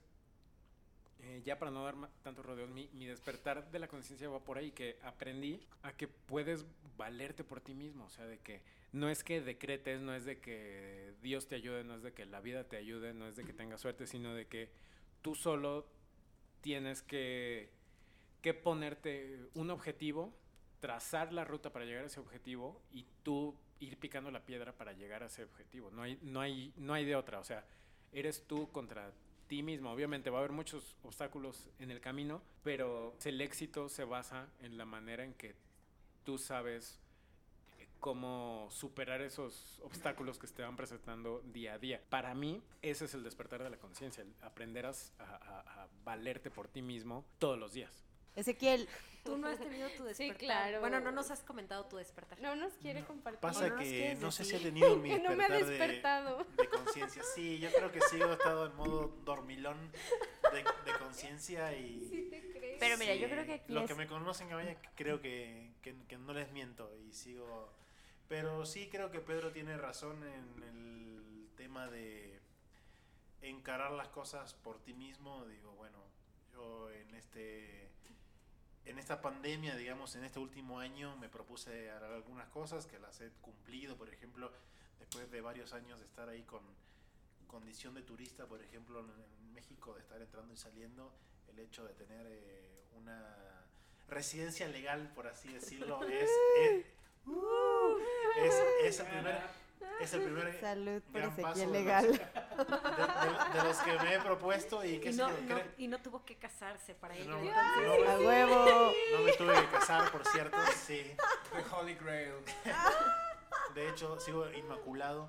eh, 1.20 1.42
ya 1.44 1.58
para 1.58 1.70
no 1.70 1.84
dar 1.84 1.94
tantos 2.22 2.44
rodeos, 2.44 2.70
mi, 2.70 2.88
mi 2.92 3.06
despertar 3.06 3.70
de 3.70 3.78
la 3.78 3.88
conciencia 3.88 4.28
va 4.28 4.40
por 4.40 4.58
ahí, 4.58 4.70
que 4.72 4.98
aprendí 5.02 5.60
a 5.82 5.92
que 5.92 6.08
puedes 6.08 6.64
valerte 6.96 7.42
por 7.42 7.60
ti 7.60 7.74
mismo, 7.74 8.04
o 8.04 8.10
sea, 8.10 8.26
de 8.26 8.38
que 8.38 8.60
no 8.96 9.10
es 9.10 9.22
que 9.22 9.42
decretes, 9.42 10.00
no 10.00 10.14
es 10.14 10.24
de 10.24 10.40
que 10.40 11.12
Dios 11.20 11.46
te 11.46 11.54
ayude, 11.54 11.84
no 11.84 11.96
es 11.96 12.02
de 12.02 12.14
que 12.14 12.24
la 12.24 12.40
vida 12.40 12.64
te 12.64 12.78
ayude, 12.78 13.12
no 13.12 13.28
es 13.28 13.36
de 13.36 13.44
que 13.44 13.52
tengas 13.52 13.82
suerte, 13.82 14.06
sino 14.06 14.34
de 14.34 14.46
que 14.46 14.70
tú 15.20 15.34
solo 15.34 15.86
tienes 16.62 17.02
que, 17.02 17.68
que 18.40 18.54
ponerte 18.54 19.38
un 19.52 19.70
objetivo, 19.70 20.34
trazar 20.80 21.34
la 21.34 21.44
ruta 21.44 21.70
para 21.74 21.84
llegar 21.84 22.04
a 22.04 22.06
ese 22.06 22.20
objetivo 22.20 22.80
y 22.90 23.04
tú 23.22 23.54
ir 23.80 23.98
picando 23.98 24.30
la 24.30 24.46
piedra 24.46 24.72
para 24.72 24.94
llegar 24.94 25.22
a 25.22 25.26
ese 25.26 25.44
objetivo. 25.44 25.90
No 25.90 26.02
hay, 26.02 26.18
no 26.22 26.40
hay, 26.40 26.72
no 26.76 26.94
hay 26.94 27.04
de 27.04 27.16
otra, 27.16 27.38
o 27.38 27.44
sea, 27.44 27.66
eres 28.12 28.46
tú 28.46 28.72
contra 28.72 29.12
ti 29.46 29.62
mismo. 29.62 29.92
Obviamente 29.92 30.30
va 30.30 30.38
a 30.38 30.40
haber 30.40 30.52
muchos 30.52 30.96
obstáculos 31.02 31.68
en 31.80 31.90
el 31.90 32.00
camino, 32.00 32.40
pero 32.62 33.14
el 33.26 33.42
éxito 33.42 33.90
se 33.90 34.04
basa 34.04 34.48
en 34.62 34.78
la 34.78 34.86
manera 34.86 35.22
en 35.22 35.34
que 35.34 35.54
tú 36.24 36.38
sabes 36.38 36.98
cómo 38.00 38.68
superar 38.70 39.20
esos 39.22 39.80
obstáculos 39.82 40.38
que 40.38 40.46
se 40.46 40.54
te 40.54 40.62
van 40.62 40.76
presentando 40.76 41.40
día 41.40 41.74
a 41.74 41.78
día. 41.78 42.00
Para 42.08 42.34
mí, 42.34 42.62
ese 42.82 43.06
es 43.06 43.14
el 43.14 43.22
despertar 43.22 43.62
de 43.62 43.70
la 43.70 43.78
conciencia, 43.78 44.22
el 44.22 44.32
aprender 44.42 44.86
a, 44.86 44.90
a- 45.18 45.82
a- 45.82 45.88
valerte 46.04 46.50
por 46.50 46.68
ti 46.68 46.82
mismo 46.82 47.24
todos 47.38 47.58
los 47.58 47.72
días. 47.72 48.04
Ezequiel, 48.36 48.86
Tú 49.24 49.36
no 49.38 49.48
has 49.48 49.58
tenido 49.58 49.88
tu 49.88 50.04
Sí, 50.14 50.28
despertar. 50.28 50.36
claro. 50.36 50.80
Bueno, 50.80 51.00
no 51.00 51.10
nos 51.10 51.32
has 51.32 51.42
comentado 51.42 51.86
tu 51.86 51.96
despertar. 51.96 52.40
No 52.40 52.54
nos 52.54 52.74
quiere 52.74 53.02
compartir. 53.04 53.40
Pasa 53.40 53.68
no 53.68 53.76
que 53.78 54.14
no 54.20 54.30
sé 54.30 54.44
si 54.44 54.54
he 54.54 54.60
tenido 54.60 54.94
mi 54.96 55.08
que 55.16 55.18
no 55.18 55.34
me 55.34 55.44
ha 55.44 55.48
despertar 55.48 55.66
de, 55.66 55.78
despertado. 55.78 56.46
de 56.56 56.68
conciencia. 56.68 57.22
Sí, 57.34 57.58
yo 57.58 57.68
creo 57.72 57.90
que 57.90 58.00
sí 58.02 58.20
he 58.20 58.32
estado 58.32 58.66
en 58.66 58.76
modo 58.76 59.08
dormilón 59.24 59.90
de, 60.52 60.58
de 60.58 60.98
conciencia 61.00 61.76
y... 61.76 62.06
Sí 62.10 62.28
te 62.30 62.52
crees. 62.52 62.76
Pero 62.78 62.98
mira, 62.98 63.14
yo 63.16 63.26
Sí, 63.26 63.32
creo 63.32 63.46
que 63.46 63.52
aquí 63.54 63.72
Los 63.72 63.82
es- 63.84 63.88
que 63.88 63.94
me 63.96 64.06
conocen, 64.06 64.48
creo 64.94 65.20
que, 65.20 65.72
que, 65.82 65.96
que 66.06 66.18
no 66.18 66.32
les 66.32 66.52
miento 66.52 66.94
y 66.98 67.12
sigo... 67.12 67.72
Pero 68.28 68.66
sí 68.66 68.88
creo 68.90 69.10
que 69.10 69.20
Pedro 69.20 69.52
tiene 69.52 69.76
razón 69.76 70.22
en 70.24 70.62
el 70.62 71.48
tema 71.56 71.88
de 71.88 72.40
encarar 73.42 73.92
las 73.92 74.08
cosas 74.08 74.54
por 74.54 74.80
ti 74.82 74.94
mismo. 74.94 75.44
Digo, 75.46 75.72
bueno, 75.72 75.98
yo 76.52 76.90
en 76.90 77.14
este... 77.14 77.90
En 78.84 79.00
esta 79.00 79.20
pandemia, 79.20 79.74
digamos, 79.74 80.14
en 80.14 80.22
este 80.22 80.38
último 80.38 80.78
año 80.78 81.16
me 81.16 81.28
propuse 81.28 81.90
hará 81.90 82.06
algunas 82.14 82.48
cosas 82.50 82.86
que 82.86 83.00
las 83.00 83.20
he 83.20 83.30
cumplido, 83.42 83.96
por 83.96 84.08
ejemplo, 84.08 84.52
después 85.00 85.28
de 85.28 85.40
varios 85.40 85.72
años 85.72 85.98
de 85.98 86.06
estar 86.06 86.28
ahí 86.28 86.44
con 86.44 86.62
condición 87.48 87.94
de 87.94 88.02
turista, 88.02 88.46
por 88.46 88.62
ejemplo, 88.62 89.00
en, 89.00 89.54
México, 89.54 89.94
de 89.94 90.02
estar 90.02 90.20
entrando 90.20 90.52
y 90.52 90.56
saliendo, 90.56 91.12
el 91.48 91.58
hecho 91.58 91.82
de 91.84 91.94
tener 91.94 92.26
eh, 92.28 92.84
una 92.94 93.64
residencia 94.06 94.68
legal, 94.68 95.10
por 95.14 95.26
así 95.26 95.50
decirlo, 95.52 96.06
es, 96.06 96.30
es, 98.38 98.54
es 98.84 99.00
el 99.00 99.06
primer, 99.06 99.40
es 100.00 100.12
el 100.14 100.22
primer 100.22 100.60
salud 100.60 101.02
por 101.02 101.20
gran 101.20 101.36
paso 101.36 101.48
Ezequiel 101.60 101.72
de 101.72 101.78
legal. 101.78 102.06
los, 102.06 102.16
de, 102.18 102.24
de- 102.24 103.58
de 103.58 103.64
los 103.68 103.76
que 103.78 103.98
me 103.98 104.14
he 104.14 104.20
propuesto 104.20 104.84
y 104.84 104.98
que 105.00 105.10
Y 105.10 105.12
no, 105.14 105.30
y 105.78 105.88
no 105.88 105.98
tuvo 106.00 106.24
que 106.24 106.36
casarse 106.36 106.94
para 106.94 107.16
ello. 107.16 107.30
No, 107.30 107.42
no, 107.42 108.10
A 108.10 108.18
huevo. 108.18 108.92
no 109.12 109.18
me 109.24 109.32
tuve 109.32 109.54
que 109.54 109.66
casar, 109.68 110.10
por 110.12 110.24
cierto, 110.26 110.56
sí. 110.86 111.14
The 111.52 111.74
Holy 111.74 111.94
Grail. 111.94 112.34
De 113.74 113.88
hecho, 113.90 114.18
sigo 114.20 114.50
inmaculado, 114.52 115.28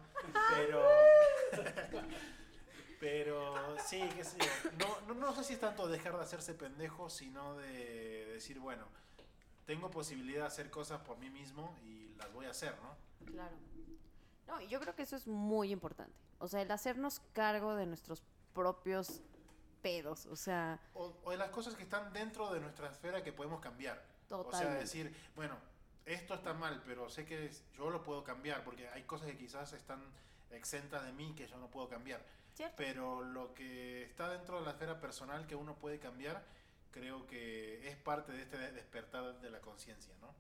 pero. 0.56 0.88
Pero 3.00 3.78
sí, 3.86 4.02
qué 4.16 4.24
sé 4.24 4.38
yo. 4.40 4.72
No, 4.80 5.14
no, 5.14 5.14
no 5.14 5.36
sé 5.36 5.44
si 5.44 5.54
es 5.54 5.60
tanto 5.60 5.88
dejar 5.88 6.16
de 6.18 6.24
hacerse 6.24 6.54
pendejo, 6.56 7.10
sino 7.10 7.56
de 7.58 8.26
decir, 8.34 8.60
bueno, 8.60 8.88
tengo 9.68 9.92
posibilidad 9.92 10.42
de 10.42 10.48
hacer 10.48 10.72
cosas 10.72 11.02
por 11.02 11.18
mí 11.20 11.30
mismo 11.30 11.76
y 11.84 12.16
las 12.18 12.32
voy 12.34 12.46
a 12.48 12.52
hacer, 12.52 12.74
¿no? 12.82 12.96
Claro. 13.32 13.56
No, 14.48 14.62
y 14.62 14.68
yo 14.68 14.80
creo 14.80 14.96
que 14.96 15.04
eso 15.04 15.18
es 15.18 15.28
muy 15.28 15.72
importante. 15.72 16.16
O 16.40 16.48
sea, 16.48 16.62
el 16.62 16.72
hacernos 16.72 17.22
cargo 17.34 17.76
de 17.76 17.86
nuestros 17.86 18.24
propios 18.54 19.22
pedos, 19.82 20.26
o 20.28 20.36
sea, 20.38 20.80
O, 20.94 21.14
o 21.26 21.32
de 21.32 21.38
las 21.38 21.50
cosas 21.50 21.76
que 21.76 21.84
están 21.84 22.12
dentro 22.14 22.52
de 22.54 22.62
nuestra 22.62 22.90
esfera 22.90 23.22
que 23.24 23.34
podemos 23.34 23.60
cambiar. 23.60 23.98
O 23.98 24.28
sea, 24.28 24.38
Totalmente. 24.38 24.80
decir, 24.80 25.16
bueno, 25.36 25.58
esto 26.06 26.34
está 26.34 26.54
mal, 26.54 26.82
pero 26.86 27.10
sé 27.10 27.26
que 27.26 27.52
yo 27.78 27.90
lo 27.90 28.04
puedo 28.04 28.24
cambiar, 28.24 28.64
porque 28.64 28.88
hay 28.90 29.04
cosas 29.04 29.28
que 29.28 29.38
quizás 29.38 29.74
están 29.74 30.02
exentas 30.52 31.04
de 31.06 31.12
mí 31.12 31.34
que 31.36 31.46
yo 31.46 31.58
no 31.58 31.70
puedo 31.70 31.90
cambiar. 31.90 32.24
¿Cierto? 32.54 32.76
Pero 32.78 33.22
lo 33.22 33.54
que 33.54 34.04
está 34.04 34.30
dentro 34.30 34.60
de 34.60 34.66
la 34.66 34.72
esfera 34.72 35.00
personal 35.02 35.46
que 35.46 35.56
uno 35.56 35.76
puede 35.76 36.00
cambiar, 36.00 36.44
creo 36.92 37.26
que 37.28 37.88
es 37.90 37.96
parte 37.98 38.32
de 38.32 38.42
este 38.44 38.58
de- 38.58 38.72
despertar 38.72 39.40
de 39.40 39.50
la 39.50 39.60
conciencia, 39.62 40.14
¿no? 40.22 40.34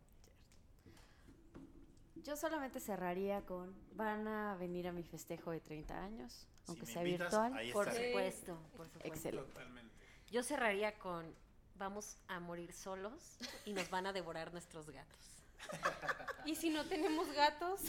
yo 2.24 2.36
solamente 2.36 2.80
cerraría 2.82 3.45
con, 3.45 3.74
van 3.95 4.28
a 4.28 4.56
venir 4.58 4.88
a 4.88 4.91
mi 4.91 5.04
festejo 5.04 5.52
de 5.52 5.62
30 5.62 6.04
años, 6.04 6.34
Si 6.64 6.72
aunque 6.72 6.86
sea 6.86 7.02
invitas, 7.04 7.28
virtual. 7.32 7.54
ahí 7.56 7.72
Por 7.72 7.86
supuesto, 7.89 8.56
por 8.76 8.88
supuesto. 8.89 9.08
Excelente. 9.08 9.48
Totalmente. 9.54 9.95
Yo 10.30 10.43
cerraría 10.43 10.98
con 11.00 11.34
vamos 11.76 12.18
a 12.28 12.39
morir 12.41 12.74
solos 12.74 13.38
y 13.66 13.72
nos 13.72 13.89
van 13.89 14.08
a 14.08 14.14
devorar 14.14 14.52
nuestros 14.52 14.89
gatos. 14.89 15.36
Y 16.45 16.55
si 16.55 16.70
no 16.70 16.86
tenemos 16.86 17.30
gatos, 17.34 17.82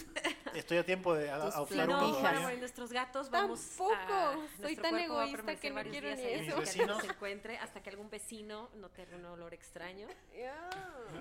Estoy 0.54 0.78
a 0.78 0.84
tiempo 0.84 1.14
de 1.14 1.30
a- 1.30 1.36
adoptar 1.36 1.86
no 1.88 1.96
uno 1.98 2.06
a 2.08 2.18
todavía. 2.18 2.40
morir 2.40 2.58
nuestros 2.58 2.92
gatos, 2.92 3.30
vamos 3.30 3.60
Tampoco. 3.60 4.12
a, 4.12 4.36
Soy 4.60 4.74
tan 4.76 4.96
a 4.96 5.04
egoísta 5.04 5.54
que 5.56 5.70
no 5.70 5.82
quiero 5.84 6.08
ni 6.16 6.22
eso. 6.22 6.54
que 6.56 6.60
vecinos. 6.62 7.00
se 7.00 7.06
encuentre, 7.06 7.58
hasta 7.58 7.80
que 7.82 7.90
algún 7.90 8.10
vecino 8.10 8.68
note 8.74 9.06
un 9.14 9.24
olor 9.26 9.54
extraño. 9.54 10.08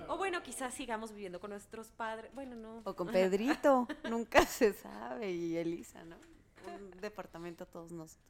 O 0.08 0.16
bueno, 0.16 0.42
quizás 0.42 0.74
sigamos 0.74 1.12
viviendo 1.12 1.38
con 1.38 1.50
nuestros 1.50 1.88
padres. 1.92 2.34
Bueno, 2.34 2.56
no. 2.56 2.82
O 2.84 2.96
con 2.96 3.06
Pedrito, 3.08 3.86
nunca 4.10 4.44
se 4.44 4.72
sabe, 4.72 5.30
y 5.30 5.56
Elisa, 5.56 6.02
¿no? 6.04 6.16
Un 6.66 6.90
departamento 7.00 7.66
todos 7.66 7.92
nosotros. 7.92 8.24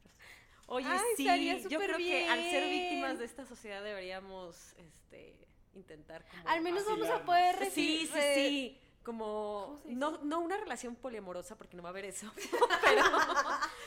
Oye, 0.67 0.85
Ay, 0.87 0.99
sí, 1.17 1.23
estaría 1.23 1.57
yo 1.57 1.79
creo 1.79 1.97
que 1.97 2.27
al 2.29 2.39
ser 2.43 2.63
bien. 2.69 2.83
víctimas 2.83 3.17
de 3.17 3.25
esta 3.25 3.43
sociedad 3.47 3.83
deberíamos 3.83 4.73
este, 4.77 5.35
intentar 5.73 6.25
como... 6.25 6.49
Al 6.49 6.61
menos 6.61 6.85
vamos 6.85 7.09
a 7.09 7.23
poder 7.23 7.55
Sí, 7.57 7.63
recibir. 7.65 8.07
sí, 8.07 8.19
sí. 8.35 8.81
Como, 9.03 9.63
¿Cómo 9.65 9.77
se 9.77 9.87
dice? 9.87 9.95
no, 9.99 10.17
no 10.23 10.39
una 10.39 10.57
relación 10.57 10.95
poliamorosa, 10.95 11.57
porque 11.57 11.75
no 11.77 11.81
va 11.81 11.89
a 11.89 11.91
haber 11.91 12.05
eso, 12.05 12.31
pero, 12.83 13.01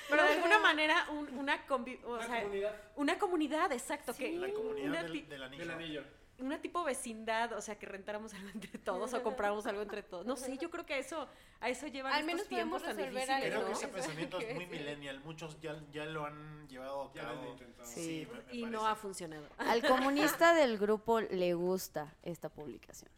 pero 0.09 0.23
de 0.25 0.33
alguna 0.33 0.59
manera 0.59 1.07
un- 1.11 1.29
una, 1.39 1.67
convi- 1.67 2.03
o 2.05 2.15
Una 2.15 2.27
sea, 2.27 2.41
comunidad 2.43 2.83
una 2.97 3.19
comunidad, 3.19 3.73
exacto, 3.73 4.15
que 4.15 4.33
La 4.33 4.53
comunidad 4.53 4.89
una, 4.89 5.03
del, 5.03 5.13
ti- 5.13 5.23
del 5.23 5.43
anillo. 5.43 5.61
del 5.63 5.71
anillo. 5.71 6.05
Una 6.43 6.61
tipo 6.61 6.85
vecindad, 6.85 7.53
o 7.53 7.61
sea, 7.61 7.79
que 7.79 7.87
rentáramos 7.87 8.35
algo 8.35 8.49
entre 8.55 8.79
todos 8.79 9.13
o 9.15 9.23
compráramos 9.23 9.67
algo 9.67 9.83
entre 9.83 10.03
todos. 10.03 10.27
No 10.27 10.37
sé, 10.37 10.59
yo 10.59 10.71
creo 10.71 10.85
que 10.85 10.99
eso, 10.99 11.27
a 11.61 11.69
eso 11.69 11.87
llevan 11.87 12.13
Al 12.13 12.21
estos 12.21 12.35
menos 12.35 12.49
tiempos 12.49 12.83
podemos 12.83 13.05
tan 13.05 13.15
difíciles, 13.15 13.51
Creo 13.55 13.67
que 13.67 13.73
ese 13.73 13.89
pensamiento 13.89 14.39
es 14.41 14.55
muy 14.55 14.67
millennial. 14.67 15.21
Muchos 15.25 15.61
ya, 15.61 15.81
ya 15.93 16.05
lo 16.05 16.27
han 16.27 16.69
llevado 16.69 17.03
a 17.03 17.13
cabo. 17.13 17.57
Sí. 17.85 18.27
me- 18.33 18.43
me 18.43 18.55
Y 18.57 18.65
no 18.67 18.87
ha 18.87 18.95
funcionado. 18.97 19.47
Al 19.59 19.83
comunista 19.89 20.55
del 20.55 20.79
grupo 20.79 21.21
le 21.21 21.55
gusta 21.55 22.15
esta 22.23 22.49
publicación. 22.49 23.11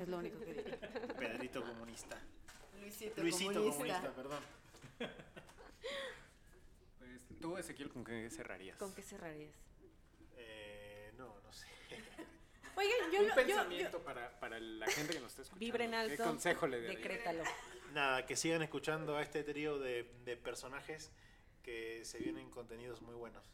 Es 0.00 0.06
lo 0.08 0.18
único 0.18 0.38
que 0.40 0.54
diría. 0.54 0.78
Pedrito 1.18 1.62
comunista. 1.62 2.16
Luisito, 2.80 3.20
Luisito 3.20 3.52
comunista, 3.70 4.12
perdón. 4.14 4.42
Pues, 6.98 7.20
tú, 7.40 7.56
Ezequiel, 7.56 7.90
¿con 7.90 8.04
qué 8.04 8.30
cerrarías? 8.30 8.76
¿Con 8.78 8.94
qué 8.94 9.02
cerrarías? 9.02 9.54
Eh, 10.36 11.12
no, 11.16 11.26
no 11.40 11.52
sé. 11.52 11.66
Oigan, 12.78 13.10
yo, 13.12 13.18
Un 13.20 13.28
lo- 13.28 13.28
yo- 13.30 13.34
pensamiento 13.34 13.98
para, 14.04 14.38
para 14.40 14.60
la 14.60 14.86
gente 14.86 15.12
que 15.14 15.20
nos 15.20 15.30
está 15.32 15.42
escuchando. 15.42 15.58
Vibren 15.64 15.94
alto. 15.94 16.16
¿Qué 16.16 16.22
consejo 16.22 16.66
le 16.66 16.80
darías? 16.80 16.96
Decrétalo. 17.02 17.42
Nada, 17.92 18.24
que 18.24 18.36
sigan 18.36 18.62
escuchando 18.62 19.16
a 19.16 19.22
este 19.22 19.42
trío 19.42 19.78
de, 19.78 20.04
de 20.24 20.36
personajes 20.36 21.10
que 21.62 22.04
se 22.04 22.18
vienen 22.18 22.50
contenidos 22.50 23.02
muy 23.02 23.14
buenos. 23.14 23.44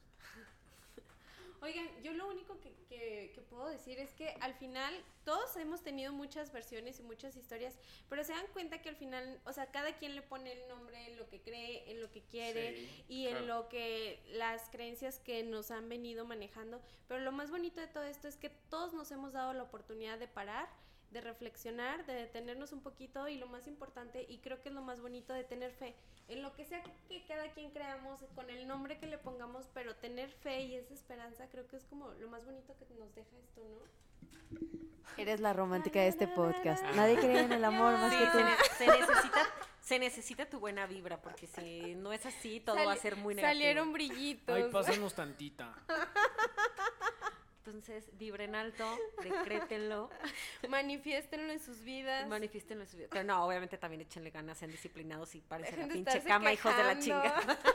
Oigan, 1.65 1.89
yo 2.03 2.13
lo 2.13 2.29
único 2.29 2.61
que, 2.61 2.71
que- 2.89 3.33
que 3.35 3.41
puedo 3.41 3.67
decir 3.71 3.99
es 3.99 4.13
que 4.13 4.29
al 4.41 4.53
final 4.55 4.95
todos 5.25 5.57
hemos 5.57 5.83
tenido 5.83 6.13
muchas 6.13 6.53
versiones 6.53 7.01
y 7.01 7.03
muchas 7.03 7.37
historias, 7.37 7.79
pero 8.11 8.23
se 8.23 8.33
dan 8.33 8.47
cuenta 8.53 8.83
que 8.83 8.91
al 8.91 8.97
final, 8.97 9.41
o 9.47 9.53
sea, 9.55 9.67
cada 9.73 9.97
quien 9.97 10.15
le 10.15 10.21
pone 10.21 10.53
el 10.53 10.69
nombre 10.69 11.07
en 11.07 11.17
lo 11.17 11.27
que 11.31 11.41
cree, 11.41 11.91
en 11.91 12.03
lo 12.03 12.11
que 12.13 12.23
quiere 12.23 12.77
Sí, 12.77 13.05
y 13.09 13.27
en 13.29 13.47
lo 13.47 13.69
que 13.71 14.21
las 14.35 14.69
creencias 14.69 15.19
que 15.21 15.43
nos 15.43 15.71
han 15.71 15.89
venido 15.89 16.27
manejando. 16.27 16.83
Pero 17.09 17.21
lo 17.21 17.33
más 17.33 17.51
bonito 17.51 17.81
de 17.81 17.87
todo 17.87 18.05
esto 18.05 18.29
es 18.29 18.37
que 18.37 18.51
todos 18.51 18.93
nos 18.93 19.11
hemos 19.11 19.33
dado 19.33 19.55
la 19.55 19.63
oportunidad 19.63 20.19
de 20.19 20.29
parar, 20.29 20.69
de 21.15 21.23
reflexionar, 21.23 22.05
de 22.05 22.13
detenernos 22.13 22.73
un 22.73 22.83
poquito 22.83 23.27
y 23.29 23.39
lo 23.39 23.47
más 23.47 23.67
importante, 23.67 24.27
y 24.29 24.39
creo 24.39 24.61
que 24.61 24.69
es 24.69 24.75
lo 24.75 24.83
más 24.83 25.01
bonito 25.01 25.33
de 25.33 25.45
tener 25.45 25.73
fe 25.73 25.95
en 26.29 26.43
lo 26.43 26.53
que 26.55 26.67
sea 26.67 26.83
que 27.09 27.25
cada 27.27 27.51
quien 27.53 27.71
creamos, 27.71 28.21
con 28.35 28.51
el 28.51 28.67
nombre 28.69 28.99
que 28.99 29.07
le 29.07 29.17
pongamos, 29.17 29.67
pero 29.73 29.95
tener 29.97 30.31
fe 30.31 30.61
y 30.63 30.75
esa 30.75 30.93
esperanza 30.93 31.49
creo 31.49 31.67
que 31.67 31.77
es 31.77 31.85
como 31.85 32.11
lo 32.15 32.29
más 32.29 32.45
bonito 32.45 32.75
que 32.77 32.85
nos 32.97 33.15
deja 33.15 33.31
esto, 33.39 33.63
¿no? 33.63 34.05
Eres 35.17 35.41
la 35.41 35.53
romántica 35.53 36.01
de 36.01 36.09
este 36.09 36.27
podcast. 36.27 36.83
Nadie 36.97 37.17
cree 37.17 37.41
en 37.41 37.53
el 37.53 37.65
amor 37.65 37.93
más 37.95 38.13
Sí, 38.13 38.19
que 38.19 38.25
tú. 38.27 38.39
se, 38.39 38.45
ne- 38.45 38.57
se 38.79 38.87
necesita, 38.99 39.41
se 39.81 39.99
necesita 39.99 40.47
tu 40.51 40.59
buena 40.61 40.87
vibra, 40.87 41.21
porque 41.21 41.47
si 41.47 41.95
no 41.95 42.13
es 42.13 42.25
así, 42.27 42.61
todo 42.61 42.85
va 42.85 42.93
a 42.93 42.97
ser 42.97 43.17
muy 43.17 43.35
negativo. 43.35 43.53
Salieron 43.53 43.93
brillitos. 43.93 44.57
Ay, 44.57 44.65
pásanos 44.73 45.15
tantita. 45.15 45.75
Entonces, 47.67 48.11
vibren 48.19 48.55
alto, 48.55 48.85
decrétenlo, 49.23 50.11
Manifiéstenlo 50.69 51.51
en 51.51 51.59
sus 51.59 51.81
vidas. 51.83 52.29
manifiestenlo 52.29 52.85
en 52.85 52.91
su 52.91 52.99
vida. 52.99 53.09
Pero 53.11 53.25
no, 53.25 53.47
obviamente 53.47 53.79
también 53.79 54.03
échenle 54.03 54.31
ganas, 54.31 54.59
sean 54.59 54.71
disciplinados 54.71 55.35
y 55.35 55.41
Dejen 55.41 55.89
la 55.89 55.95
pinche 55.95 56.23
cama, 56.25 56.53
hijos 56.53 56.77
de 56.77 56.85
la 56.85 56.95
quejando. 56.99 57.23
chinga. 57.23 57.59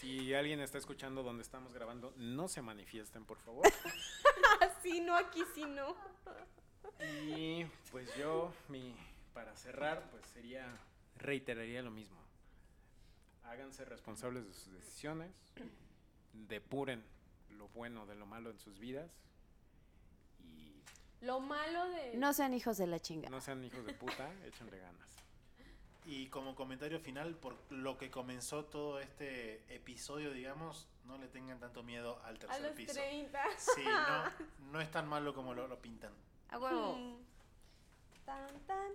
Si 0.00 0.32
alguien 0.32 0.60
está 0.60 0.78
escuchando 0.78 1.24
donde 1.24 1.42
estamos 1.42 1.74
grabando, 1.74 2.14
no 2.16 2.46
se 2.46 2.62
manifiesten, 2.62 3.24
por 3.24 3.36
favor. 3.38 3.66
Así 4.60 5.00
no, 5.00 5.16
aquí 5.16 5.42
sí 5.54 5.64
no. 5.64 5.96
Y 7.36 7.64
pues 7.90 8.08
yo, 8.16 8.52
mi, 8.68 8.94
para 9.34 9.56
cerrar, 9.56 10.08
pues 10.10 10.24
sería, 10.26 10.66
reiteraría 11.16 11.82
lo 11.82 11.90
mismo. 11.90 12.16
Háganse 13.44 13.84
responsables 13.84 14.46
de 14.46 14.54
sus 14.54 14.72
decisiones, 14.72 15.32
depuren 16.32 17.04
lo 17.58 17.68
bueno 17.68 18.06
de 18.06 18.14
lo 18.14 18.24
malo 18.26 18.50
en 18.50 18.58
sus 18.58 18.78
vidas 18.78 19.10
y 20.40 20.80
Lo 21.20 21.40
malo 21.40 21.88
de... 21.90 22.16
No 22.16 22.32
sean 22.32 22.54
hijos 22.54 22.78
de 22.78 22.86
la 22.86 23.00
chinga. 23.00 23.28
no 23.28 23.40
sean 23.40 23.62
hijos 23.64 23.84
de 23.84 23.92
puta, 23.94 24.32
échenle 24.46 24.78
ganas. 24.78 25.08
Y 26.06 26.28
como 26.28 26.54
comentario 26.54 26.98
final, 27.00 27.34
por 27.36 27.54
lo 27.70 27.98
que 27.98 28.10
comenzó 28.10 28.64
todo 28.64 28.98
este 28.98 29.62
episodio, 29.74 30.32
digamos, 30.32 30.88
no 31.04 31.18
le 31.18 31.28
tengan 31.28 31.58
tanto 31.60 31.82
miedo 31.82 32.18
al 32.24 32.36
a 32.36 32.38
tercer 32.38 32.62
los 32.62 32.72
piso. 32.72 32.92
30. 32.94 33.42
Sí, 33.58 33.84
no, 33.84 34.46
no 34.72 34.80
es 34.80 34.90
tan 34.90 35.06
malo 35.06 35.34
como 35.34 35.52
lo, 35.52 35.68
lo 35.68 35.78
pintan. 35.82 36.12
A 36.48 36.58
huevo. 36.58 36.96
Mm. 36.96 37.16
Tan, 38.24 38.60
tan. 38.66 38.92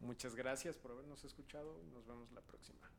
Muchas 0.00 0.34
gracias 0.34 0.76
por 0.76 0.90
habernos 0.90 1.24
escuchado 1.24 1.80
y 1.82 1.86
nos 1.86 2.06
vemos 2.06 2.30
la 2.32 2.42
próxima. 2.42 2.90